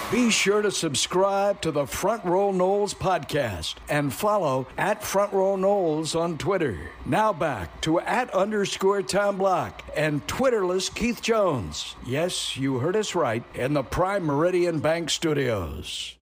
Be 0.10 0.29
sure 0.29 0.62
to 0.62 0.71
subscribe 0.71 1.60
to 1.63 1.71
the 1.71 1.86
Front 1.86 2.23
Row 2.23 2.53
Noles 2.53 2.95
podcast 2.95 3.75
and 3.89 4.13
follow 4.13 4.67
at 4.77 5.03
Front 5.03 5.33
Row 5.33 5.57
Noles 5.57 6.17
on 6.17 6.38
Twitter. 6.38 6.79
Now 7.05 7.33
back 7.33 7.81
to 7.81 7.99
at 7.99 8.33
underscore 8.33 9.01
Tom 9.01 9.38
Block 9.38 9.83
and 9.97 10.25
Twitterless 10.25 10.95
Keith 10.95 11.21
Jones. 11.21 11.97
Yes, 12.05 12.55
you 12.55 12.79
heard 12.79 12.95
us 12.95 13.15
right 13.15 13.43
in 13.53 13.73
the 13.73 13.83
Prime 13.83 14.23
Meridian 14.23 14.79
Bank 14.79 15.10
Studios. 15.10 16.13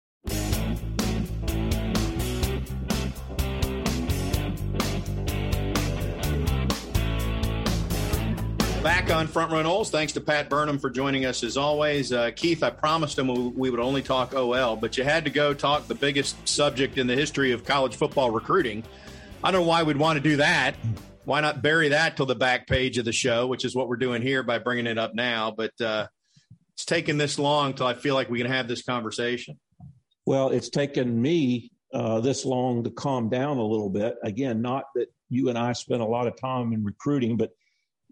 Back 8.86 9.10
on 9.10 9.26
Front 9.26 9.52
Row 9.52 9.64
Noles. 9.64 9.90
Thanks 9.90 10.14
to 10.14 10.22
Pat 10.22 10.48
Burnham 10.48 10.78
for 10.78 10.92
joining 10.92 11.26
us 11.26 11.44
as 11.44 11.58
always. 11.58 12.14
Uh, 12.14 12.30
Keith, 12.36 12.62
I 12.62 12.70
promised 12.70 13.18
him 13.18 13.56
we 13.56 13.72
would 13.72 13.80
only 13.80 14.04
talk 14.04 14.36
OL, 14.36 14.76
but 14.76 14.96
you 14.96 15.04
had 15.04 15.26
to 15.26 15.32
go 15.32 15.56
talk 15.56 15.88
the 15.88 15.96
biggest 15.96 16.48
subject 16.48 17.00
in 17.00 17.08
the 17.08 17.16
history 17.16 17.52
of 17.52 17.66
college 17.66 17.96
football 17.96 18.30
recruiting. 18.30 18.84
I 19.44 19.50
don't 19.50 19.62
know 19.62 19.68
why 19.68 19.82
we'd 19.82 19.98
want 19.98 20.18
to 20.18 20.20
do 20.22 20.38
that. 20.38 20.76
Why 21.24 21.42
not 21.42 21.64
bury 21.64 21.90
that 21.90 22.16
till 22.16 22.28
the 22.28 22.36
back 22.36 22.68
page 22.68 23.00
of 23.00 23.06
the 23.06 23.12
show, 23.12 23.48
which 23.48 23.66
is 23.66 23.76
what 23.76 23.88
we're 23.88 23.96
doing 23.96 24.22
here 24.22 24.44
by 24.44 24.60
bringing 24.60 24.86
it 24.86 25.00
up 25.00 25.16
now. 25.16 25.50
But 25.50 25.74
uh, 25.82 26.06
it's 26.76 26.86
taken 26.86 27.18
this 27.18 27.40
long 27.40 27.74
till 27.74 27.88
I 27.88 27.96
feel 27.96 28.14
like 28.14 28.30
we 28.30 28.38
can 28.38 28.52
have 28.52 28.68
this 28.68 28.84
conversation. 28.84 29.58
Well, 30.28 30.50
it's 30.50 30.70
taken 30.70 31.20
me 31.20 31.72
uh, 31.92 32.20
this 32.20 32.46
long 32.46 32.84
to 32.84 32.92
calm 32.92 33.30
down 33.30 33.58
a 33.58 33.66
little 33.66 33.90
bit. 33.90 34.16
Again, 34.24 34.62
not 34.62 34.84
that 34.94 35.08
you 35.30 35.50
and 35.50 35.58
I 35.58 35.74
spent 35.74 36.04
a 36.04 36.06
lot 36.06 36.28
of 36.28 36.40
time 36.40 36.72
in 36.72 36.84
recruiting, 36.84 37.36
but 37.36 37.50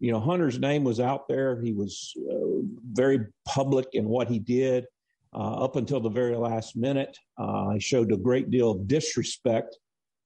you 0.03 0.11
know, 0.11 0.19
Hunter's 0.19 0.59
name 0.59 0.83
was 0.83 0.99
out 0.99 1.29
there. 1.29 1.61
He 1.61 1.71
was 1.71 2.13
uh, 2.29 2.59
very 2.91 3.19
public 3.45 3.87
in 3.93 4.03
what 4.03 4.27
he 4.27 4.37
did 4.37 4.85
uh, 5.33 5.63
up 5.63 5.77
until 5.77 6.01
the 6.01 6.09
very 6.09 6.35
last 6.35 6.75
minute. 6.75 7.17
Uh, 7.37 7.69
he 7.69 7.79
showed 7.79 8.11
a 8.11 8.17
great 8.17 8.51
deal 8.51 8.71
of 8.71 8.85
disrespect 8.85 9.77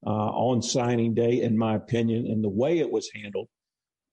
uh, 0.03 0.09
on 0.09 0.63
signing 0.63 1.13
day, 1.13 1.43
in 1.43 1.55
my 1.55 1.75
opinion, 1.75 2.25
and 2.25 2.43
the 2.43 2.49
way 2.49 2.79
it 2.79 2.91
was 2.91 3.07
handled. 3.13 3.49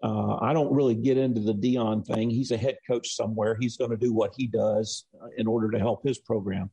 Uh, 0.03 0.37
I 0.37 0.53
don't 0.53 0.71
really 0.71 0.95
get 0.95 1.17
into 1.17 1.41
the 1.41 1.55
Deion 1.55 2.07
thing. 2.07 2.29
He's 2.29 2.51
a 2.51 2.59
head 2.59 2.77
coach 2.87 3.17
somewhere. 3.17 3.57
He's 3.59 3.79
going 3.79 3.91
to 3.91 3.97
do 3.97 4.13
what 4.13 4.35
he 4.37 4.47
does 4.47 5.07
in 5.39 5.47
order 5.47 5.71
to 5.71 5.79
help 5.79 6.07
his 6.07 6.19
program. 6.19 6.71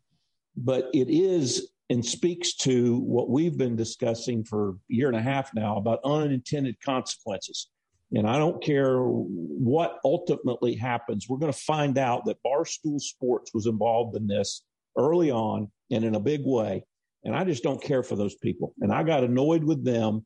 But 0.57 0.89
it 0.93 1.07
is 1.09 1.69
and 1.89 2.05
speaks 2.05 2.55
to 2.55 2.97
what 2.99 3.29
we've 3.29 3.57
been 3.57 3.77
discussing 3.77 4.43
for 4.43 4.71
a 4.71 4.73
year 4.89 5.07
and 5.07 5.15
a 5.15 5.21
half 5.21 5.51
now 5.55 5.77
about 5.77 6.01
unintended 6.03 6.75
consequences. 6.83 7.69
And 8.13 8.27
I 8.27 8.37
don't 8.37 8.61
care 8.61 8.97
what 8.99 9.99
ultimately 10.03 10.75
happens. 10.75 11.27
We're 11.29 11.37
going 11.37 11.53
to 11.53 11.57
find 11.57 11.97
out 11.97 12.25
that 12.25 12.43
Barstool 12.45 12.99
Sports 12.99 13.51
was 13.53 13.67
involved 13.67 14.17
in 14.17 14.27
this 14.27 14.63
early 14.97 15.31
on 15.31 15.71
and 15.91 16.03
in 16.03 16.15
a 16.15 16.19
big 16.19 16.41
way. 16.45 16.83
And 17.23 17.35
I 17.35 17.43
just 17.45 17.63
don't 17.63 17.81
care 17.81 18.03
for 18.03 18.15
those 18.15 18.35
people. 18.35 18.73
And 18.81 18.91
I 18.91 19.03
got 19.03 19.23
annoyed 19.23 19.63
with 19.63 19.85
them 19.85 20.25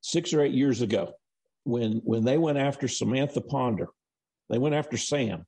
six 0.00 0.32
or 0.32 0.42
eight 0.42 0.54
years 0.54 0.82
ago 0.82 1.12
when 1.64 2.00
when 2.04 2.24
they 2.24 2.38
went 2.38 2.58
after 2.58 2.86
Samantha 2.86 3.40
Ponder. 3.40 3.88
They 4.48 4.58
went 4.58 4.74
after 4.74 4.96
Sam. 4.96 5.46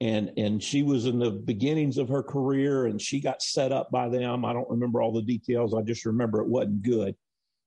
And 0.00 0.30
and 0.36 0.62
she 0.62 0.84
was 0.84 1.06
in 1.06 1.18
the 1.18 1.30
beginnings 1.30 1.98
of 1.98 2.08
her 2.10 2.22
career 2.22 2.86
and 2.86 3.00
she 3.00 3.20
got 3.20 3.42
set 3.42 3.72
up 3.72 3.90
by 3.90 4.08
them. 4.08 4.44
I 4.44 4.52
don't 4.52 4.70
remember 4.70 5.02
all 5.02 5.12
the 5.12 5.22
details. 5.22 5.74
I 5.74 5.82
just 5.82 6.06
remember 6.06 6.40
it 6.40 6.46
wasn't 6.46 6.82
good. 6.82 7.16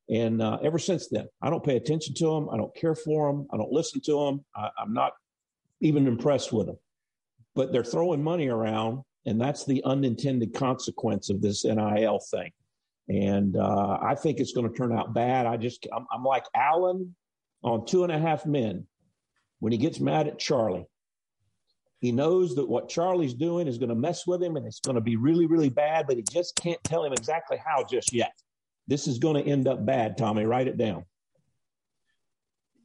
And 0.09 0.41
uh, 0.41 0.57
ever 0.61 0.79
since 0.79 1.07
then, 1.07 1.27
I 1.41 1.49
don't 1.49 1.63
pay 1.63 1.77
attention 1.77 2.13
to 2.15 2.25
them. 2.25 2.49
I 2.51 2.57
don't 2.57 2.75
care 2.75 2.95
for 2.95 3.31
them. 3.31 3.47
I 3.53 3.57
don't 3.57 3.71
listen 3.71 4.01
to 4.01 4.25
them. 4.25 4.45
I, 4.55 4.69
I'm 4.77 4.93
not 4.93 5.13
even 5.79 6.07
impressed 6.07 6.51
with 6.51 6.67
them. 6.67 6.77
But 7.55 7.71
they're 7.71 7.83
throwing 7.83 8.23
money 8.23 8.47
around, 8.47 9.03
and 9.25 9.39
that's 9.39 9.65
the 9.65 9.83
unintended 9.83 10.53
consequence 10.53 11.29
of 11.29 11.41
this 11.41 11.65
NIL 11.65 12.19
thing. 12.31 12.51
And 13.09 13.57
uh, 13.57 13.99
I 14.01 14.15
think 14.15 14.39
it's 14.39 14.53
going 14.53 14.69
to 14.69 14.75
turn 14.75 14.97
out 14.97 15.13
bad. 15.13 15.45
I 15.45 15.57
just, 15.57 15.85
I'm, 15.93 16.05
I'm 16.13 16.23
like 16.23 16.45
Alan 16.55 17.15
on 17.63 17.85
Two 17.85 18.03
and 18.03 18.11
a 18.11 18.19
Half 18.19 18.45
Men 18.45 18.85
when 19.59 19.71
he 19.71 19.77
gets 19.77 19.99
mad 19.99 20.27
at 20.27 20.39
Charlie. 20.39 20.85
He 21.99 22.11
knows 22.11 22.55
that 22.55 22.67
what 22.67 22.89
Charlie's 22.89 23.33
doing 23.33 23.67
is 23.67 23.77
going 23.77 23.89
to 23.89 23.95
mess 23.95 24.25
with 24.25 24.41
him 24.41 24.55
and 24.55 24.65
it's 24.65 24.79
going 24.79 24.95
to 24.95 25.01
be 25.01 25.17
really, 25.17 25.45
really 25.45 25.69
bad, 25.69 26.07
but 26.07 26.17
he 26.17 26.23
just 26.23 26.55
can't 26.55 26.83
tell 26.83 27.05
him 27.05 27.13
exactly 27.13 27.61
how 27.63 27.83
just 27.83 28.11
yet. 28.11 28.31
This 28.87 29.07
is 29.07 29.19
going 29.19 29.43
to 29.43 29.49
end 29.49 29.67
up 29.67 29.85
bad, 29.85 30.17
Tommy. 30.17 30.45
Write 30.45 30.67
it 30.67 30.77
down. 30.77 31.05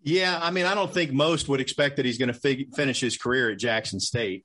Yeah, 0.02 0.38
I 0.40 0.52
mean, 0.52 0.66
I 0.66 0.76
don't 0.76 0.92
think 0.92 1.12
most 1.12 1.48
would 1.48 1.61
expect 1.61 1.96
that 1.96 2.04
he's 2.04 2.18
going 2.18 2.32
to 2.32 2.38
fig- 2.38 2.74
finish 2.76 3.00
his 3.00 3.16
career 3.16 3.50
at 3.50 3.59
Jackson 3.59 3.98
State. 3.98 4.44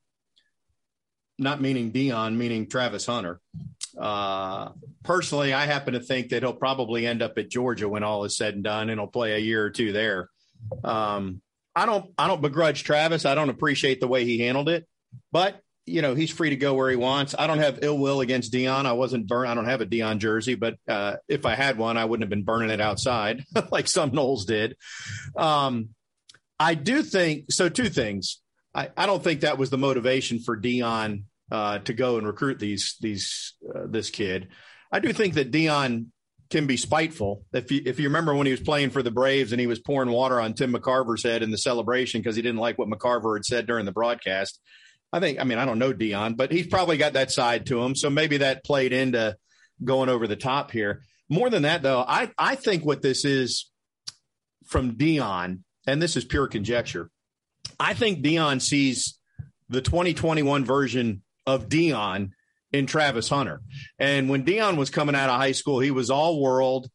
Not 1.38 1.62
meaning 1.62 1.92
Deion, 1.92 2.36
meaning 2.36 2.68
Travis 2.68 3.06
Hunter. 3.06 3.40
Uh, 3.96 4.70
personally, 5.04 5.54
I 5.54 5.66
happen 5.66 5.94
to 5.94 6.00
think 6.00 6.30
that 6.30 6.42
he'll 6.42 6.54
probably 6.54 7.06
end 7.06 7.22
up 7.22 7.38
at 7.38 7.50
Georgia 7.50 7.88
when 7.88 8.04
all 8.04 8.24
is 8.24 8.36
said 8.36 8.56
and 8.56 8.64
done, 8.64 8.90
and 8.90 9.00
he'll 9.00 9.08
play 9.08 9.34
a 9.34 9.40
year 9.40 9.64
or 9.64 9.70
two 9.70 9.92
there. 9.92 10.30
Um, 10.84 11.42
I 11.76 11.86
don't, 11.86 12.12
I 12.18 12.28
don't 12.28 12.42
begrudge 12.42 12.84
Travis. 12.84 13.26
I 13.26 13.36
don't 13.36 13.50
appreciate 13.50 14.00
the 14.00 14.08
way 14.08 14.26
he 14.26 14.40
handled 14.40 14.70
it, 14.70 14.88
but 15.32 15.62
you 15.86 16.02
know, 16.02 16.16
he's 16.16 16.32
free 16.32 16.52
to 16.52 16.56
go 16.56 16.74
where 16.74 16.90
he 16.90 16.96
wants. 16.96 17.36
I 17.38 17.48
don't 17.48 17.60
have 17.60 17.80
ill 17.82 17.98
will 17.98 18.22
against 18.22 18.54
Deion. 18.54 18.86
I 18.86 18.94
wasn't 18.94 19.28
burn. 19.28 19.48
I 19.48 19.56
don't 19.56 19.66
have 19.66 19.82
a 19.82 19.86
Deion 19.86 20.20
jersey, 20.20 20.56
but 20.56 20.76
uh, 20.88 21.16
if 21.28 21.46
I 21.46 21.56
had 21.56 21.78
one, 21.78 21.98
I 21.98 22.06
wouldn't 22.06 22.24
have 22.24 22.30
been 22.30 22.44
burning 22.44 22.70
it 22.70 22.82
outside 22.82 23.44
like 23.72 23.88
some 23.88 24.12
Noles 24.12 24.46
did. 24.46 24.78
Um, 25.36 25.90
I 26.60 26.76
do 26.76 27.02
think 27.02 27.52
so. 27.52 27.70
Two 27.70 27.90
things. 27.90 28.42
I, 28.74 28.90
I 28.96 29.06
don't 29.06 29.24
think 29.24 29.42
that 29.42 29.58
was 29.58 29.70
the 29.70 29.78
motivation 29.78 30.40
for 30.40 30.56
Deion 30.56 31.24
uh, 31.52 31.80
to 31.80 31.94
go 31.94 32.18
and 32.18 32.28
recruit 32.28 32.60
these 32.60 32.96
these 33.02 33.56
uh, 33.68 33.88
this 33.88 34.10
kid. 34.10 34.50
I 34.92 35.00
do 35.00 35.12
think 35.12 35.34
that 35.34 35.52
Deion 35.52 36.08
can 36.52 36.68
be 36.68 36.78
spiteful. 36.78 37.44
If 37.54 37.72
you 37.72 37.82
if 37.86 38.00
you 38.00 38.08
remember 38.08 38.36
when 38.36 38.46
he 38.46 38.52
was 38.52 38.62
playing 38.62 38.92
for 38.92 39.02
the 39.02 39.10
Braves 39.10 39.52
and 39.52 39.60
he 39.60 39.68
was 39.68 39.80
pouring 39.80 40.12
water 40.12 40.40
on 40.40 40.54
Tim 40.54 40.74
McCarver's 40.74 41.24
head 41.24 41.42
in 41.42 41.50
the 41.50 41.58
celebration 41.58 42.22
because 42.22 42.36
he 42.36 42.42
didn't 42.42 42.60
like 42.60 42.78
what 42.78 42.90
McCarver 42.90 43.38
had 43.38 43.46
said 43.46 43.66
during 43.66 43.86
the 43.86 43.92
broadcast. 43.92 44.60
I 45.14 45.20
think, 45.20 45.40
I 45.40 45.44
mean, 45.44 45.58
I 45.58 45.66
don't 45.66 45.80
know 45.80 45.94
Deion, 45.94 46.38
but 46.38 46.52
he's 46.52 46.68
probably 46.68 46.98
got 46.98 47.14
that 47.14 47.32
side 47.32 47.66
to 47.68 47.82
him. 47.82 47.96
So 47.96 48.10
maybe 48.10 48.38
that 48.38 48.64
played 48.64 48.94
into 48.94 49.36
going 49.84 50.10
over 50.10 50.28
the 50.28 50.36
top 50.36 50.72
here. 50.72 51.02
More 51.30 51.50
than 51.50 51.64
that, 51.64 51.82
though, 51.82 52.04
I, 52.08 52.30
I 52.38 52.56
think 52.56 52.86
what 52.86 53.02
this 53.02 53.26
is 53.26 53.70
from 54.66 54.94
Deion, 54.94 55.60
and 55.86 56.02
this 56.02 56.16
is 56.16 56.26
pure 56.26 56.48
conjecture, 56.48 57.10
I 57.80 57.94
think 57.94 58.24
Deion 58.24 58.62
sees 58.62 59.18
the 59.70 59.82
2021 59.82 60.66
version 60.66 61.24
of 61.46 61.68
Deion 61.68 62.32
in 62.72 62.86
Travis 62.86 63.30
Hunter. 63.30 63.62
And 64.00 64.30
when 64.30 64.46
Deion 64.46 64.78
was 64.78 64.90
coming 64.90 65.16
out 65.16 65.30
of 65.30 65.40
high 65.40 65.52
school, 65.52 65.80
he 65.80 65.92
was 65.92 66.10
all 66.10 66.42
world. 66.42 66.90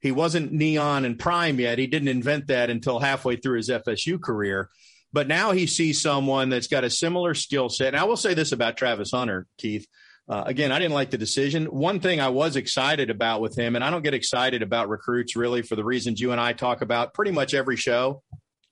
He 0.00 0.12
wasn't 0.12 0.52
neon 0.52 1.04
and 1.04 1.18
prime 1.18 1.60
yet. 1.60 1.78
He 1.78 1.86
didn't 1.86 2.08
invent 2.08 2.48
that 2.48 2.70
until 2.70 2.98
halfway 2.98 3.36
through 3.36 3.58
his 3.58 3.70
FSU 3.70 4.20
career. 4.20 4.68
But 5.12 5.28
now 5.28 5.52
he 5.52 5.66
sees 5.66 6.00
someone 6.00 6.48
that's 6.48 6.68
got 6.68 6.84
a 6.84 6.90
similar 6.90 7.34
skill 7.34 7.68
set. 7.68 7.88
And 7.88 7.96
I 7.96 8.04
will 8.04 8.16
say 8.16 8.34
this 8.34 8.52
about 8.52 8.76
Travis 8.76 9.10
Hunter, 9.10 9.46
Keith. 9.58 9.86
Uh, 10.28 10.44
again, 10.46 10.72
I 10.72 10.78
didn't 10.78 10.94
like 10.94 11.10
the 11.10 11.18
decision. 11.18 11.66
One 11.66 12.00
thing 12.00 12.20
I 12.20 12.28
was 12.28 12.56
excited 12.56 13.10
about 13.10 13.40
with 13.40 13.58
him, 13.58 13.74
and 13.74 13.84
I 13.84 13.90
don't 13.90 14.02
get 14.02 14.14
excited 14.14 14.62
about 14.62 14.88
recruits 14.88 15.36
really 15.36 15.62
for 15.62 15.76
the 15.76 15.84
reasons 15.84 16.20
you 16.20 16.32
and 16.32 16.40
I 16.40 16.52
talk 16.52 16.80
about 16.80 17.12
pretty 17.12 17.32
much 17.32 17.54
every 17.54 17.76
show. 17.76 18.22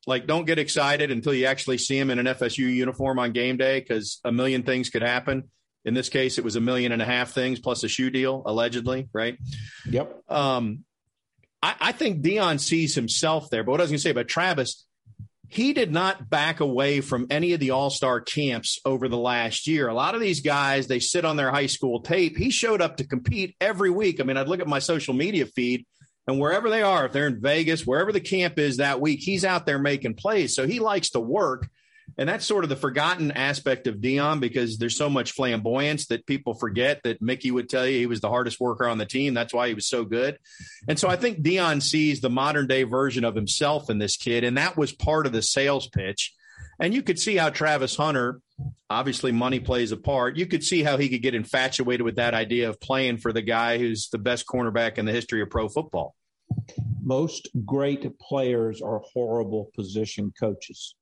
Like, 0.07 0.27
don't 0.27 0.47
get 0.47 0.59
excited 0.59 1.11
until 1.11 1.35
you 1.35 1.47
actually 1.47 1.79
see 1.79 1.99
him 1.99 2.11
in 2.11 2.19
an 2.19 2.27
FSU 2.27 2.73
uniform 2.73 3.19
on 3.19 3.33
game 3.33 3.57
day 3.57 3.81
because 3.81 4.21
a 4.25 4.33
million 4.33 4.63
things 4.63 4.89
could 4.89 5.03
happen. 5.03 5.51
In 5.85 5.95
this 5.95 6.09
case, 6.09 6.39
it 6.39 6.45
was 6.45 6.57
a 6.57 6.61
million 6.61 6.93
and 6.93 7.03
a 7.03 7.05
half 7.05 7.33
things 7.33 7.59
plus 7.59 7.83
a 7.85 7.89
shoe 7.89 8.11
deal, 8.11 8.43
allegedly, 8.47 9.09
right? 9.13 9.37
Yep. 9.87 10.31
Um, 10.31 10.85
I, 11.63 11.75
I 11.81 11.93
think 11.93 12.23
Deion 12.23 12.61
sees 12.61 12.95
himself 12.95 13.51
there. 13.51 13.65
But 13.65 13.73
what 13.73 13.81
I 13.81 13.85
was 13.85 13.91
going 13.91 13.99
to 13.99 14.03
say 14.03 14.11
about 14.11 14.29
Travis, 14.29 14.87
he 15.51 15.73
did 15.73 15.91
not 15.93 16.31
back 16.31 16.61
away 16.61 17.01
from 17.01 17.27
any 17.29 17.53
of 17.53 17.61
the 17.61 17.73
all 17.73 17.91
star 17.91 18.21
camps 18.21 18.79
over 18.85 19.09
the 19.09 19.19
last 19.19 19.67
year. 19.67 19.89
A 19.89 19.95
lot 19.95 20.15
of 20.15 20.21
these 20.21 20.41
guys, 20.41 20.87
they 20.87 21.01
sit 21.01 21.25
on 21.25 21.37
their 21.37 21.51
high 21.51 21.67
school 21.67 22.01
tape. 22.01 22.37
He 22.37 22.51
showed 22.51 22.81
up 22.81 22.97
to 22.99 23.07
compete 23.07 23.57
every 23.61 23.91
week. 23.91 24.21
I 24.21 24.23
mean, 24.23 24.37
I'd 24.37 24.47
look 24.47 24.61
at 24.61 24.69
my 24.69 24.79
social 24.79 25.13
media 25.13 25.47
feed, 25.47 25.85
and 26.29 26.39
wherever 26.39 26.71
they 26.71 26.83
are, 26.83 27.07
if 27.07 27.13
they're 27.13 27.27
in 27.27 27.41
Vegas, 27.41 27.85
wherever 27.85 28.13
the 28.13 28.21
camp 28.21 28.61
is 28.61 28.77
that 28.77 29.01
week, 29.01 29.21
he's 29.21 29.45
out 29.45 29.67
there 29.67 29.81
making 29.81 30.15
plays. 30.15 30.55
So 30.55 30.69
he 30.69 30.79
likes 30.79 31.11
to 31.11 31.21
work. 31.21 31.69
And 32.19 32.29
that's 32.29 32.47
sort 32.47 32.65
of 32.65 32.71
the 32.71 32.77
forgotten 32.77 33.31
aspect 33.33 33.87
of 33.87 33.97
Deion 33.97 34.41
because 34.41 34.79
there's 34.79 34.97
so 34.97 35.09
much 35.09 35.33
flamboyance 35.33 36.07
that 36.07 36.27
people 36.27 36.55
forget 36.55 37.03
that 37.05 37.23
Mickey 37.23 37.51
would 37.51 37.69
tell 37.69 37.87
you 37.87 37.99
he 37.99 38.07
was 38.07 38.21
the 38.21 38.29
hardest 38.29 38.61
worker 38.61 38.89
on 38.89 38.99
the 38.99 39.07
team. 39.07 39.35
That's 39.35 39.55
why 39.55 39.69
he 39.69 39.75
was 39.75 39.87
so 39.87 40.05
good. 40.05 40.39
And 40.89 40.99
so 40.99 41.09
I 41.09 41.17
think 41.17 41.43
Deion 41.43 41.83
sees 41.83 42.21
the 42.21 42.31
modern 42.31 42.67
day 42.67 42.83
version 42.85 43.25
of 43.25 43.35
himself 43.35 43.91
in 43.91 43.99
this 43.99 44.17
kid. 44.17 44.45
And 44.45 44.57
that 44.59 44.77
was 44.77 44.93
part 44.93 45.27
of 45.27 45.33
the 45.33 45.43
sales 45.43 45.89
pitch. 45.89 46.35
And 46.79 46.95
you 46.95 47.03
could 47.03 47.19
see 47.19 47.37
how 47.37 47.51
Travis 47.51 47.95
Hunter, 47.95 48.41
obviously 48.89 49.33
money 49.33 49.61
plays 49.61 49.93
a 49.93 49.99
part. 49.99 50.37
You 50.37 50.47
could 50.47 50.65
see 50.65 50.83
how 50.83 50.97
he 50.97 51.11
could 51.11 51.23
get 51.23 51.35
infatuated 51.35 52.03
with 52.03 52.17
that 52.17 52.33
idea 52.33 52.71
of 52.71 52.81
playing 52.81 53.19
for 53.19 53.33
the 53.33 53.43
guy 53.43 53.77
who's 53.77 54.09
the 54.09 54.19
best 54.19 54.47
cornerback 54.47 54.97
in 54.97 55.05
the 55.05 55.13
history 55.13 55.43
of 55.43 55.51
pro 55.51 55.69
football. 55.69 56.15
Most 57.03 57.49
great 57.65 58.19
players 58.19 58.81
are 58.81 59.01
horrible 59.13 59.71
position 59.75 60.33
coaches. 60.39 60.95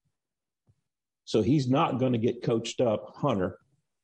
So 1.29 1.43
he's 1.43 1.69
not 1.69 1.99
going 1.99 2.13
to 2.13 2.19
get 2.19 2.43
coached 2.43 2.81
up, 2.81 3.13
Hunter, 3.15 3.59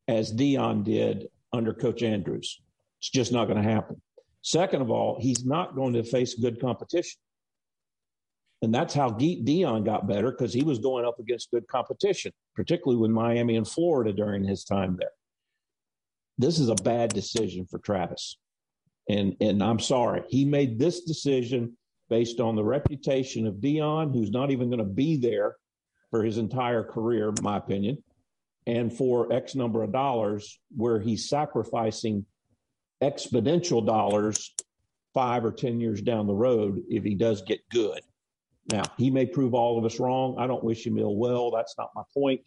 as 0.08 0.30
Deion 0.30 0.84
did 0.84 1.28
under 1.54 1.72
Coach 1.72 2.02
Andrews. 2.02 2.60
It's 3.00 3.08
just 3.08 3.32
not 3.32 3.46
going 3.46 3.56
to 3.62 3.66
happen. 3.66 4.02
Second 4.42 4.82
of 4.82 4.90
all, 4.90 5.18
he's 5.18 5.42
not 5.42 5.74
going 5.74 5.94
to 5.94 6.02
face 6.02 6.34
good 6.34 6.60
competition. 6.60 7.18
And 8.60 8.74
that's 8.74 8.92
how 8.92 9.08
Deion 9.08 9.86
got 9.86 10.06
better 10.06 10.32
because 10.32 10.52
he 10.52 10.64
was 10.64 10.78
going 10.78 11.06
up 11.06 11.18
against 11.18 11.50
good 11.50 11.66
competition, 11.66 12.30
particularly 12.54 13.00
with 13.00 13.10
Miami 13.10 13.56
and 13.56 13.66
Florida 13.66 14.12
during 14.12 14.44
his 14.44 14.62
time 14.64 14.98
there. 15.00 15.08
This 16.36 16.58
is 16.58 16.68
a 16.68 16.74
bad 16.74 17.14
decision 17.14 17.64
for 17.64 17.78
Travis. 17.78 18.36
And, 19.08 19.34
and 19.40 19.62
I'm 19.62 19.80
sorry. 19.80 20.24
He 20.28 20.44
made 20.44 20.78
this 20.78 21.04
decision 21.04 21.78
based 22.10 22.38
on 22.38 22.54
the 22.54 22.64
reputation 22.64 23.46
of 23.46 23.54
Deion, 23.54 24.12
who's 24.12 24.30
not 24.30 24.50
even 24.50 24.68
going 24.68 24.78
to 24.78 24.84
be 24.84 25.16
there 25.16 25.56
for 26.14 26.22
his 26.22 26.38
entire 26.38 26.84
career, 26.84 27.34
my 27.42 27.56
opinion, 27.56 27.98
and 28.68 28.96
for 28.96 29.32
X 29.32 29.56
number 29.56 29.82
of 29.82 29.90
dollars, 29.90 30.60
where 30.70 31.00
he's 31.00 31.28
sacrificing 31.28 32.24
exponential 33.02 33.84
dollars 33.84 34.54
five 35.12 35.44
or 35.44 35.50
10 35.50 35.80
years 35.80 36.00
down 36.00 36.28
the 36.28 36.32
road 36.32 36.82
if 36.88 37.02
he 37.02 37.16
does 37.16 37.42
get 37.42 37.68
good. 37.68 37.98
Now, 38.70 38.84
he 38.96 39.10
may 39.10 39.26
prove 39.26 39.54
all 39.54 39.76
of 39.76 39.84
us 39.84 39.98
wrong. 39.98 40.36
I 40.38 40.46
don't 40.46 40.62
wish 40.62 40.86
him 40.86 40.98
ill 40.98 41.16
well. 41.16 41.50
That's 41.50 41.74
not 41.76 41.90
my 41.96 42.02
point. 42.16 42.42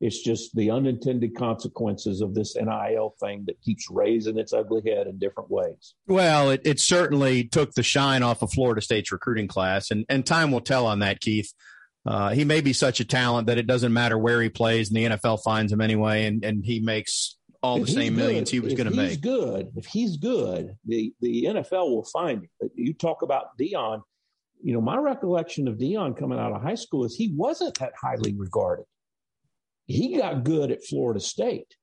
It's 0.00 0.20
just 0.20 0.52
the 0.56 0.72
unintended 0.72 1.36
consequences 1.36 2.22
of 2.22 2.34
this 2.34 2.56
NIL 2.56 3.14
thing 3.20 3.44
that 3.46 3.62
keeps 3.62 3.88
raising 3.88 4.36
its 4.36 4.52
ugly 4.52 4.82
head 4.84 5.06
in 5.06 5.20
different 5.20 5.48
ways. 5.48 5.94
Well, 6.08 6.50
it, 6.50 6.62
it 6.64 6.80
certainly 6.80 7.44
took 7.44 7.74
the 7.74 7.84
shine 7.84 8.24
off 8.24 8.42
of 8.42 8.50
Florida 8.50 8.80
State's 8.80 9.12
recruiting 9.12 9.46
class, 9.46 9.92
and, 9.92 10.04
and 10.08 10.26
time 10.26 10.50
will 10.50 10.60
tell 10.60 10.86
on 10.86 10.98
that, 10.98 11.20
Keith. 11.20 11.54
Uh, 12.04 12.30
he 12.30 12.44
may 12.44 12.60
be 12.60 12.72
such 12.72 13.00
a 13.00 13.04
talent 13.04 13.46
that 13.46 13.58
it 13.58 13.66
doesn't 13.66 13.92
matter 13.92 14.18
where 14.18 14.42
he 14.42 14.48
plays, 14.48 14.88
and 14.88 14.96
the 14.96 15.04
NFL 15.04 15.42
finds 15.42 15.72
him 15.72 15.80
anyway, 15.80 16.26
and, 16.26 16.44
and 16.44 16.64
he 16.64 16.80
makes 16.80 17.36
all 17.62 17.76
if 17.76 17.86
the 17.86 17.92
same 17.92 18.14
good, 18.14 18.24
millions 18.24 18.50
he 18.50 18.60
was 18.60 18.74
going 18.74 18.90
to 18.90 18.94
make. 18.94 19.20
Good. 19.20 19.70
If 19.76 19.86
he's 19.86 20.16
good, 20.16 20.76
the 20.84 21.14
the 21.20 21.44
NFL 21.44 21.90
will 21.90 22.04
find 22.04 22.42
him. 22.42 22.50
But 22.60 22.70
you 22.74 22.92
talk 22.92 23.22
about 23.22 23.56
Deion. 23.58 24.02
You 24.62 24.74
know, 24.74 24.80
my 24.80 24.96
recollection 24.96 25.68
of 25.68 25.76
Deion 25.76 26.16
coming 26.16 26.38
out 26.38 26.52
of 26.52 26.62
high 26.62 26.74
school 26.74 27.04
is 27.04 27.14
he 27.14 27.32
wasn't 27.36 27.78
that 27.78 27.92
highly 28.00 28.34
regarded. 28.34 28.84
He 29.86 30.16
got 30.16 30.44
good 30.44 30.70
at 30.70 30.84
Florida 30.84 31.20
State 31.20 31.76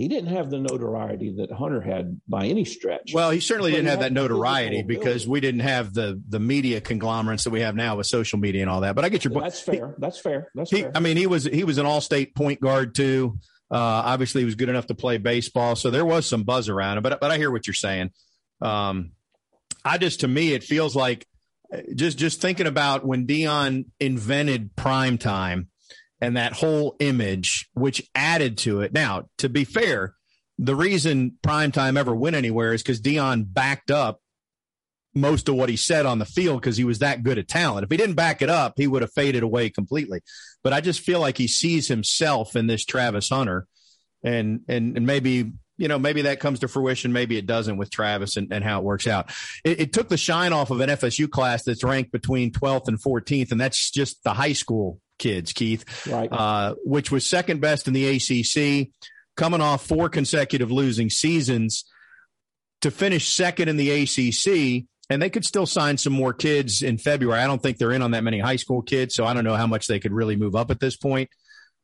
he 0.00 0.08
didn't 0.08 0.30
have 0.30 0.48
the 0.48 0.58
notoriety 0.58 1.34
that 1.36 1.52
Hunter 1.52 1.82
had 1.82 2.22
by 2.26 2.46
any 2.46 2.64
stretch. 2.64 3.10
Well, 3.12 3.30
he 3.30 3.38
certainly 3.38 3.72
but 3.72 3.76
didn't 3.76 3.88
he 3.88 3.90
have 3.90 4.00
that 4.00 4.12
notoriety 4.14 4.82
because 4.82 5.28
we 5.28 5.40
didn't 5.40 5.60
have 5.60 5.92
the 5.92 6.18
the 6.26 6.40
media 6.40 6.80
conglomerates 6.80 7.44
that 7.44 7.50
we 7.50 7.60
have 7.60 7.76
now 7.76 7.96
with 7.96 8.06
social 8.06 8.38
media 8.38 8.62
and 8.62 8.70
all 8.70 8.80
that. 8.80 8.94
But 8.94 9.04
I 9.04 9.10
get 9.10 9.24
your 9.24 9.32
point. 9.32 9.44
That's 9.44 9.60
fair. 9.60 9.88
He, 9.88 9.94
That's 9.98 10.18
fair. 10.18 10.50
That's 10.54 10.70
he, 10.70 10.82
fair. 10.82 10.92
I 10.94 11.00
mean, 11.00 11.18
he 11.18 11.26
was 11.26 11.44
he 11.44 11.64
was 11.64 11.76
an 11.76 11.84
all 11.84 12.00
state 12.00 12.34
point 12.34 12.62
guard 12.62 12.94
too. 12.94 13.38
Uh, 13.70 13.76
obviously, 13.76 14.40
he 14.40 14.46
was 14.46 14.54
good 14.54 14.70
enough 14.70 14.86
to 14.86 14.94
play 14.94 15.18
baseball, 15.18 15.76
so 15.76 15.90
there 15.90 16.06
was 16.06 16.26
some 16.26 16.44
buzz 16.44 16.70
around 16.70 16.96
him. 16.96 17.02
But 17.02 17.20
but 17.20 17.30
I 17.30 17.36
hear 17.36 17.50
what 17.50 17.66
you're 17.66 17.74
saying. 17.74 18.10
Um, 18.62 19.12
I 19.84 19.98
just 19.98 20.20
to 20.20 20.28
me, 20.28 20.54
it 20.54 20.64
feels 20.64 20.96
like 20.96 21.26
just 21.94 22.16
just 22.16 22.40
thinking 22.40 22.66
about 22.66 23.04
when 23.04 23.26
Deion 23.26 23.84
invented 24.00 24.74
prime 24.76 25.18
time 25.18 25.68
and 26.20 26.36
that 26.36 26.52
whole 26.52 26.96
image, 27.00 27.68
which 27.74 28.08
added 28.14 28.58
to 28.58 28.80
it. 28.82 28.92
Now, 28.92 29.28
to 29.38 29.48
be 29.48 29.64
fair, 29.64 30.14
the 30.58 30.76
reason 30.76 31.38
primetime 31.42 31.98
ever 31.98 32.14
went 32.14 32.36
anywhere 32.36 32.74
is 32.74 32.82
because 32.82 33.00
Deion 33.00 33.44
backed 33.48 33.90
up 33.90 34.20
most 35.14 35.48
of 35.48 35.54
what 35.56 35.68
he 35.68 35.76
said 35.76 36.06
on 36.06 36.18
the 36.18 36.24
field 36.24 36.60
because 36.60 36.76
he 36.76 36.84
was 36.84 37.00
that 37.00 37.22
good 37.22 37.38
at 37.38 37.48
talent. 37.48 37.84
If 37.84 37.90
he 37.90 37.96
didn't 37.96 38.14
back 38.14 38.42
it 38.42 38.50
up, 38.50 38.74
he 38.76 38.86
would 38.86 39.02
have 39.02 39.12
faded 39.12 39.42
away 39.42 39.70
completely. 39.70 40.20
But 40.62 40.72
I 40.72 40.80
just 40.80 41.00
feel 41.00 41.20
like 41.20 41.38
he 41.38 41.48
sees 41.48 41.88
himself 41.88 42.54
in 42.54 42.66
this 42.66 42.84
Travis 42.84 43.30
Hunter, 43.30 43.66
and 44.22 44.60
and 44.68 44.96
and 44.96 45.06
maybe 45.06 45.52
you 45.78 45.88
know 45.88 45.98
maybe 45.98 46.22
that 46.22 46.40
comes 46.40 46.60
to 46.60 46.68
fruition, 46.68 47.12
maybe 47.12 47.38
it 47.38 47.46
doesn't 47.46 47.78
with 47.78 47.90
Travis 47.90 48.36
and, 48.36 48.52
and 48.52 48.62
how 48.62 48.78
it 48.78 48.84
works 48.84 49.06
out. 49.06 49.32
It, 49.64 49.80
it 49.80 49.92
took 49.92 50.10
the 50.10 50.18
shine 50.18 50.52
off 50.52 50.70
of 50.70 50.80
an 50.80 50.90
FSU 50.90 51.28
class 51.28 51.64
that's 51.64 51.82
ranked 51.82 52.12
between 52.12 52.52
12th 52.52 52.88
and 52.88 53.02
14th, 53.02 53.50
and 53.50 53.60
that's 53.60 53.90
just 53.90 54.22
the 54.22 54.34
high 54.34 54.52
school 54.52 55.00
kids, 55.20 55.52
Keith, 55.52 55.84
right. 56.08 56.28
uh, 56.32 56.74
which 56.84 57.12
was 57.12 57.24
second 57.24 57.60
best 57.60 57.86
in 57.86 57.94
the 57.94 58.08
ACC, 58.08 58.88
coming 59.36 59.60
off 59.60 59.86
four 59.86 60.08
consecutive 60.08 60.72
losing 60.72 61.10
seasons 61.10 61.84
to 62.80 62.90
finish 62.90 63.32
second 63.32 63.68
in 63.68 63.76
the 63.76 63.90
ACC. 63.90 64.86
And 65.08 65.20
they 65.20 65.30
could 65.30 65.44
still 65.44 65.66
sign 65.66 65.96
some 65.96 66.12
more 66.12 66.32
kids 66.32 66.82
in 66.82 66.96
February. 66.96 67.40
I 67.40 67.46
don't 67.46 67.62
think 67.62 67.78
they're 67.78 67.92
in 67.92 68.02
on 68.02 68.12
that 68.12 68.24
many 68.24 68.38
high 68.38 68.56
school 68.56 68.80
kids, 68.80 69.14
so 69.14 69.24
I 69.24 69.34
don't 69.34 69.44
know 69.44 69.56
how 69.56 69.66
much 69.66 69.86
they 69.86 70.00
could 70.00 70.12
really 70.12 70.36
move 70.36 70.56
up 70.56 70.70
at 70.70 70.80
this 70.80 70.96
point. 70.96 71.30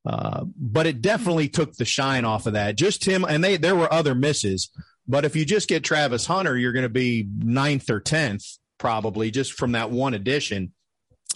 Uh, 0.05 0.45
but 0.57 0.87
it 0.87 1.03
definitely 1.03 1.49
took 1.49 1.75
the 1.75 1.85
shine 1.85 2.25
off 2.25 2.47
of 2.47 2.53
that. 2.53 2.77
Just 2.77 3.05
him, 3.05 3.25
and 3.25 3.43
they 3.43 3.57
there 3.57 3.75
were 3.75 3.93
other 3.93 4.15
misses. 4.15 4.71
But 5.09 5.25
if 5.25 5.35
you 5.35 5.45
just 5.45 5.69
get 5.69 5.83
Travis 5.83 6.27
Hunter, 6.27 6.57
you're 6.57 6.73
going 6.73 6.85
to 6.85 6.89
be 6.89 7.27
ninth 7.39 7.91
or 7.91 7.99
tenth 7.99 8.45
probably 8.79 9.31
just 9.31 9.53
from 9.55 9.73
that 9.73 9.91
one 9.91 10.15
addition. 10.15 10.73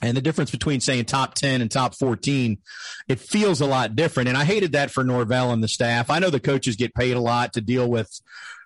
And 0.03 0.17
the 0.17 0.23
difference 0.23 0.51
between 0.51 0.81
saying 0.81 1.05
top 1.05 1.35
10 1.35 1.61
and 1.61 1.71
top 1.71 1.95
14, 1.95 2.59
it 3.09 3.21
feels 3.21 3.61
a 3.61 3.67
lot 3.67 3.97
different. 3.97 4.29
And 4.29 4.39
I 4.39 4.45
hated 4.45 4.73
that 4.73 4.91
for 4.91 5.05
Norvell 5.05 5.53
and 5.53 5.63
the 5.63 5.69
staff. 5.69 6.11
I 6.11 6.19
know 6.19 6.31
the 6.31 6.41
coaches 6.41 6.77
get 6.77 6.95
paid 6.95 7.17
a 7.17 7.21
lot 7.21 7.53
to 7.55 7.61
deal 7.61 7.89
with 7.89 8.21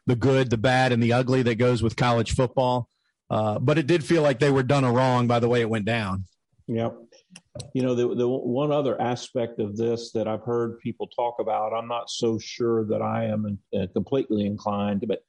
the 0.06 0.16
good, 0.16 0.50
the 0.50 0.58
bad, 0.58 0.92
and 0.92 1.02
the 1.02 1.12
ugly 1.12 1.42
that 1.42 1.56
goes 1.56 1.82
with 1.82 1.96
college 1.96 2.34
football. 2.34 2.88
Uh, 3.30 3.58
but 3.58 3.78
it 3.78 3.86
did 3.86 4.04
feel 4.04 4.22
like 4.22 4.38
they 4.38 4.50
were 4.50 4.62
done 4.62 4.84
a 4.84 4.92
wrong 4.92 5.26
by 5.26 5.40
the 5.40 5.48
way 5.48 5.60
it 5.60 5.70
went 5.70 5.86
down. 5.86 6.24
Yep. 6.66 6.96
You 7.72 7.82
know, 7.82 7.94
the, 7.94 8.14
the 8.14 8.28
one 8.28 8.72
other 8.72 9.00
aspect 9.00 9.60
of 9.60 9.76
this 9.76 10.12
that 10.12 10.28
I've 10.28 10.42
heard 10.42 10.78
people 10.78 11.08
talk 11.08 11.36
about, 11.40 11.72
I'm 11.72 11.88
not 11.88 12.10
so 12.10 12.38
sure 12.38 12.84
that 12.86 13.02
I 13.02 13.24
am 13.24 13.58
uh, 13.76 13.86
completely 13.92 14.46
inclined, 14.46 15.04
but 15.06 15.24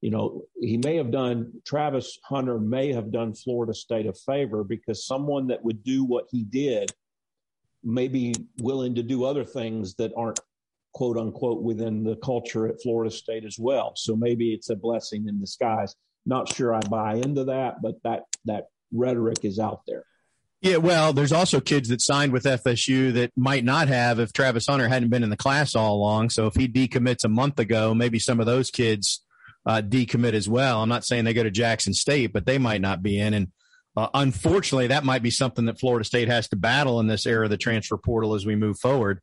you 0.00 0.10
know, 0.10 0.42
he 0.60 0.76
may 0.76 0.96
have 0.96 1.10
done, 1.10 1.52
Travis 1.64 2.18
Hunter 2.24 2.58
may 2.58 2.92
have 2.92 3.10
done 3.10 3.34
Florida 3.34 3.74
State 3.74 4.06
a 4.06 4.12
favor 4.12 4.62
because 4.62 5.06
someone 5.06 5.48
that 5.48 5.64
would 5.64 5.82
do 5.82 6.04
what 6.04 6.26
he 6.30 6.44
did 6.44 6.92
may 7.82 8.08
be 8.08 8.34
willing 8.60 8.96
to 8.96 9.02
do 9.02 9.24
other 9.24 9.44
things 9.44 9.94
that 9.94 10.12
aren't 10.16 10.40
quote 10.92 11.16
unquote 11.16 11.62
within 11.62 12.04
the 12.04 12.16
culture 12.16 12.66
at 12.66 12.82
Florida 12.82 13.10
State 13.10 13.44
as 13.44 13.58
well. 13.58 13.92
So 13.96 14.16
maybe 14.16 14.52
it's 14.52 14.70
a 14.70 14.76
blessing 14.76 15.28
in 15.28 15.40
disguise. 15.40 15.94
Not 16.24 16.52
sure 16.52 16.74
I 16.74 16.80
buy 16.80 17.14
into 17.14 17.44
that, 17.44 17.82
but 17.82 18.02
that 18.02 18.24
that 18.46 18.64
rhetoric 18.92 19.44
is 19.44 19.58
out 19.58 19.82
there. 19.86 20.04
Yeah, 20.62 20.78
well, 20.78 21.12
there's 21.12 21.32
also 21.32 21.60
kids 21.60 21.90
that 21.90 22.00
signed 22.00 22.32
with 22.32 22.44
FSU 22.44 23.12
that 23.12 23.30
might 23.36 23.62
not 23.62 23.88
have 23.88 24.18
if 24.18 24.32
Travis 24.32 24.66
Hunter 24.66 24.88
hadn't 24.88 25.10
been 25.10 25.22
in 25.22 25.30
the 25.30 25.36
class 25.36 25.76
all 25.76 25.94
along. 25.94 26.30
So 26.30 26.46
if 26.46 26.54
he 26.54 26.66
decommits 26.66 27.24
a 27.24 27.28
month 27.28 27.58
ago, 27.58 27.94
maybe 27.94 28.18
some 28.18 28.40
of 28.40 28.46
those 28.46 28.70
kids 28.70 29.22
uh, 29.66 29.82
decommit 29.82 30.32
as 30.32 30.48
well. 30.48 30.82
I'm 30.82 30.88
not 30.88 31.04
saying 31.04 31.24
they 31.24 31.34
go 31.34 31.42
to 31.42 31.50
Jackson 31.50 31.92
State, 31.92 32.32
but 32.32 32.46
they 32.46 32.58
might 32.58 32.80
not 32.80 33.02
be 33.02 33.18
in. 33.18 33.34
And 33.34 33.52
uh, 33.96 34.08
unfortunately, 34.14 34.88
that 34.88 35.04
might 35.04 35.22
be 35.22 35.30
something 35.30 35.64
that 35.64 35.80
Florida 35.80 36.04
State 36.04 36.28
has 36.28 36.48
to 36.48 36.56
battle 36.56 37.00
in 37.00 37.06
this 37.06 37.26
era 37.26 37.44
of 37.44 37.50
the 37.50 37.56
transfer 37.56 37.96
portal 37.96 38.34
as 38.34 38.44
we 38.44 38.54
move 38.54 38.78
forward. 38.78 39.20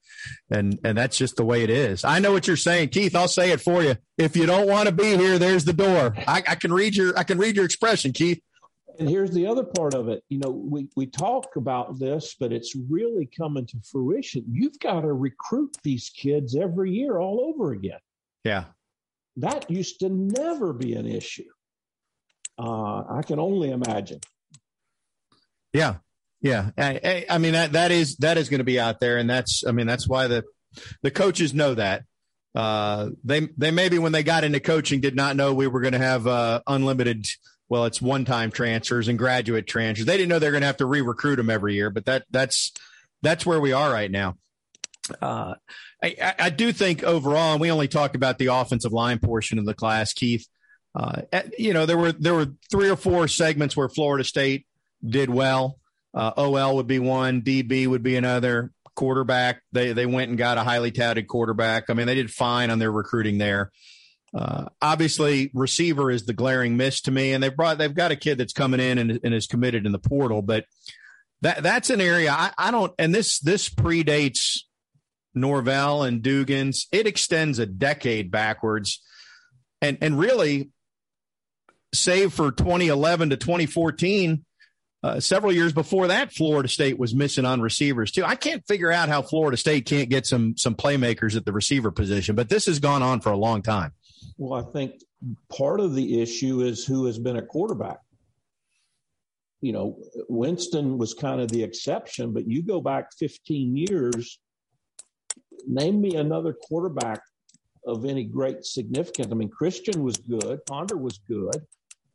And 0.50 0.80
and 0.84 0.98
that's 0.98 1.18
just 1.18 1.36
the 1.36 1.46
way 1.46 1.64
it 1.64 1.70
is. 1.70 2.04
I 2.04 2.20
know 2.20 2.32
what 2.32 2.48
you're 2.48 2.58
saying, 2.58 2.90
Keith. 2.90 3.16
I'll 3.16 3.28
say 3.28 3.52
it 3.52 3.62
for 3.62 3.84
you. 3.84 3.96
If 4.18 4.36
you 4.36 4.46
don't 4.46 4.68
want 4.68 4.90
to 4.90 4.94
be 4.94 5.16
here, 5.16 5.38
there's 5.38 5.64
the 5.64 5.74
door. 5.74 6.16
I, 6.28 6.44
I 6.48 6.56
can 6.56 6.74
read 6.74 6.96
your 6.96 7.18
I 7.18 7.24
can 7.24 7.38
read 7.38 7.56
your 7.56 7.66
expression, 7.66 8.14
Keith. 8.14 8.42
And 9.00 9.10
here's 9.10 9.32
the 9.32 9.48
other 9.48 9.64
part 9.64 9.96
of 9.96 10.08
it. 10.08 10.24
You 10.30 10.40
know, 10.40 10.52
we, 10.52 10.88
we 10.96 11.08
talk 11.08 11.56
about 11.56 11.98
this, 11.98 12.36
but 12.40 12.54
it's 12.54 12.76
really 12.76 13.28
coming 13.36 13.66
to 13.66 13.78
fruition. 13.92 14.46
You've 14.52 14.78
got 14.78 15.02
to 15.02 15.14
recruit 15.14 15.76
these 15.84 16.10
kids 16.10 16.56
every 16.56 16.92
year 16.92 17.18
all 17.18 17.42
over 17.42 17.72
again. 17.72 17.98
Yeah. 18.44 18.66
That 19.38 19.70
used 19.70 20.00
to 20.00 20.10
never 20.10 20.74
be 20.74 20.94
an 20.94 21.08
issue. 21.08 21.50
Uh, 22.58 23.04
I 23.10 23.22
can 23.26 23.40
only 23.40 23.72
imagine. 23.72 24.20
Yeah. 25.74 25.96
Yeah, 26.44 26.72
I, 26.78 27.26
I 27.30 27.38
mean 27.38 27.54
that 27.54 27.72
that 27.72 27.92
is 27.92 28.18
that 28.18 28.38
is 28.38 28.50
going 28.50 28.60
to 28.60 28.66
be 28.66 28.78
out 28.78 29.00
there, 29.00 29.18
and 29.18 29.30
that's 29.30 29.64
I 29.66 29.72
mean 29.72 29.88
that's 29.88 30.08
why 30.08 30.28
the 30.28 30.44
the 31.02 31.10
coaches 31.10 31.54
know 31.54 31.74
that. 31.74 32.04
Uh, 32.54 33.12
they 33.24 33.48
they 33.58 33.72
maybe 33.72 33.98
when 33.98 34.12
they 34.12 34.24
got 34.24 34.44
into 34.44 34.60
coaching 34.60 35.00
did 35.00 35.16
not 35.16 35.38
know 35.38 35.54
we 35.54 35.68
were 35.68 35.80
going 35.80 35.94
to 35.94 36.00
have 36.00 36.28
uh, 36.28 36.60
unlimited. 36.68 37.26
Well, 37.70 37.86
it's 37.86 38.02
one 38.02 38.26
time 38.26 38.52
transfers 38.52 39.08
and 39.08 39.18
graduate 39.18 39.68
transfers. 39.68 40.06
They 40.06 40.18
didn't 40.18 40.30
know 40.30 40.38
they're 40.38 40.52
going 40.52 40.62
to 40.62 40.68
have 40.68 40.78
to 40.78 40.86
re 40.86 41.00
recruit 41.00 41.38
them 41.38 41.50
every 41.50 41.76
year, 41.76 41.90
but 41.90 42.06
that 42.06 42.26
that's 42.30 42.74
that's 43.22 43.46
where 43.46 43.62
we 43.62 43.72
are 43.72 43.90
right 43.90 44.12
now. 44.12 44.36
Uh, 45.22 45.56
I, 46.02 46.36
I, 46.40 46.50
do 46.50 46.72
think 46.72 47.04
overall, 47.04 47.54
and 47.54 47.62
we 47.62 47.72
only 47.72 47.90
talked 47.90 48.16
about 48.16 48.38
the 48.38 48.48
offensive 48.48 48.94
line 48.94 49.20
portion 49.20 49.60
of 49.60 49.66
the 49.66 49.74
class, 49.74 50.14
Keith. 50.14 50.48
Uh, 50.96 51.24
you 51.58 51.74
know, 51.74 51.86
there 51.86 51.98
were 51.98 52.12
there 52.14 52.34
were 52.34 52.54
three 52.72 52.90
or 52.90 52.96
four 52.96 53.28
segments 53.28 53.76
where 53.76 53.90
Florida 53.90 54.24
State 54.24 54.66
did 55.06 55.30
well. 55.30 55.80
Uh, 56.14 56.32
OL 56.38 56.78
would 56.78 56.88
be 56.88 57.00
one, 57.00 57.42
DB 57.42 57.88
would 57.88 58.04
be 58.04 58.16
another. 58.16 58.72
Quarterback, 58.96 59.62
they 59.72 59.92
they 59.92 60.06
went 60.06 60.30
and 60.30 60.38
got 60.38 60.60
a 60.60 60.64
highly 60.64 60.92
touted 60.92 61.28
quarterback. 61.28 61.90
I 61.90 61.94
mean, 61.96 62.06
they 62.06 62.16
did 62.16 62.32
fine 62.32 62.70
on 62.70 62.78
their 62.78 62.92
recruiting 62.92 63.40
there. 63.40 63.72
Uh, 64.36 64.66
obviously, 64.82 65.52
receiver 65.54 66.12
is 66.12 66.26
the 66.26 66.34
glaring 66.34 66.78
miss 66.78 67.02
to 67.02 67.12
me, 67.12 67.34
and 67.34 67.44
they've 67.44 67.56
brought 67.56 67.80
they've 67.80 67.94
got 67.94 68.12
a 68.12 68.16
kid 68.16 68.38
that's 68.38 68.54
coming 68.54 68.80
in 68.80 69.00
and, 69.00 69.20
and 69.24 69.34
is 69.34 69.48
committed 69.48 69.88
in 69.88 69.92
the 69.92 70.00
portal, 70.00 70.44
but 70.44 70.66
that 71.42 71.64
that's 71.64 71.90
an 71.90 72.02
area 72.02 72.32
I, 72.32 72.52
I 72.58 72.72
don't. 72.72 72.94
And 73.00 73.14
this 73.14 73.40
this 73.40 73.68
predates 73.68 74.60
Norvell 75.34 76.04
and 76.04 76.22
Dugans. 76.22 76.86
It 76.92 77.08
extends 77.08 77.60
a 77.60 77.66
decade 77.66 78.32
backwards, 78.32 79.02
and 79.82 79.98
and 80.02 80.18
really, 80.18 80.72
save 81.94 82.34
for 82.34 82.52
2011 82.52 83.32
to 83.32 83.38
2014 83.38 84.46
uh, 85.04 85.20
several 85.20 85.52
years 85.52 85.74
before 85.74 86.08
that, 86.08 86.32
Florida 86.32 86.70
State 86.70 86.98
was 86.98 87.14
missing 87.14 87.44
on 87.44 87.60
receivers 87.60 88.10
too. 88.10 88.24
I 88.24 88.36
can't 88.36 88.66
figure 88.66 88.92
out 88.92 89.10
how 89.10 89.22
Florida 89.22 89.58
State 89.58 89.86
can't 89.86 90.10
get 90.10 90.26
some 90.26 90.56
some 90.58 90.76
playmakers 90.76 91.36
at 91.36 91.46
the 91.46 91.52
receiver 91.52 91.92
position, 91.92 92.36
but 92.36 92.48
this 92.48 92.68
has 92.68 92.80
gone 92.80 93.04
on 93.04 93.20
for 93.20 93.32
a 93.32 93.38
long 93.38 93.62
time. 93.62 93.92
Well, 94.38 94.66
I 94.66 94.72
think 94.72 95.02
part 95.50 95.82
of 95.82 95.94
the 95.94 96.22
issue 96.22 96.62
is 96.62 96.86
who 96.86 97.06
has 97.06 97.20
been 97.20 97.36
a 97.36 97.42
quarterback. 97.42 98.00
You 99.60 99.74
know, 99.74 99.98
Winston 100.30 100.98
was 100.98 101.14
kind 101.14 101.42
of 101.42 101.50
the 101.50 101.64
exception, 101.64 102.32
but 102.32 102.48
you 102.48 102.64
go 102.64 102.80
back 102.80 103.08
15 103.20 103.76
years, 103.76 104.40
name 105.68 106.02
me 106.02 106.16
another 106.16 106.54
quarterback 106.54 107.22
of 107.86 108.06
any 108.06 108.24
great 108.24 108.66
significance. 108.66 109.32
I 109.32 109.36
mean, 109.36 109.50
Christian 109.50 110.04
was 110.04 110.18
good, 110.18 110.66
Ponder 110.66 110.98
was 110.98 111.20
good. 111.28 111.66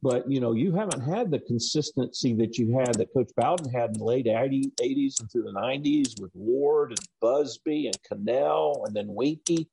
But 0.01 0.31
you 0.31 0.41
know, 0.41 0.53
you 0.53 0.73
haven't 0.73 1.01
had 1.01 1.31
the 1.31 1.41
consistency 1.41 2.33
that 2.35 2.57
you 2.57 2.79
had 2.79 2.95
that 2.95 3.13
Coach 3.13 3.31
Bowden 3.37 3.73
had 3.73 3.91
in 3.91 3.99
the 3.99 4.05
late 4.05 4.27
80s 4.27 5.21
and 5.21 5.31
through 5.31 5.43
the 5.43 5.53
90s 5.53 6.21
with 6.21 6.31
Ward 6.35 6.91
and 6.91 7.01
Busby 7.21 7.87
and 7.87 7.99
Kanell 8.09 8.87
and 8.87 8.95
then 8.95 9.09
Weinke, 9.09 9.67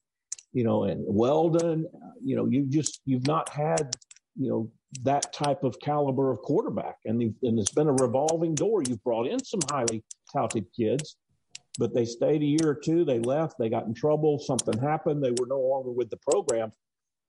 you 0.51 0.63
know, 0.63 0.85
and 0.85 1.03
Weldon. 1.07 1.85
You 2.23 2.35
know, 2.37 2.47
you 2.47 2.65
just 2.65 3.01
you've 3.05 3.27
not 3.27 3.49
had 3.49 3.95
you 4.35 4.49
know 4.49 4.71
that 5.03 5.31
type 5.33 5.63
of 5.63 5.79
caliber 5.79 6.31
of 6.31 6.39
quarterback, 6.39 6.97
and 7.05 7.21
and 7.21 7.59
it's 7.59 7.71
been 7.71 7.87
a 7.87 7.93
revolving 7.93 8.55
door. 8.55 8.81
You've 8.81 9.03
brought 9.03 9.27
in 9.27 9.43
some 9.43 9.59
highly 9.69 10.03
touted 10.33 10.65
kids, 10.75 11.17
but 11.77 11.93
they 11.93 12.05
stayed 12.05 12.41
a 12.41 12.45
year 12.45 12.69
or 12.69 12.75
two. 12.75 13.05
They 13.05 13.19
left. 13.19 13.55
They 13.59 13.69
got 13.69 13.85
in 13.85 13.93
trouble. 13.93 14.39
Something 14.39 14.79
happened. 14.79 15.23
They 15.23 15.31
were 15.31 15.47
no 15.47 15.59
longer 15.59 15.91
with 15.91 16.09
the 16.09 16.17
program 16.17 16.71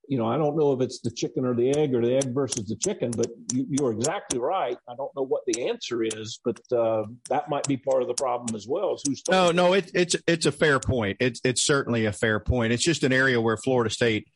you 0.08 0.18
know, 0.18 0.26
I 0.26 0.36
don't 0.36 0.56
know 0.56 0.72
if 0.72 0.80
it's 0.80 1.00
the 1.00 1.10
chicken 1.10 1.44
or 1.44 1.54
the 1.54 1.76
egg 1.76 1.94
or 1.94 2.00
the 2.00 2.16
egg 2.16 2.32
versus 2.32 2.66
the 2.66 2.76
chicken, 2.76 3.10
but 3.10 3.26
you, 3.52 3.84
are 3.84 3.92
exactly 3.92 4.38
right. 4.38 4.76
I 4.88 4.94
don't 4.94 5.14
know 5.16 5.24
what 5.24 5.42
the 5.46 5.68
answer 5.68 6.02
is, 6.02 6.38
but 6.44 6.60
uh, 6.72 7.04
that 7.28 7.48
might 7.48 7.66
be 7.66 7.76
part 7.76 8.02
of 8.02 8.08
the 8.08 8.14
problem 8.14 8.54
as 8.54 8.66
well. 8.68 8.94
Is 8.94 9.02
who's 9.06 9.22
no, 9.28 9.50
no, 9.50 9.72
it, 9.72 9.90
it's 9.94 10.16
it's 10.26 10.46
a 10.46 10.52
fair 10.52 10.78
point. 10.78 11.16
It's 11.20 11.40
it's 11.44 11.62
certainly 11.62 12.06
a 12.06 12.12
fair 12.12 12.38
point. 12.38 12.72
It's 12.72 12.84
just 12.84 13.02
an 13.02 13.12
area 13.12 13.40
where 13.40 13.56
Florida 13.56 13.90
State 13.90 14.28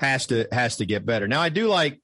has 0.00 0.26
to 0.26 0.46
has 0.52 0.76
to 0.76 0.86
get 0.86 1.06
better. 1.06 1.26
Now, 1.26 1.40
I 1.40 1.48
do 1.48 1.68
like. 1.68 2.00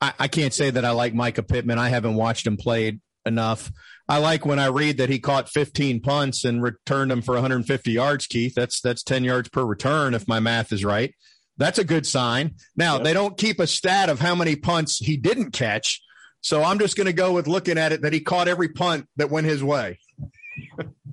I, 0.00 0.12
I 0.18 0.28
can't 0.28 0.52
say 0.52 0.70
that 0.70 0.84
I 0.84 0.90
like 0.90 1.14
Mycah 1.14 1.48
Pittman. 1.48 1.78
I 1.78 1.88
haven't 1.88 2.14
watched 2.14 2.46
him 2.46 2.56
played 2.56 3.00
enough. 3.24 3.72
I 4.08 4.18
like 4.18 4.46
when 4.46 4.58
I 4.58 4.66
read 4.66 4.98
that 4.98 5.08
he 5.08 5.18
caught 5.18 5.48
15 5.48 6.00
punts 6.00 6.44
and 6.44 6.62
returned 6.62 7.10
them 7.10 7.22
for 7.22 7.34
150 7.34 7.90
yards. 7.90 8.26
Keith, 8.26 8.54
that's 8.54 8.80
that's 8.80 9.02
10 9.02 9.24
yards 9.24 9.48
per 9.48 9.64
return 9.64 10.14
if 10.14 10.28
my 10.28 10.38
math 10.38 10.72
is 10.72 10.84
right. 10.84 11.14
That's 11.58 11.78
a 11.78 11.84
good 11.84 12.06
sign. 12.06 12.54
Now, 12.76 12.96
yep. 12.96 13.04
they 13.04 13.12
don't 13.12 13.36
keep 13.36 13.58
a 13.58 13.66
stat 13.66 14.08
of 14.08 14.20
how 14.20 14.34
many 14.34 14.56
punts 14.56 14.98
he 14.98 15.16
didn't 15.16 15.52
catch. 15.52 16.02
So 16.40 16.62
I'm 16.62 16.78
just 16.78 16.96
going 16.96 17.06
to 17.06 17.12
go 17.12 17.32
with 17.32 17.48
looking 17.48 17.78
at 17.78 17.92
it 17.92 18.02
that 18.02 18.12
he 18.12 18.20
caught 18.20 18.46
every 18.46 18.68
punt 18.68 19.08
that 19.16 19.30
went 19.30 19.46
his 19.46 19.64
way. 19.64 19.98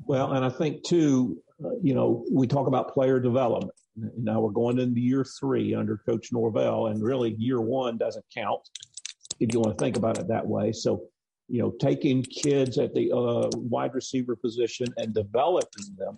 well, 0.05 0.33
and 0.33 0.45
I 0.45 0.49
think, 0.49 0.83
too, 0.83 1.41
uh, 1.63 1.69
you 1.81 1.95
know, 1.95 2.25
we 2.31 2.45
talk 2.45 2.67
about 2.67 2.93
player 2.93 3.19
development. 3.19 3.73
Now 3.95 4.41
we're 4.41 4.51
going 4.51 4.79
into 4.79 4.99
year 4.99 5.25
three 5.39 5.73
under 5.73 5.97
Coach 5.97 6.31
Norvell, 6.31 6.87
and 6.87 7.01
really 7.01 7.35
year 7.37 7.61
one 7.61 7.97
doesn't 7.97 8.25
count 8.33 8.61
if 9.39 9.53
you 9.53 9.59
want 9.59 9.77
to 9.77 9.83
think 9.83 9.97
about 9.97 10.17
it 10.17 10.27
that 10.27 10.45
way. 10.45 10.71
So, 10.71 11.03
you 11.49 11.59
know, 11.61 11.71
taking 11.79 12.23
kids 12.23 12.77
at 12.77 12.93
the 12.93 13.11
uh, 13.11 13.49
wide 13.55 13.93
receiver 13.93 14.35
position 14.35 14.87
and 14.97 15.13
developing 15.13 15.95
them 15.97 16.15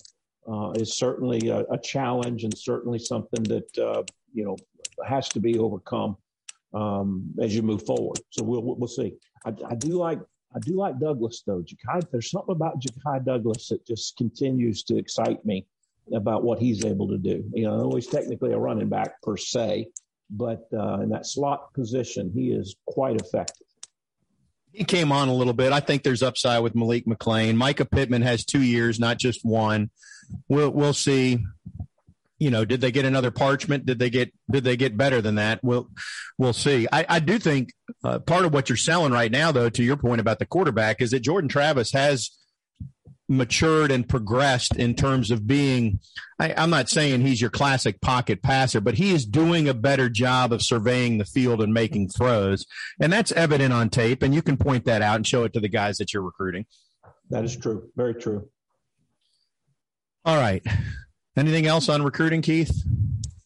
uh, 0.48 0.72
is 0.72 0.94
certainly 0.94 1.50
a, 1.50 1.60
a, 1.72 1.78
challenge 1.78 2.44
and 2.44 2.56
certainly 2.56 3.00
something 3.00 3.42
that 3.44 3.78
uh, 3.80 4.04
you 4.34 4.46
know 4.46 4.56
has 5.06 5.28
to 5.30 5.40
be 5.40 5.58
overcome 5.58 6.16
um, 6.74 7.26
as 7.42 7.56
you 7.56 7.62
move 7.62 7.84
forward. 7.86 8.20
So 8.30 8.44
we'll 8.44 8.62
we'll 8.62 8.88
see. 8.88 9.14
I, 9.46 9.54
I 9.70 9.76
do 9.76 9.98
like 9.98 10.20
I 10.56 10.60
do 10.60 10.76
like 10.76 11.00
Douglas 11.00 11.44
though. 11.46 11.64
Ja'Khi, 11.64 12.10
there's 12.12 12.30
something 12.30 12.56
about 12.56 12.80
Ja'Khi 12.80 13.26
Douglas 13.26 13.70
that 13.70 13.86
just 13.86 14.16
continues 14.18 14.84
to 14.84 14.98
excite 14.98 15.44
me 15.46 15.66
about 16.14 16.44
what 16.44 16.60
he's 16.60 16.86
able 16.86 17.08
to 17.08 17.18
do. 17.18 17.44
You 17.54 17.64
know, 17.66 17.92
he's 17.96 18.08
technically 18.08 18.54
a 18.54 18.58
running 18.58 18.90
back 18.90 19.22
per 19.24 19.38
se, 19.38 19.88
but 20.30 20.68
uh, 20.74 21.00
in 21.00 21.10
that 21.10 21.26
slot 21.26 21.74
position, 21.74 22.32
he 22.34 22.52
is 22.52 22.76
quite 22.86 23.20
effective. 23.20 23.65
He 24.76 24.84
came 24.84 25.12
on 25.12 25.30
a 25.30 25.34
little 25.34 25.54
bit. 25.54 25.72
I 25.72 25.80
think 25.80 26.04
there's 26.04 26.24
upside 26.24 26.62
with 26.62 26.76
Malik 26.76 27.06
McClain. 27.06 27.56
Mycah 27.56 27.90
Pittman 27.90 28.22
has 28.24 28.44
two 28.44 28.62
years, 28.62 29.00
not 29.00 29.18
just 29.18 29.44
one 29.44 29.90
we'll 30.48 30.70
we'll 30.70 30.94
see. 30.94 31.40
You 32.38 32.52
know, 32.52 32.66
did 32.66 32.82
they 32.82 32.92
get 32.92 33.06
another 33.06 33.32
parchment? 33.32 33.86
Did 33.86 33.98
they 33.98 34.10
get 34.10 34.34
did 34.52 34.64
they 34.64 34.76
get 34.76 34.98
better 34.98 35.22
than 35.22 35.36
that? 35.36 35.64
We'll 35.64 35.90
we'll 36.38 36.54
see. 36.54 36.88
I, 36.92 37.06
I 37.08 37.20
do 37.20 37.40
think 37.40 37.72
uh, 38.04 38.20
part 38.20 38.46
of 38.46 38.54
what 38.54 38.70
you're 38.70 38.78
selling 38.78 39.14
right 39.14 39.32
now, 39.32 39.52
though, 39.52 39.70
to 39.70 39.84
your 39.84 39.98
point 39.98 40.22
about 40.22 40.40
the 40.40 40.46
quarterback, 40.46 41.02
is 41.02 41.12
that 41.12 41.22
Jordan 41.22 41.50
Travis 41.50 41.94
has 41.94 42.32
matured 43.28 43.92
and 43.92 44.08
progressed 44.08 44.76
in 44.76 44.94
terms 44.94 45.32
of 45.32 45.48
being 45.48 46.00
I, 46.40 46.50
am 46.64 46.70
not 46.70 46.90
saying 46.90 47.22
he's 47.22 47.42
your 47.42 47.50
classic 47.50 48.02
pocket 48.02 48.42
passer, 48.42 48.82
but 48.82 48.96
he 48.96 49.14
is 49.14 49.26
doing 49.26 49.68
a 49.68 49.74
better 49.74 50.10
job 50.10 50.52
of 50.52 50.62
surveying 50.62 51.18
the 51.18 51.26
field 51.26 51.62
and 51.62 51.74
making 51.74 52.10
throws. 52.10 52.66
And 53.00 53.12
that's 53.12 53.32
evident 53.32 53.74
on 53.74 53.90
tape, 53.90 54.22
and 54.22 54.36
you 54.36 54.42
can 54.42 54.58
point 54.58 54.86
that 54.86 55.02
out 55.02 55.16
and 55.16 55.26
show 55.26 55.44
it 55.46 55.54
to 55.54 55.60
the 55.60 55.70
guys 55.70 55.98
that 55.98 56.14
you're 56.14 56.24
recruiting. 56.24 56.66
That 57.30 57.46
is 57.46 57.56
true. 57.56 57.90
Very 57.96 58.16
true. 58.16 58.50
All 60.26 60.38
right. 60.38 60.64
Anything 61.38 61.68
else 61.68 61.90
on 61.90 62.02
recruiting, 62.04 62.42
Keith? 62.42 62.84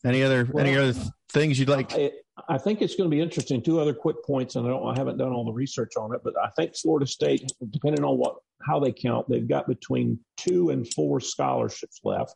Any 0.05 0.23
other 0.23 0.47
well, 0.51 0.65
any 0.65 0.77
other 0.77 0.93
things 1.31 1.59
you'd 1.59 1.69
like? 1.69 1.93
I, 1.93 2.11
I, 2.47 2.57
think 2.57 2.81
it's 2.81 2.95
going 2.95 3.09
to 3.09 3.15
be 3.15 3.21
interesting. 3.21 3.61
Two 3.61 3.79
other 3.79 3.93
quick 3.93 4.23
points, 4.25 4.55
and 4.55 4.65
I, 4.65 4.69
don't, 4.69 4.87
I 4.87 4.97
haven't 4.97 5.17
done 5.17 5.33
all 5.33 5.43
the 5.43 5.51
research 5.51 5.91
on 5.97 6.13
it, 6.13 6.21
but 6.23 6.33
I 6.41 6.49
think 6.55 6.75
Florida 6.75 7.05
State, 7.05 7.51
depending 7.69 8.05
on 8.05 8.17
what 8.17 8.37
how 8.61 8.79
they 8.79 8.91
count, 8.91 9.27
they've 9.29 9.47
got 9.47 9.67
between 9.67 10.19
two 10.37 10.69
and 10.69 10.91
four 10.93 11.19
scholarships 11.19 12.01
left. 12.03 12.35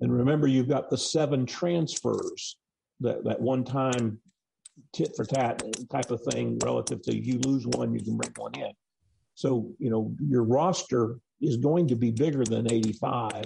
And 0.00 0.12
remember, 0.12 0.46
you've 0.46 0.68
got 0.68 0.88
the 0.88 0.98
seven 0.98 1.46
transfers 1.46 2.56
that 3.00 3.24
that 3.24 3.40
one 3.40 3.64
time 3.64 4.18
tit 4.92 5.14
for 5.16 5.24
tat 5.24 5.62
type 5.90 6.10
of 6.10 6.22
thing 6.22 6.58
relative 6.62 7.02
to 7.02 7.14
you 7.14 7.38
lose 7.40 7.66
one, 7.66 7.94
you 7.94 8.02
can 8.02 8.16
bring 8.16 8.32
one 8.36 8.54
in. 8.54 8.72
So 9.34 9.72
you 9.78 9.90
know 9.90 10.14
your 10.20 10.44
roster 10.44 11.18
is 11.40 11.56
going 11.56 11.88
to 11.88 11.96
be 11.96 12.10
bigger 12.10 12.44
than 12.44 12.70
85, 12.70 13.44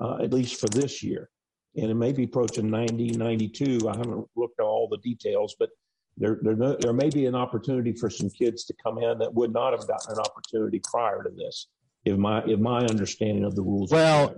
uh, 0.00 0.18
at 0.22 0.32
least 0.32 0.60
for 0.60 0.68
this 0.68 1.02
year. 1.02 1.30
And 1.76 1.90
it 1.90 1.94
may 1.94 2.12
be 2.12 2.24
approaching 2.24 2.68
90, 2.68 3.12
92. 3.12 3.88
I 3.88 3.96
haven't 3.96 4.26
looked 4.36 4.60
at 4.60 4.64
all 4.64 4.88
the 4.88 4.98
details, 4.98 5.54
but 5.58 5.70
there, 6.16 6.38
there, 6.42 6.76
there 6.78 6.92
may 6.92 7.10
be 7.10 7.26
an 7.26 7.34
opportunity 7.34 7.92
for 7.92 8.10
some 8.10 8.30
kids 8.30 8.64
to 8.64 8.74
come 8.82 8.98
in 8.98 9.18
that 9.18 9.34
would 9.34 9.52
not 9.52 9.72
have 9.72 9.86
gotten 9.86 10.12
an 10.12 10.18
opportunity 10.18 10.80
prior 10.82 11.22
to 11.22 11.30
this, 11.30 11.68
if 12.04 12.18
my, 12.18 12.42
if 12.44 12.58
my 12.58 12.80
understanding 12.80 13.44
of 13.44 13.56
the 13.56 13.62
rules. 13.62 13.90
Well, 13.90 14.34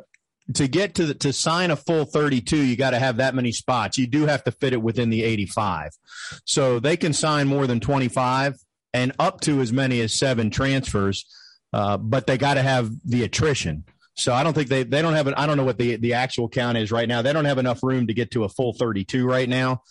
to 0.55 0.69
get 0.69 0.95
to 0.97 1.07
the, 1.07 1.15
to 1.15 1.33
sign 1.33 1.71
a 1.71 1.77
full 1.77 2.05
32 2.05 2.55
you 2.55 2.77
got 2.77 2.91
to 2.91 2.99
have 2.99 3.17
that 3.17 3.35
many 3.35 3.51
spots 3.51 3.97
you 3.97 4.07
do 4.07 4.27
have 4.27 4.45
to 4.45 4.53
fit 4.53 4.75
it 4.75 4.83
within 4.83 5.09
the 5.09 5.23
85 5.25 5.93
so 6.45 6.79
they 6.79 6.99
can 6.99 7.15
sign 7.15 7.49
more 7.49 7.67
than 7.67 7.81
25 7.81 8.55
and 8.93 9.13
up 9.19 9.41
to 9.41 9.63
as 9.63 9.73
many 9.73 10.03
as 10.03 10.19
seven 10.19 10.51
transfers 10.51 11.25
uh, 11.75 11.97
but 11.97 12.29
they 12.29 12.39
got 12.39 12.55
to 12.55 12.63
have 12.63 12.89
the 13.05 13.25
attrition. 13.25 13.83
So 14.15 14.33
I 14.33 14.45
don't 14.45 14.55
think 14.55 14.69
they 14.69 14.85
they 14.85 15.03
don't 15.03 15.15
have 15.15 15.27
an 15.27 15.35
I 15.35 15.45
don't 15.45 15.57
know 15.57 15.65
what 15.65 15.77
the 15.77 15.97
the 15.97 16.15
actual 16.15 16.49
count 16.49 16.79
is 16.79 16.93
right 16.93 17.09
now. 17.09 17.21
They 17.21 17.33
don't 17.33 17.47
have 17.47 17.59
enough 17.59 17.83
room 17.83 18.07
to 18.07 18.15
get 18.15 18.31
to 18.31 18.45
a 18.45 18.49
full 18.49 18.75
32 18.75 19.27
right 19.27 19.49
now. 19.49 19.83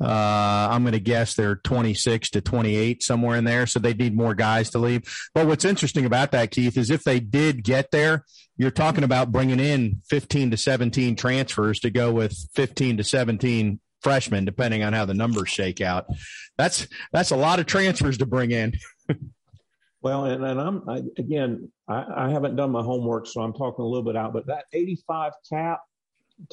Uh, 0.00 0.68
I'm 0.70 0.82
going 0.82 0.92
to 0.92 1.00
guess 1.00 1.34
they're 1.34 1.56
26 1.56 2.30
to 2.30 2.40
28, 2.40 3.02
somewhere 3.02 3.36
in 3.36 3.44
there. 3.44 3.66
So 3.66 3.80
they 3.80 3.94
need 3.94 4.16
more 4.16 4.34
guys 4.34 4.70
to 4.70 4.78
leave. 4.78 5.02
But 5.34 5.46
what's 5.46 5.64
interesting 5.64 6.04
about 6.04 6.30
that, 6.32 6.50
Keith, 6.50 6.76
is 6.76 6.90
if 6.90 7.02
they 7.02 7.18
did 7.20 7.64
get 7.64 7.90
there, 7.90 8.24
you're 8.56 8.70
talking 8.70 9.04
about 9.04 9.32
bringing 9.32 9.60
in 9.60 10.02
15 10.08 10.52
to 10.52 10.56
17 10.56 11.16
transfers 11.16 11.80
to 11.80 11.90
go 11.90 12.12
with 12.12 12.36
15 12.54 12.98
to 12.98 13.04
17 13.04 13.80
freshmen, 14.02 14.44
depending 14.44 14.82
on 14.82 14.92
how 14.92 15.04
the 15.04 15.14
numbers 15.14 15.48
shake 15.48 15.80
out. 15.80 16.06
That's 16.56 16.86
that's 17.12 17.30
a 17.30 17.36
lot 17.36 17.60
of 17.60 17.66
transfers 17.66 18.18
to 18.18 18.26
bring 18.26 18.50
in. 18.50 18.74
well, 20.02 20.24
and, 20.24 20.44
and 20.44 20.60
I'm 20.60 20.88
I, 20.88 21.02
again, 21.16 21.70
I, 21.88 22.26
I 22.26 22.30
haven't 22.30 22.56
done 22.56 22.70
my 22.70 22.82
homework, 22.82 23.26
so 23.26 23.40
I'm 23.42 23.52
talking 23.52 23.84
a 23.84 23.88
little 23.88 24.04
bit 24.04 24.16
out. 24.16 24.32
But 24.32 24.46
that 24.46 24.64
85 24.72 25.32
cap, 25.48 25.80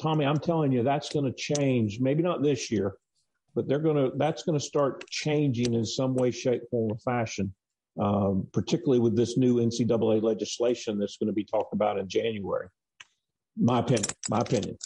Tommy, 0.00 0.24
I'm 0.24 0.38
telling 0.38 0.72
you, 0.72 0.82
that's 0.82 1.12
going 1.12 1.24
to 1.24 1.32
change. 1.32 2.00
Maybe 2.00 2.22
not 2.22 2.42
this 2.42 2.70
year, 2.70 2.94
but 3.56 3.66
they're 3.66 3.80
going 3.80 3.96
to 3.96 4.16
that's 4.16 4.44
going 4.44 4.56
to 4.56 4.64
start 4.64 5.08
changing 5.08 5.74
in 5.74 5.84
some 5.84 6.14
way, 6.14 6.30
shape, 6.30 6.62
form, 6.70 6.92
or 6.92 6.98
fashion. 6.98 7.52
Um, 7.98 8.46
particularly 8.52 8.98
with 8.98 9.16
this 9.16 9.38
new 9.38 9.56
NCAA 9.56 10.22
legislation 10.22 10.98
that's 10.98 11.16
going 11.16 11.28
to 11.28 11.32
be 11.32 11.44
talked 11.44 11.72
about 11.72 11.98
in 11.98 12.06
January. 12.06 12.68
My 13.56 13.78
opinion. 13.78 14.10
My 14.28 14.40
opinion. 14.40 14.76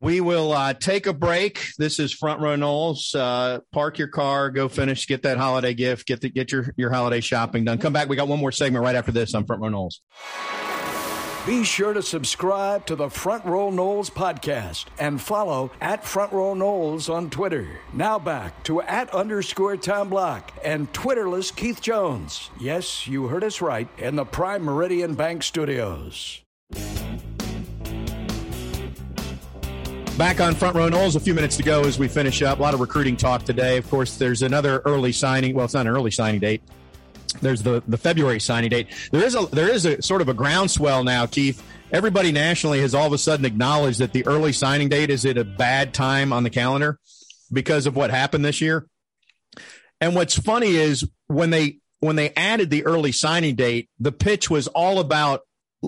We 0.00 0.20
will 0.20 0.52
uh, 0.52 0.74
take 0.74 1.08
a 1.08 1.12
break. 1.12 1.66
This 1.76 1.98
is 1.98 2.12
Front 2.12 2.40
Row 2.40 2.54
Noles. 2.54 3.16
Uh, 3.16 3.60
park 3.72 3.98
your 3.98 4.06
car, 4.06 4.50
go 4.50 4.68
finish, 4.68 5.08
get 5.08 5.22
that 5.22 5.38
holiday 5.38 5.74
gift, 5.74 6.06
get 6.06 6.20
the, 6.20 6.28
get 6.28 6.52
your, 6.52 6.72
your 6.76 6.92
holiday 6.92 7.20
shopping 7.20 7.64
done. 7.64 7.78
Come 7.78 7.92
back. 7.92 8.08
We 8.08 8.14
got 8.14 8.28
one 8.28 8.38
more 8.38 8.52
segment 8.52 8.84
right 8.84 8.94
after 8.94 9.10
this 9.10 9.34
on 9.34 9.44
Front 9.44 9.62
Row 9.62 9.70
Noles. 9.70 10.65
Be 11.46 11.62
sure 11.62 11.92
to 11.92 12.02
subscribe 12.02 12.86
to 12.86 12.96
the 12.96 13.08
Front 13.08 13.44
Row 13.44 13.70
Noles 13.70 14.10
podcast 14.10 14.86
and 14.98 15.22
follow 15.22 15.70
at 15.80 16.04
Front 16.04 16.32
Row 16.32 16.54
Noles 16.54 17.08
on 17.08 17.30
Twitter. 17.30 17.68
Now 17.92 18.18
back 18.18 18.64
to 18.64 18.82
at 18.82 19.14
underscore 19.14 19.76
Tom 19.76 20.08
Block 20.08 20.50
and 20.64 20.92
Twitterless 20.92 21.54
Keith 21.54 21.80
Jones. 21.80 22.50
Yes, 22.58 23.06
you 23.06 23.28
heard 23.28 23.44
us 23.44 23.60
right 23.60 23.86
in 23.98 24.16
the 24.16 24.24
Prime 24.24 24.64
Meridian 24.64 25.14
Bank 25.14 25.44
Studios. 25.44 26.42
Back 30.18 30.40
on 30.40 30.56
Front 30.56 30.74
Row 30.74 30.90
Noles, 30.90 31.14
a 31.14 31.20
few 31.20 31.34
minutes 31.34 31.56
to 31.58 31.62
go 31.62 31.84
as 31.84 31.96
we 31.96 32.08
finish 32.08 32.42
up. 32.42 32.58
A 32.58 32.62
lot 32.62 32.74
of 32.74 32.80
recruiting 32.80 33.16
talk 33.16 33.44
today. 33.44 33.76
Of 33.76 33.88
course, 33.88 34.16
there's 34.16 34.42
another 34.42 34.82
early 34.84 35.12
signing. 35.12 35.54
Well, 35.54 35.66
it's 35.66 35.74
not 35.74 35.86
an 35.86 35.92
early 35.92 36.10
signing 36.10 36.40
date. 36.40 36.62
There's 37.40 37.62
the, 37.62 37.82
the 37.86 37.98
February 37.98 38.40
signing 38.40 38.70
date. 38.70 38.88
There 39.10 39.24
is 39.24 39.34
a 39.34 39.46
there 39.46 39.72
is 39.72 39.84
a 39.84 40.02
sort 40.02 40.22
of 40.22 40.28
a 40.28 40.34
groundswell 40.34 41.04
now, 41.04 41.26
Keith. 41.26 41.62
Everybody 41.92 42.32
nationally 42.32 42.80
has 42.80 42.94
all 42.94 43.06
of 43.06 43.12
a 43.12 43.18
sudden 43.18 43.44
acknowledged 43.44 44.00
that 44.00 44.12
the 44.12 44.26
early 44.26 44.52
signing 44.52 44.88
date 44.88 45.10
is 45.10 45.24
at 45.24 45.38
a 45.38 45.44
bad 45.44 45.94
time 45.94 46.32
on 46.32 46.42
the 46.42 46.50
calendar 46.50 46.98
because 47.52 47.86
of 47.86 47.94
what 47.94 48.10
happened 48.10 48.44
this 48.44 48.60
year. 48.60 48.86
And 50.00 50.14
what's 50.14 50.38
funny 50.38 50.76
is 50.76 51.08
when 51.28 51.50
they 51.50 51.78
when 52.00 52.16
they 52.16 52.30
added 52.34 52.70
the 52.70 52.84
early 52.84 53.12
signing 53.12 53.54
date, 53.54 53.88
the 53.98 54.12
pitch 54.12 54.50
was 54.50 54.66
all 54.68 54.98
about 54.98 55.40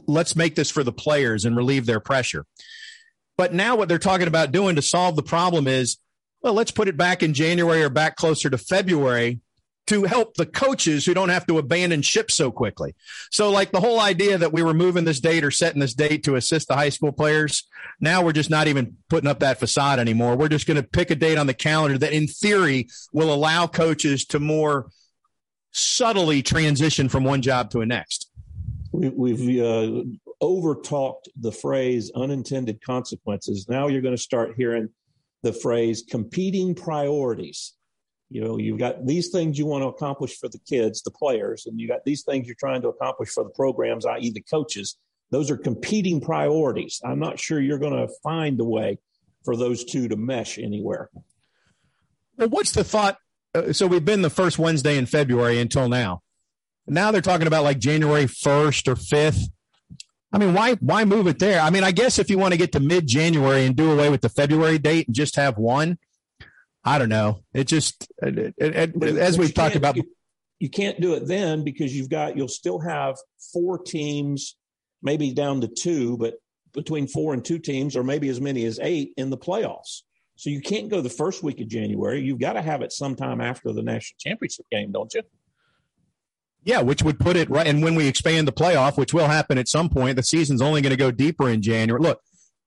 let's 0.07 0.37
make 0.37 0.55
this 0.55 0.71
for 0.71 0.85
the 0.85 0.93
players 0.93 1.45
and 1.45 1.57
relieve 1.57 1.87
their 1.87 2.01
pressure. 2.01 2.45
But 3.37 3.55
now 3.55 3.77
what 3.77 3.89
they're 3.89 3.99
talking 3.99 4.29
about 4.29 4.53
doing 4.53 4.77
to 4.77 4.83
solve 4.83 5.17
the 5.17 5.23
problem 5.23 5.67
is, 5.69 5.99
well, 6.43 6.55
let's 6.55 6.71
put 6.71 6.89
it 6.89 6.97
back 6.97 7.23
in 7.23 7.35
January 7.35 7.83
or 7.83 7.89
back 7.89 8.17
closer 8.17 8.51
to 8.51 8.59
February 8.59 9.41
to 9.89 10.05
help 10.05 10.35
the 10.35 10.47
coaches 10.47 11.07
who 11.07 11.15
don't 11.15 11.31
have 11.31 11.47
to 11.47 11.59
abandon 11.59 12.03
ship 12.03 12.31
so 12.31 12.51
quickly. 12.51 12.95
So, 13.31 13.51
like 13.51 13.73
the 13.73 13.81
whole 13.81 14.01
idea 14.01 14.39
that 14.39 14.53
we 14.53 14.63
were 14.63 14.75
moving 14.75 15.05
this 15.05 15.21
date 15.21 15.45
or 15.45 15.51
setting 15.51 15.81
this 15.81 15.95
date 15.95 16.25
to 16.25 16.37
assist 16.37 16.69
the 16.69 16.75
high 16.75 16.91
school 16.91 17.13
players, 17.13 17.67
now 18.01 18.23
we're 18.23 18.33
just 18.33 18.51
not 18.51 18.69
even 18.69 18.97
putting 19.09 19.29
up 19.29 19.41
that 19.41 19.59
facade 19.59 19.99
anymore. 19.99 20.37
We're 20.37 20.49
just 20.49 20.67
going 20.67 20.81
to 20.81 20.87
pick 20.87 21.11
a 21.11 21.15
date 21.15 21.39
on 21.39 21.47
the 21.47 21.55
calendar 21.55 21.99
that, 21.99 22.13
in 22.13 22.27
theory, 22.27 22.89
will 23.13 23.33
allow 23.33 23.67
coaches 23.67 24.27
to 24.27 24.39
more 24.39 24.91
subtly 25.73 26.43
transition 26.43 27.09
from 27.09 27.25
one 27.25 27.43
job 27.43 27.71
to 27.71 27.81
a 27.81 27.87
next. 27.87 28.31
We, 28.93 29.31
have 29.31 29.41
uh, 29.41 30.03
overtalked 30.43 31.29
the 31.41 31.53
phrase 31.53 32.11
unintended 32.15 32.83
consequences. 32.83 33.69
Now 33.69 33.89
you're 33.89 34.03
going 34.03 34.17
to 34.17 34.23
start 34.23 34.55
hearing 34.57 34.89
the 35.43 35.53
phrase 35.53 36.05
competing 36.09 36.75
priorities. 36.75 37.75
You 38.31 38.45
know, 38.45 38.59
you've 38.59 38.79
got 38.79 39.07
these 39.07 39.29
things 39.29 39.59
you 39.59 39.65
want 39.65 39.83
to 39.83 39.89
accomplish 39.89 40.39
for 40.39 40.49
the 40.49 40.59
kids, 40.59 41.03
the 41.03 41.11
players, 41.11 41.67
and 41.67 41.81
you 41.81 41.89
got 41.89 42.05
these 42.05 42.23
things 42.23 42.47
you're 42.47 42.57
trying 42.59 42.83
to 42.83 42.89
accomplish 42.89 43.31
for 43.31 43.43
the 43.43 43.51
programs, 43.51 44.05
i.e., 44.05 44.31
the 44.31 44.43
coaches. 44.43 44.99
Those 45.31 45.51
are 45.51 45.57
competing 45.57 46.21
priorities. 46.21 47.01
I'm 47.05 47.19
not 47.19 47.39
sure 47.39 47.61
you're 47.61 47.79
going 47.79 48.07
to 48.07 48.13
find 48.23 48.61
a 48.61 48.65
way 48.65 48.99
for 49.45 49.57
those 49.57 49.85
two 49.85 50.09
to 50.09 50.17
mesh 50.17 50.59
anywhere. 50.59 51.11
Well, 52.37 52.49
what's 52.49 52.73
the 52.73 52.85
thought? 52.85 53.17
Uh, 53.55 53.73
so 53.73 53.87
we've 53.87 54.05
been 54.05 54.23
the 54.23 54.31
first 54.31 54.59
Wednesday 54.59 54.99
in 54.99 55.07
February 55.07 55.59
until 55.59 55.89
now. 55.89 56.23
Now 56.87 57.11
they're 57.11 57.21
talking 57.21 57.47
about 57.47 57.65
like 57.65 57.79
January 57.79 58.25
1st 58.25 58.89
or 58.89 58.95
5th. 58.95 59.51
I 60.33 60.39
mean, 60.39 60.53
why 60.53 60.75
why 60.75 61.07
move 61.07 61.27
it 61.27 61.39
there? 61.39 61.61
I 61.61 61.71
mean, 61.71 61.85
I 61.85 61.91
guess 61.91 62.19
if 62.19 62.29
you 62.29 62.37
want 62.37 62.53
to 62.53 62.59
get 62.59 62.73
to 62.73 62.81
mid 62.81 63.07
January 63.07 63.65
and 63.65 63.75
do 63.75 63.91
away 63.91 64.11
with 64.11 64.21
the 64.21 64.29
February 64.29 64.79
date 64.79 65.07
and 65.07 65.17
just 65.17 65.37
have 65.37 65.57
one, 65.57 65.99
I 66.89 66.99
don't 66.99 67.11
know. 67.11 67.41
It 67.53 67.65
just 67.65 68.09
it, 68.23 68.55
it, 68.57 68.95
it, 68.97 69.03
as 69.03 69.39
we've 69.39 69.53
talked 69.53 69.77
about, 69.77 69.97
you, 69.97 70.05
you 70.59 70.71
can't 70.71 71.01
do 71.01 71.15
it 71.15 71.27
then 71.27 71.63
because 71.63 71.95
you've 71.95 72.09
got 72.09 72.37
you'll 72.37 72.49
still 72.49 72.79
have 72.79 73.17
four 73.53 73.79
teams, 73.79 74.57
maybe 75.03 75.33
down 75.33 75.61
to 75.61 75.69
two, 75.69 76.17
but 76.17 76.35
between 76.73 77.07
four 77.07 77.35
and 77.35 77.45
two 77.45 77.59
teams, 77.59 77.95
or 77.95 78.03
maybe 78.03 78.31
as 78.31 78.41
many 78.41 78.65
as 78.65 78.79
eight 78.81 79.13
in 79.19 79.29
the 79.29 79.37
playoffs. 79.37 80.03
So 80.37 80.49
you 80.49 80.63
can't 80.63 80.89
go 80.89 81.03
the 81.03 81.11
first 81.11 81.43
week 81.43 81.61
of 81.61 81.69
January. 81.69 82.23
You've 82.23 82.41
got 82.41 82.55
to 82.55 82.63
have 82.63 82.81
it 82.81 82.93
sometime 82.93 83.41
after 83.41 83.73
the 83.73 83.83
national 83.83 84.17
championship 84.19 84.67
game, 84.71 84.93
don't 84.93 85.13
you? 85.13 85.23
Yeah, 86.65 86.81
which 86.81 87.03
would 87.03 87.19
put 87.19 87.37
it 87.37 87.51
right. 87.51 87.67
And 87.67 87.83
when 87.83 87.97
we 87.97 88.07
expand 88.07 88.49
the 88.49 88.53
playoff, 88.53 88.97
which 88.97 89.13
will 89.13 89.27
happen 89.27 89.59
at 89.59 89.69
some 89.69 89.91
point, 89.91 90.17
the 90.17 90.23
season's 90.23 90.63
only 90.63 90.81
going 90.81 90.91
to 90.91 90.97
go 90.97 91.11
deeper 91.11 91.51
in 91.51 91.61
January. 91.61 92.01
Look, 92.01 92.21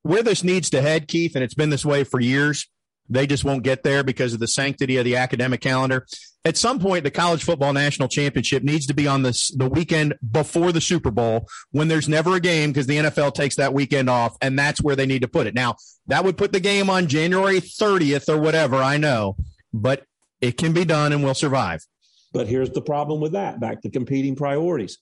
where 0.04 0.22
this 0.22 0.44
needs 0.44 0.70
to 0.72 0.82
head, 0.82 1.08
Keith, 1.08 1.36
and 1.36 1.44
it's 1.44 1.54
been 1.54 1.70
this 1.72 1.86
way 1.86 2.04
for 2.04 2.20
years. 2.20 2.68
They 3.12 3.28
just 3.28 3.44
won't 3.44 3.64
get 3.64 3.84
there 3.84 4.04
because 4.04 4.34
of 4.34 4.40
the 4.40 4.48
sanctity 4.48 4.98
of 4.98 5.06
the 5.06 5.18
academic 5.18 5.62
calendar. 5.62 6.08
At 6.44 6.58
some 6.58 6.80
point, 6.80 7.04
the 7.04 7.12
college 7.12 7.44
football 7.44 7.74
national 7.74 8.08
championship 8.08 8.64
needs 8.64 8.88
to 8.88 8.94
be 8.96 9.06
on 9.06 9.22
this 9.22 9.52
the 9.52 9.70
weekend 9.70 10.16
before 10.32 10.72
the 10.72 10.82
Super 10.82 11.12
Bowl 11.12 11.48
when 11.72 11.88
there's 11.88 12.10
never 12.10 12.36
a 12.36 12.40
game 12.40 12.72
because 12.72 12.88
the 12.88 12.98
NFL 12.98 13.36
takes 13.36 13.58
that 13.58 13.74
weekend 13.74 14.10
off, 14.10 14.38
and 14.42 14.58
that's 14.58 14.82
where 14.82 14.96
they 14.96 15.06
need 15.06 15.22
to 15.22 15.28
put 15.28 15.46
it. 15.46 15.54
Now, 15.54 15.76
that 16.08 16.24
would 16.24 16.38
put 16.38 16.52
the 16.52 16.60
game 16.60 16.90
on 16.90 17.08
January 17.08 17.60
30th 17.60 18.28
or 18.28 18.40
whatever, 18.40 18.78
I 18.78 18.98
know, 18.98 19.36
but 19.72 20.04
it 20.40 20.58
can 20.58 20.74
be 20.74 20.86
done 20.86 21.14
and 21.14 21.24
we'll 21.24 21.36
survive. 21.36 21.86
But 22.34 22.48
here's 22.48 22.72
the 22.72 22.82
problem 22.82 23.20
with 23.20 23.34
that 23.34 23.60
back 23.60 23.82
to 23.82 23.90
competing 23.90 24.36
priorities. 24.36 24.98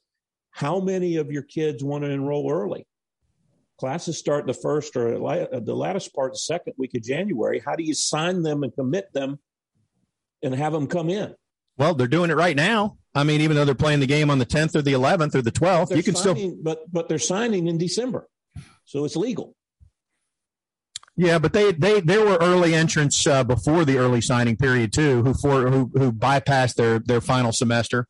How 0.52 0.80
many 0.80 1.18
of 1.18 1.32
your 1.32 1.44
kids 1.44 1.84
want 1.84 2.04
to 2.04 2.10
enroll 2.10 2.52
early? 2.52 2.86
Classes 3.80 4.18
start 4.18 4.46
the 4.46 4.54
first 4.54 4.98
or 4.98 5.12
the 5.12 5.74
latest 5.74 6.14
part, 6.14 6.34
the 6.34 6.38
second 6.38 6.74
week 6.78 6.96
of 6.96 7.02
January. 7.02 7.62
How 7.66 7.76
do 7.76 7.84
you 7.84 7.94
sign 7.94 8.44
them 8.44 8.64
and 8.64 8.76
commit 8.76 9.14
them 9.14 9.40
and 10.44 10.54
have 10.54 10.74
them 10.74 10.88
come 10.88 11.10
in? 11.10 11.34
Well, 11.78 11.94
they're 11.94 12.08
doing 12.08 12.30
it 12.30 12.36
right 12.36 12.58
now. 12.58 12.98
I 13.16 13.24
mean, 13.24 13.40
even 13.40 13.56
though 13.56 13.64
they're 13.64 13.76
playing 13.76 14.02
the 14.02 14.06
game 14.06 14.30
on 14.30 14.38
the 14.38 14.46
10th 14.46 14.76
or 14.76 14.82
the 14.82 14.92
11th 14.92 15.34
or 15.34 15.42
the 15.42 15.52
12th, 15.52 15.96
you 15.96 16.04
can 16.04 16.16
signing, 16.16 16.52
still. 16.52 16.58
But 16.62 16.92
but 16.92 17.08
they're 17.08 17.18
signing 17.18 17.68
in 17.68 17.78
December, 17.78 18.28
so 18.84 19.06
it's 19.06 19.16
legal. 19.16 19.56
Yeah, 21.16 21.40
but 21.40 21.54
they 21.54 21.72
they 21.72 22.02
there 22.02 22.26
were 22.26 22.38
early 22.42 22.76
entrants 22.76 23.26
uh, 23.26 23.44
before 23.46 23.86
the 23.86 23.98
early 23.98 24.22
signing 24.22 24.58
period 24.58 24.92
too, 24.92 25.24
who 25.24 25.34
for 25.34 25.70
who 25.70 25.90
who 25.94 26.12
bypassed 26.12 26.76
their 26.76 27.00
their 27.00 27.22
final 27.22 27.54
semester 27.54 28.08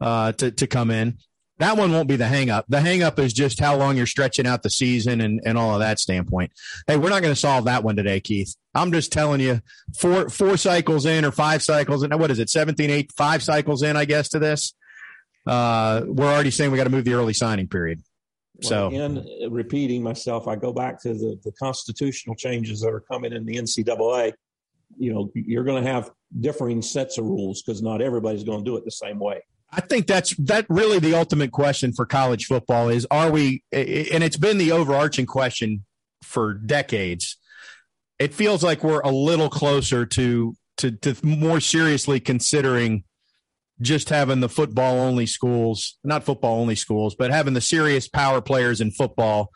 uh, 0.00 0.32
to 0.32 0.50
to 0.50 0.66
come 0.66 0.90
in. 0.90 1.18
That 1.58 1.78
one 1.78 1.90
won't 1.92 2.08
be 2.08 2.16
the 2.16 2.26
hang 2.26 2.50
up. 2.50 2.66
The 2.68 2.80
hang 2.80 3.02
up 3.02 3.18
is 3.18 3.32
just 3.32 3.58
how 3.58 3.76
long 3.76 3.96
you're 3.96 4.06
stretching 4.06 4.46
out 4.46 4.62
the 4.62 4.68
season 4.68 5.22
and, 5.22 5.40
and 5.44 5.56
all 5.56 5.72
of 5.72 5.80
that 5.80 5.98
standpoint. 5.98 6.52
Hey, 6.86 6.98
we're 6.98 7.08
not 7.08 7.22
going 7.22 7.34
to 7.34 7.40
solve 7.40 7.64
that 7.64 7.82
one 7.82 7.96
today, 7.96 8.20
Keith. 8.20 8.54
I'm 8.74 8.92
just 8.92 9.10
telling 9.10 9.40
you, 9.40 9.62
four 9.98 10.28
four 10.28 10.58
cycles 10.58 11.06
in 11.06 11.24
or 11.24 11.32
five 11.32 11.62
cycles 11.62 12.02
in. 12.02 12.16
What 12.18 12.30
is 12.30 12.38
it? 12.38 12.50
17, 12.50 12.90
8, 12.90 13.12
five 13.12 13.42
cycles 13.42 13.82
in, 13.82 13.96
I 13.96 14.04
guess, 14.04 14.28
to 14.30 14.38
this. 14.38 14.74
Uh, 15.46 16.02
we're 16.06 16.30
already 16.30 16.50
saying 16.50 16.70
we 16.70 16.76
got 16.76 16.84
to 16.84 16.90
move 16.90 17.04
the 17.04 17.14
early 17.14 17.32
signing 17.32 17.68
period. 17.68 18.02
So, 18.62 18.90
in 18.90 19.24
repeating 19.50 20.02
myself, 20.02 20.48
I 20.48 20.56
go 20.56 20.72
back 20.72 21.00
to 21.02 21.14
the, 21.14 21.38
the 21.44 21.52
constitutional 21.52 22.34
changes 22.36 22.80
that 22.80 22.88
are 22.88 23.00
coming 23.00 23.32
in 23.32 23.44
the 23.44 23.56
NCAA. 23.56 24.32
You 24.98 25.12
know, 25.12 25.30
you're 25.34 25.64
going 25.64 25.82
to 25.82 25.90
have 25.90 26.10
differing 26.40 26.80
sets 26.80 27.18
of 27.18 27.26
rules 27.26 27.62
because 27.62 27.82
not 27.82 28.00
everybody's 28.00 28.44
going 28.44 28.64
to 28.64 28.64
do 28.64 28.76
it 28.76 28.84
the 28.84 28.90
same 28.90 29.18
way. 29.18 29.42
I 29.72 29.80
think 29.80 30.06
that's 30.06 30.34
that 30.36 30.66
really 30.68 30.98
the 30.98 31.14
ultimate 31.14 31.52
question 31.52 31.92
for 31.92 32.06
college 32.06 32.46
football 32.46 32.88
is 32.88 33.06
are 33.10 33.30
we 33.30 33.62
and 33.72 34.22
it's 34.22 34.36
been 34.36 34.58
the 34.58 34.72
overarching 34.72 35.26
question 35.26 35.84
for 36.22 36.54
decades. 36.54 37.36
It 38.18 38.32
feels 38.32 38.62
like 38.62 38.82
we're 38.82 39.00
a 39.00 39.10
little 39.10 39.50
closer 39.50 40.06
to 40.06 40.56
to 40.78 40.92
to 40.92 41.16
more 41.24 41.60
seriously 41.60 42.20
considering 42.20 43.04
just 43.80 44.08
having 44.08 44.40
the 44.40 44.48
football 44.48 44.98
only 45.00 45.26
schools, 45.26 45.98
not 46.02 46.24
football 46.24 46.60
only 46.60 46.76
schools, 46.76 47.14
but 47.14 47.30
having 47.30 47.54
the 47.54 47.60
serious 47.60 48.08
power 48.08 48.40
players 48.40 48.80
in 48.80 48.90
football 48.90 49.50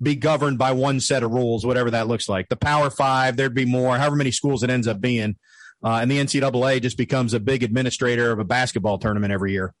be 0.00 0.14
governed 0.14 0.58
by 0.58 0.72
one 0.72 1.00
set 1.00 1.22
of 1.22 1.30
rules, 1.30 1.64
whatever 1.64 1.90
that 1.90 2.08
looks 2.08 2.28
like. 2.28 2.48
The 2.48 2.56
Power 2.56 2.90
Five, 2.90 3.36
there'd 3.36 3.54
be 3.54 3.64
more, 3.64 3.96
however 3.96 4.16
many 4.16 4.30
schools 4.30 4.62
it 4.62 4.70
ends 4.70 4.86
up 4.86 5.00
being. 5.00 5.36
Uh, 5.84 5.98
and 6.00 6.10
the 6.10 6.18
NCAA 6.18 6.80
just 6.80 6.96
becomes 6.96 7.34
a 7.34 7.40
big 7.40 7.62
administrator 7.62 8.32
of 8.32 8.38
a 8.38 8.44
basketball 8.44 8.98
tournament 8.98 9.32
every 9.32 9.52
year. 9.52 9.74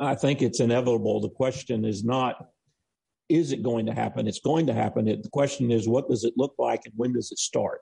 I 0.00 0.16
think 0.16 0.42
it's 0.42 0.60
inevitable. 0.60 1.20
The 1.20 1.28
question 1.28 1.84
is 1.84 2.04
not, 2.04 2.48
is 3.28 3.52
it 3.52 3.62
going 3.62 3.86
to 3.86 3.94
happen? 3.94 4.26
It's 4.26 4.40
going 4.40 4.66
to 4.66 4.74
happen. 4.74 5.06
It, 5.06 5.22
the 5.22 5.30
question 5.30 5.70
is, 5.70 5.86
what 5.86 6.08
does 6.08 6.24
it 6.24 6.34
look 6.36 6.54
like 6.58 6.82
and 6.84 6.94
when 6.96 7.12
does 7.12 7.30
it 7.30 7.38
start? 7.38 7.80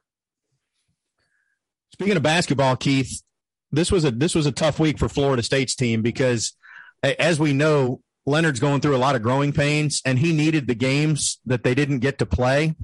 Speaking 1.93 2.17
of 2.17 2.23
basketball, 2.23 2.77
Keith, 2.77 3.23
this 3.71 3.91
was 3.91 4.05
a 4.05 4.11
this 4.11 4.35
was 4.35 4.47
a 4.47 4.53
tough 4.53 4.79
week 4.79 4.99
for 4.99 5.09
Florida 5.09 5.43
State's 5.43 5.75
team 5.75 6.03
because, 6.03 6.55
as 7.03 7.39
we 7.39 7.53
know, 7.53 8.01
Leonard's 8.27 8.61
going 8.61 8.81
through 8.81 8.97
a 8.97 8.99
lot 8.99 9.15
of 9.15 9.23
growing 9.23 9.53
pains, 9.53 10.01
and 10.05 10.19
he 10.19 10.33
needed 10.33 10.67
the 10.67 10.75
games 10.75 11.39
that 11.47 11.65
they 11.65 11.75
didn't 11.75 11.99
get 11.99 12.19
to 12.19 12.27
play. 12.27 12.75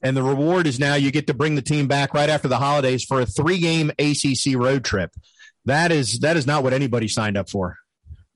And 0.00 0.16
the 0.16 0.22
reward 0.22 0.66
is 0.66 0.78
now 0.78 0.94
you 0.94 1.10
get 1.10 1.26
to 1.26 1.34
bring 1.34 1.54
the 1.54 1.62
team 1.62 1.88
back 1.88 2.14
right 2.14 2.30
after 2.30 2.48
the 2.48 2.58
holidays 2.58 3.04
for 3.04 3.20
a 3.20 3.26
three 3.26 3.58
game 3.58 3.90
ACC 3.98 4.54
road 4.54 4.84
trip. 4.84 5.10
That 5.64 5.90
is 5.92 6.20
that 6.20 6.36
is 6.36 6.46
not 6.46 6.62
what 6.62 6.72
anybody 6.72 7.08
signed 7.08 7.36
up 7.36 7.50
for. 7.50 7.76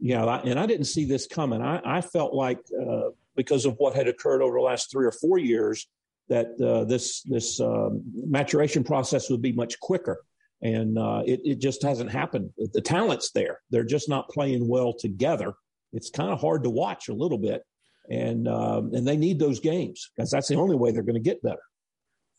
Yeah, 0.01 0.41
and 0.45 0.59
I 0.59 0.67
didn't 0.67 0.87
see 0.87 1.05
this 1.05 1.29
coming. 1.29 1.63
I, 1.63 1.81
I 1.85 2.01
felt 2.01 2.35
like 2.35 2.59
uh, 2.79 3.11
because 3.37 3.65
of 3.65 3.77
what 3.79 3.95
had 3.95 4.09
occurred 4.09 4.43
over 4.43 4.57
the 4.57 4.63
last 4.63 4.91
three 4.91 5.07
or 5.07 5.13
four 5.13 5.39
years, 5.39 5.87
that 6.29 6.61
uh, 6.61 6.85
this 6.85 7.23
this 7.23 7.61
um, 7.61 8.03
maturation 8.15 8.83
process 8.83 9.31
would 9.31 9.43
be 9.43 9.53
much 9.53 9.79
quicker, 9.79 10.21
and 10.61 10.99
uh, 10.99 11.23
it 11.25 11.41
it 11.45 11.61
just 11.61 11.83
hasn't 11.83 12.11
happened. 12.11 12.51
The 12.59 12.81
talent's 12.81 13.31
there; 13.31 13.61
they're 13.71 13.85
just 13.85 14.09
not 14.09 14.29
playing 14.29 14.67
well 14.67 14.93
together. 14.93 15.55
It's 15.93 16.11
kind 16.11 16.31
of 16.31 16.41
hard 16.41 16.65
to 16.65 16.71
watch 16.71 17.09
a 17.09 17.15
little 17.15 17.39
bit, 17.39 17.63
and 18.09 18.49
um, 18.49 18.93
and 18.95 19.07
they 19.07 19.17
need 19.17 19.39
those 19.39 19.61
games 19.61 20.11
because 20.15 20.31
that's 20.31 20.49
the 20.49 20.57
only 20.57 20.77
way 20.77 20.91
they're 20.91 21.03
going 21.03 21.15
to 21.15 21.21
get 21.21 21.43
better. 21.43 21.63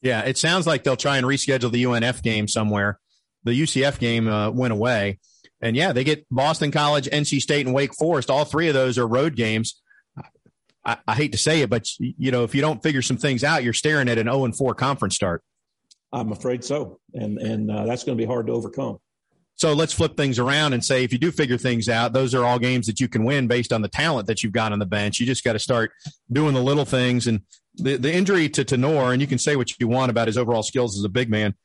Yeah, 0.01 0.21
it 0.21 0.37
sounds 0.37 0.67
like 0.67 0.83
they'll 0.83 0.97
try 0.97 1.17
and 1.17 1.25
reschedule 1.25 1.71
the 1.71 1.83
UNF 1.83 2.21
game 2.21 2.47
somewhere. 2.47 2.99
The 3.43 3.51
UCF 3.51 3.99
game 3.99 4.27
uh, 4.27 4.51
went 4.51 4.73
away, 4.73 5.19
and 5.61 5.75
yeah, 5.75 5.93
they 5.93 6.03
get 6.03 6.25
Boston 6.29 6.71
College, 6.71 7.07
NC 7.07 7.39
State, 7.39 7.65
and 7.65 7.73
Wake 7.73 7.93
Forest. 7.95 8.29
All 8.29 8.45
three 8.45 8.67
of 8.67 8.73
those 8.73 8.97
are 8.97 9.07
road 9.07 9.35
games. 9.35 9.81
I, 10.85 10.97
I 11.07 11.15
hate 11.15 11.31
to 11.31 11.37
say 11.37 11.61
it, 11.61 11.69
but 11.69 11.87
you 11.99 12.31
know, 12.31 12.43
if 12.43 12.53
you 12.53 12.61
don't 12.61 12.83
figure 12.83 13.01
some 13.01 13.17
things 13.17 13.43
out, 13.43 13.63
you're 13.63 13.73
staring 13.73 14.09
at 14.09 14.17
an 14.17 14.25
0 14.25 14.45
and 14.45 14.57
4 14.57 14.75
conference 14.75 15.15
start. 15.15 15.41
I'm 16.11 16.31
afraid 16.31 16.63
so, 16.63 16.99
and 17.13 17.37
and 17.39 17.71
uh, 17.71 17.85
that's 17.85 18.03
going 18.03 18.17
to 18.17 18.21
be 18.21 18.27
hard 18.27 18.47
to 18.47 18.53
overcome. 18.53 18.99
So 19.55 19.73
let's 19.73 19.93
flip 19.93 20.17
things 20.17 20.39
around 20.39 20.73
and 20.73 20.83
say 20.83 21.03
if 21.03 21.13
you 21.13 21.19
do 21.19 21.31
figure 21.31 21.57
things 21.57 21.87
out, 21.87 22.13
those 22.13 22.33
are 22.33 22.43
all 22.43 22.59
games 22.59 22.87
that 22.87 22.99
you 22.99 23.07
can 23.07 23.23
win 23.23 23.47
based 23.47 23.71
on 23.71 23.81
the 23.81 23.87
talent 23.87 24.27
that 24.27 24.43
you've 24.43 24.51
got 24.51 24.71
on 24.71 24.79
the 24.79 24.85
bench. 24.85 25.19
You 25.19 25.25
just 25.25 25.43
got 25.43 25.53
to 25.53 25.59
start 25.59 25.91
doing 26.31 26.53
the 26.53 26.61
little 26.61 26.85
things. 26.85 27.27
And 27.27 27.41
the, 27.75 27.97
the 27.97 28.13
injury 28.13 28.49
to 28.49 28.63
Tenor, 28.63 29.13
and 29.13 29.21
you 29.21 29.27
can 29.27 29.37
say 29.37 29.55
what 29.55 29.79
you 29.79 29.87
want 29.87 30.09
about 30.09 30.27
his 30.27 30.37
overall 30.37 30.63
skills 30.63 30.97
as 30.97 31.03
a 31.03 31.09
big 31.09 31.29
man, 31.29 31.55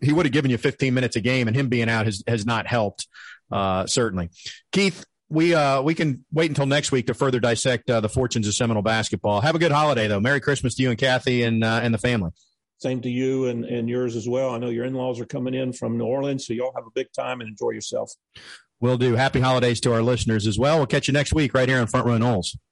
he 0.00 0.12
would 0.12 0.26
have 0.26 0.32
given 0.32 0.50
you 0.50 0.58
15 0.58 0.94
minutes 0.94 1.16
a 1.16 1.20
game, 1.20 1.46
and 1.46 1.56
him 1.56 1.68
being 1.68 1.88
out 1.88 2.06
has, 2.06 2.22
has 2.26 2.44
not 2.44 2.66
helped, 2.66 3.06
uh, 3.52 3.86
certainly. 3.86 4.30
Keith, 4.72 5.04
we 5.28 5.54
uh, 5.54 5.80
we 5.80 5.94
can 5.94 6.24
wait 6.32 6.50
until 6.50 6.66
next 6.66 6.90
week 6.90 7.06
to 7.06 7.14
further 7.14 7.38
dissect 7.38 7.88
uh, 7.88 8.00
the 8.00 8.08
fortunes 8.08 8.48
of 8.48 8.54
Seminole 8.54 8.82
basketball. 8.82 9.40
Have 9.40 9.54
a 9.54 9.60
good 9.60 9.70
holiday, 9.70 10.08
though. 10.08 10.18
Merry 10.18 10.40
Christmas 10.40 10.74
to 10.74 10.82
you 10.82 10.90
and 10.90 10.98
Kathy 10.98 11.44
and 11.44 11.62
uh, 11.62 11.80
and 11.82 11.94
the 11.94 11.98
family. 11.98 12.32
Same 12.80 13.02
to 13.02 13.10
you 13.10 13.46
and, 13.46 13.64
and 13.64 13.88
yours 13.88 14.16
as 14.16 14.26
well. 14.26 14.50
I 14.50 14.58
know 14.58 14.70
your 14.70 14.86
in 14.86 14.94
laws 14.94 15.20
are 15.20 15.26
coming 15.26 15.52
in 15.52 15.72
from 15.72 15.98
New 15.98 16.06
Orleans, 16.06 16.46
so 16.46 16.54
y'all 16.54 16.72
have 16.74 16.86
a 16.86 16.90
big 16.94 17.08
time 17.12 17.40
and 17.40 17.50
enjoy 17.50 17.70
yourself. 17.70 18.10
Will 18.80 18.96
do. 18.96 19.16
Happy 19.16 19.40
holidays 19.40 19.80
to 19.80 19.92
our 19.92 20.00
listeners 20.00 20.46
as 20.46 20.58
well. 20.58 20.78
We'll 20.78 20.86
catch 20.86 21.06
you 21.06 21.12
next 21.12 21.34
week 21.34 21.52
right 21.52 21.68
here 21.68 21.78
on 21.78 21.86
Front 21.86 22.06
Row 22.06 22.16
Noles. 22.16 22.56